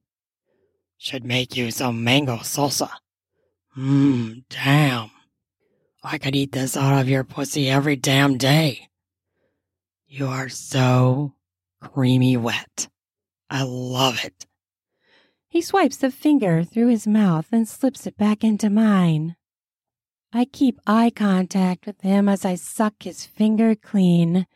Should 0.99 1.25
make 1.25 1.57
you 1.57 1.71
some 1.71 2.05
mango 2.05 2.37
salsa. 2.37 2.91
Mmm, 3.77 4.45
damn. 4.51 5.11
I 6.09 6.19
could 6.19 6.37
eat 6.37 6.53
this 6.53 6.77
out 6.77 7.01
of 7.01 7.09
your 7.09 7.25
pussy 7.25 7.69
every 7.69 7.97
damn 7.97 8.39
day. 8.39 8.91
You 10.07 10.29
are 10.29 10.49
so 10.49 11.33
creamy 11.81 12.37
wet. 12.37 12.89
I 13.51 13.65
love 13.65 14.25
it. 14.25 14.47
He 15.49 15.61
swipes 15.61 15.97
the 15.97 16.13
finger 16.13 16.63
through 16.63 16.91
his 16.91 17.09
mouth 17.09 17.49
and 17.51 17.67
slips 17.67 18.07
it 18.07 18.17
back 18.17 18.45
into 18.45 18.71
mine. 18.71 19.35
I 20.33 20.45
keep 20.45 20.79
eye 20.87 21.11
contact 21.11 21.87
with 21.87 22.01
him 22.03 22.29
as 22.29 22.45
I 22.45 22.55
suck 22.55 23.03
his 23.03 23.27
finger 23.27 23.75
clean, 23.75 24.47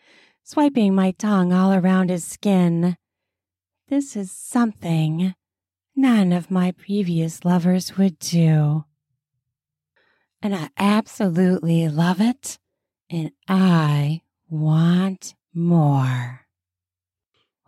swiping 0.44 0.94
my 0.94 1.10
tongue 1.10 1.52
all 1.52 1.72
around 1.72 2.10
his 2.10 2.22
skin. 2.22 2.96
This 3.88 4.14
is 4.14 4.30
something 4.30 5.34
none 5.96 6.32
of 6.32 6.48
my 6.48 6.70
previous 6.70 7.44
lovers 7.44 7.98
would 7.98 8.20
do 8.20 8.84
and 10.42 10.54
I 10.54 10.70
absolutely 10.76 11.88
love 11.88 12.20
it, 12.20 12.58
and 13.10 13.32
I 13.48 14.22
want 14.48 15.34
more. 15.54 16.46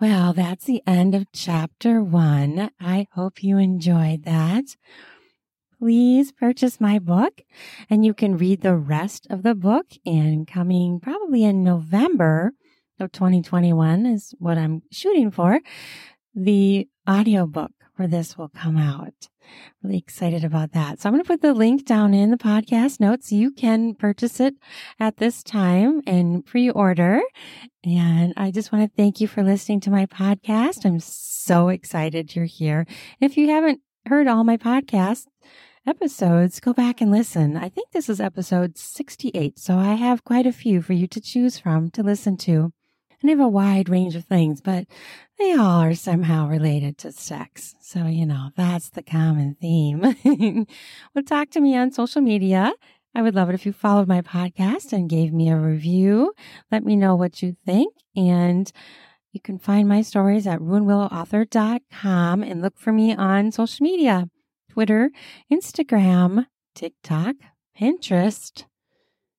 Well, 0.01 0.33
that's 0.33 0.65
the 0.65 0.83
end 0.87 1.15
of 1.15 1.31
chapter 1.33 2.03
one. 2.03 2.71
I 2.81 3.07
hope 3.13 3.45
you 3.45 3.59
enjoyed 3.59 4.25
that. 4.25 4.77
Please 5.79 6.33
purchase 6.33 6.81
my 6.81 6.99
book 6.99 7.43
and 7.91 8.05
you 8.05 8.15
can 8.15 8.37
read 8.37 8.63
the 8.63 8.77
rest 8.77 9.27
of 9.31 9.43
the 9.43 9.55
book 9.55 9.87
and 10.07 10.47
coming 10.47 11.01
probably 11.01 11.45
in 11.45 11.63
November 11.63 12.53
of 12.99 13.13
2021 13.13 14.07
is 14.07 14.35
what 14.39 14.59
I'm 14.59 14.83
shooting 14.91 15.31
for. 15.31 15.61
The 16.35 16.89
audiobook 17.09 17.73
for 17.97 18.07
this 18.07 18.39
will 18.39 18.49
come 18.49 18.77
out. 18.77 19.29
Really 19.83 19.99
excited 19.99 20.45
about 20.45 20.73
that. 20.73 21.01
So 21.01 21.09
I'm 21.09 21.15
going 21.15 21.25
to 21.25 21.29
put 21.29 21.43
the 21.43 21.55
link 21.55 21.85
down 21.85 22.15
in 22.15 22.31
the 22.31 22.37
podcast 22.37 23.01
notes. 23.01 23.33
You 23.33 23.51
can 23.51 23.95
purchase 23.95 24.41
it 24.41 24.55
at 25.01 25.17
this 25.17 25.43
time 25.43 26.03
and 26.07 26.45
pre-order. 26.45 27.21
And 27.85 28.33
I 28.37 28.51
just 28.51 28.73
want 28.73 28.89
to 28.89 28.97
thank 28.97 29.21
you 29.21 29.27
for 29.27 29.43
listening 29.43 29.81
to 29.81 29.91
my 29.91 30.07
podcast. 30.07 30.85
I'm 30.85 31.01
so 31.01 31.69
excited 31.69 32.35
you're 32.35 32.45
here. 32.45 32.87
If 33.21 33.37
you 33.37 33.49
haven't 33.49 33.81
heard 34.07 34.29
all 34.29 34.45
my 34.45 34.57
podcast 34.57 35.27
episodes, 35.87 36.61
go 36.61 36.73
back 36.73 37.01
and 37.01 37.11
listen. 37.11 37.57
I 37.57 37.69
think 37.69 37.91
this 37.91 38.09
is 38.09 38.21
episode 38.21 38.79
68. 38.79 39.59
So 39.59 39.77
I 39.77 39.95
have 39.95 40.25
quite 40.25 40.47
a 40.47 40.53
few 40.53 40.81
for 40.83 40.93
you 40.93 41.07
to 41.09 41.21
choose 41.21 41.59
from 41.59 41.91
to 41.91 42.03
listen 42.03 42.37
to 42.39 42.73
and 43.23 43.29
they 43.29 43.33
have 43.33 43.41
a 43.41 43.49
wide 43.49 43.89
range 43.89 44.17
of 44.17 44.25
things, 44.25 44.61
but 44.61 44.87
they 45.39 45.53
all 45.53 45.81
are 45.81 45.95
somehow 45.95 46.49
related 46.49 46.99
to 46.99 47.13
sex. 47.13 47.75
So, 47.81 48.07
you 48.07 48.27
know, 48.27 48.51
that's 48.57 48.91
the 48.91 49.03
common 49.03 49.57
theme. 49.61 50.01
well, 51.15 51.25
talk 51.25 51.51
to 51.51 51.61
me 51.61 51.77
on 51.77 51.93
social 51.93 52.21
media. 52.21 52.73
I 53.15 53.23
would 53.23 53.35
love 53.35 53.51
it 53.51 53.55
if 53.55 53.67
you 53.67 53.73
followed 53.73 54.09
my 54.09 54.23
podcast 54.23 54.93
and 54.93 55.09
gave 55.09 55.33
me 55.33 55.51
a 55.51 55.57
review. 55.57 56.33
Let 56.71 56.85
me 56.85 56.97
know 56.97 57.15
what 57.15 57.43
you 57.43 57.57
think. 57.65 57.95
And 58.17 58.71
you 59.33 59.41
can 59.41 59.59
find 59.59 59.89
my 59.89 60.03
stories 60.03 60.47
at 60.47 60.61
ruanwillowauthor.com 60.61 62.43
and 62.43 62.63
look 62.63 62.79
for 62.79 62.93
me 62.93 63.15
on 63.15 63.53
social 63.53 63.85
media. 63.85 64.29
Twitter, 64.71 65.11
Instagram, 65.53 66.47
TikTok, 66.75 67.37
Pinterest, 67.79 68.65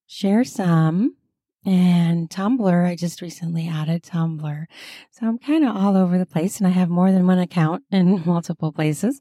share 0.06 0.44
some, 0.44 1.16
and 1.64 2.28
Tumblr. 2.28 2.86
I 2.86 2.94
just 2.94 3.22
recently 3.22 3.68
added 3.68 4.02
Tumblr. 4.02 4.66
So 5.10 5.26
I'm 5.26 5.38
kind 5.38 5.64
of 5.64 5.76
all 5.76 5.96
over 5.96 6.18
the 6.18 6.26
place 6.26 6.58
and 6.58 6.66
I 6.66 6.70
have 6.70 6.88
more 6.88 7.10
than 7.10 7.26
one 7.26 7.38
account 7.38 7.84
in 7.90 8.22
multiple 8.24 8.72
places. 8.72 9.20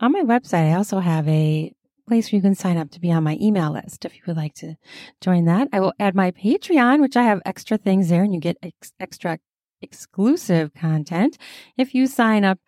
On 0.00 0.12
my 0.12 0.22
website, 0.22 0.70
I 0.70 0.74
also 0.74 1.00
have 1.00 1.28
a 1.28 1.72
place 2.06 2.30
where 2.30 2.36
you 2.36 2.42
can 2.42 2.54
sign 2.54 2.76
up 2.76 2.90
to 2.90 3.00
be 3.00 3.10
on 3.10 3.24
my 3.24 3.36
email 3.40 3.72
list 3.72 4.04
if 4.04 4.14
you 4.14 4.22
would 4.26 4.36
like 4.36 4.54
to 4.54 4.76
join 5.20 5.44
that. 5.46 5.68
I 5.72 5.80
will 5.80 5.92
add 5.98 6.14
my 6.14 6.30
Patreon, 6.30 7.00
which 7.00 7.16
I 7.16 7.24
have 7.24 7.42
extra 7.44 7.76
things 7.76 8.08
there 8.08 8.22
and 8.22 8.32
you 8.32 8.40
get 8.40 8.58
ex- 8.62 8.92
extra 9.00 9.38
exclusive 9.82 10.72
content 10.74 11.36
if 11.76 11.94
you 11.94 12.06
sign 12.06 12.44
up 12.44 12.58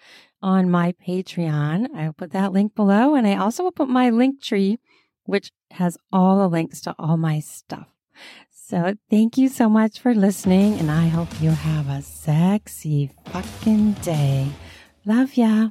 on 0.42 0.70
my 0.70 0.92
Patreon. 1.06 1.94
I'll 1.94 2.12
put 2.12 2.32
that 2.32 2.52
link 2.52 2.74
below 2.74 3.14
and 3.14 3.26
I 3.26 3.36
also 3.36 3.62
will 3.62 3.72
put 3.72 3.88
my 3.88 4.10
link 4.10 4.42
tree, 4.42 4.78
which 5.24 5.52
has 5.72 5.96
all 6.12 6.38
the 6.38 6.48
links 6.48 6.80
to 6.82 6.94
all 6.98 7.16
my 7.16 7.40
stuff. 7.40 7.88
So 8.68 8.92
thank 9.08 9.38
you 9.38 9.48
so 9.48 9.70
much 9.70 9.98
for 9.98 10.14
listening 10.14 10.78
and 10.78 10.90
I 10.90 11.08
hope 11.08 11.40
you 11.40 11.48
have 11.52 11.88
a 11.88 12.02
sexy 12.02 13.10
fucking 13.32 13.92
day. 14.04 14.48
Love 15.06 15.38
ya. 15.38 15.70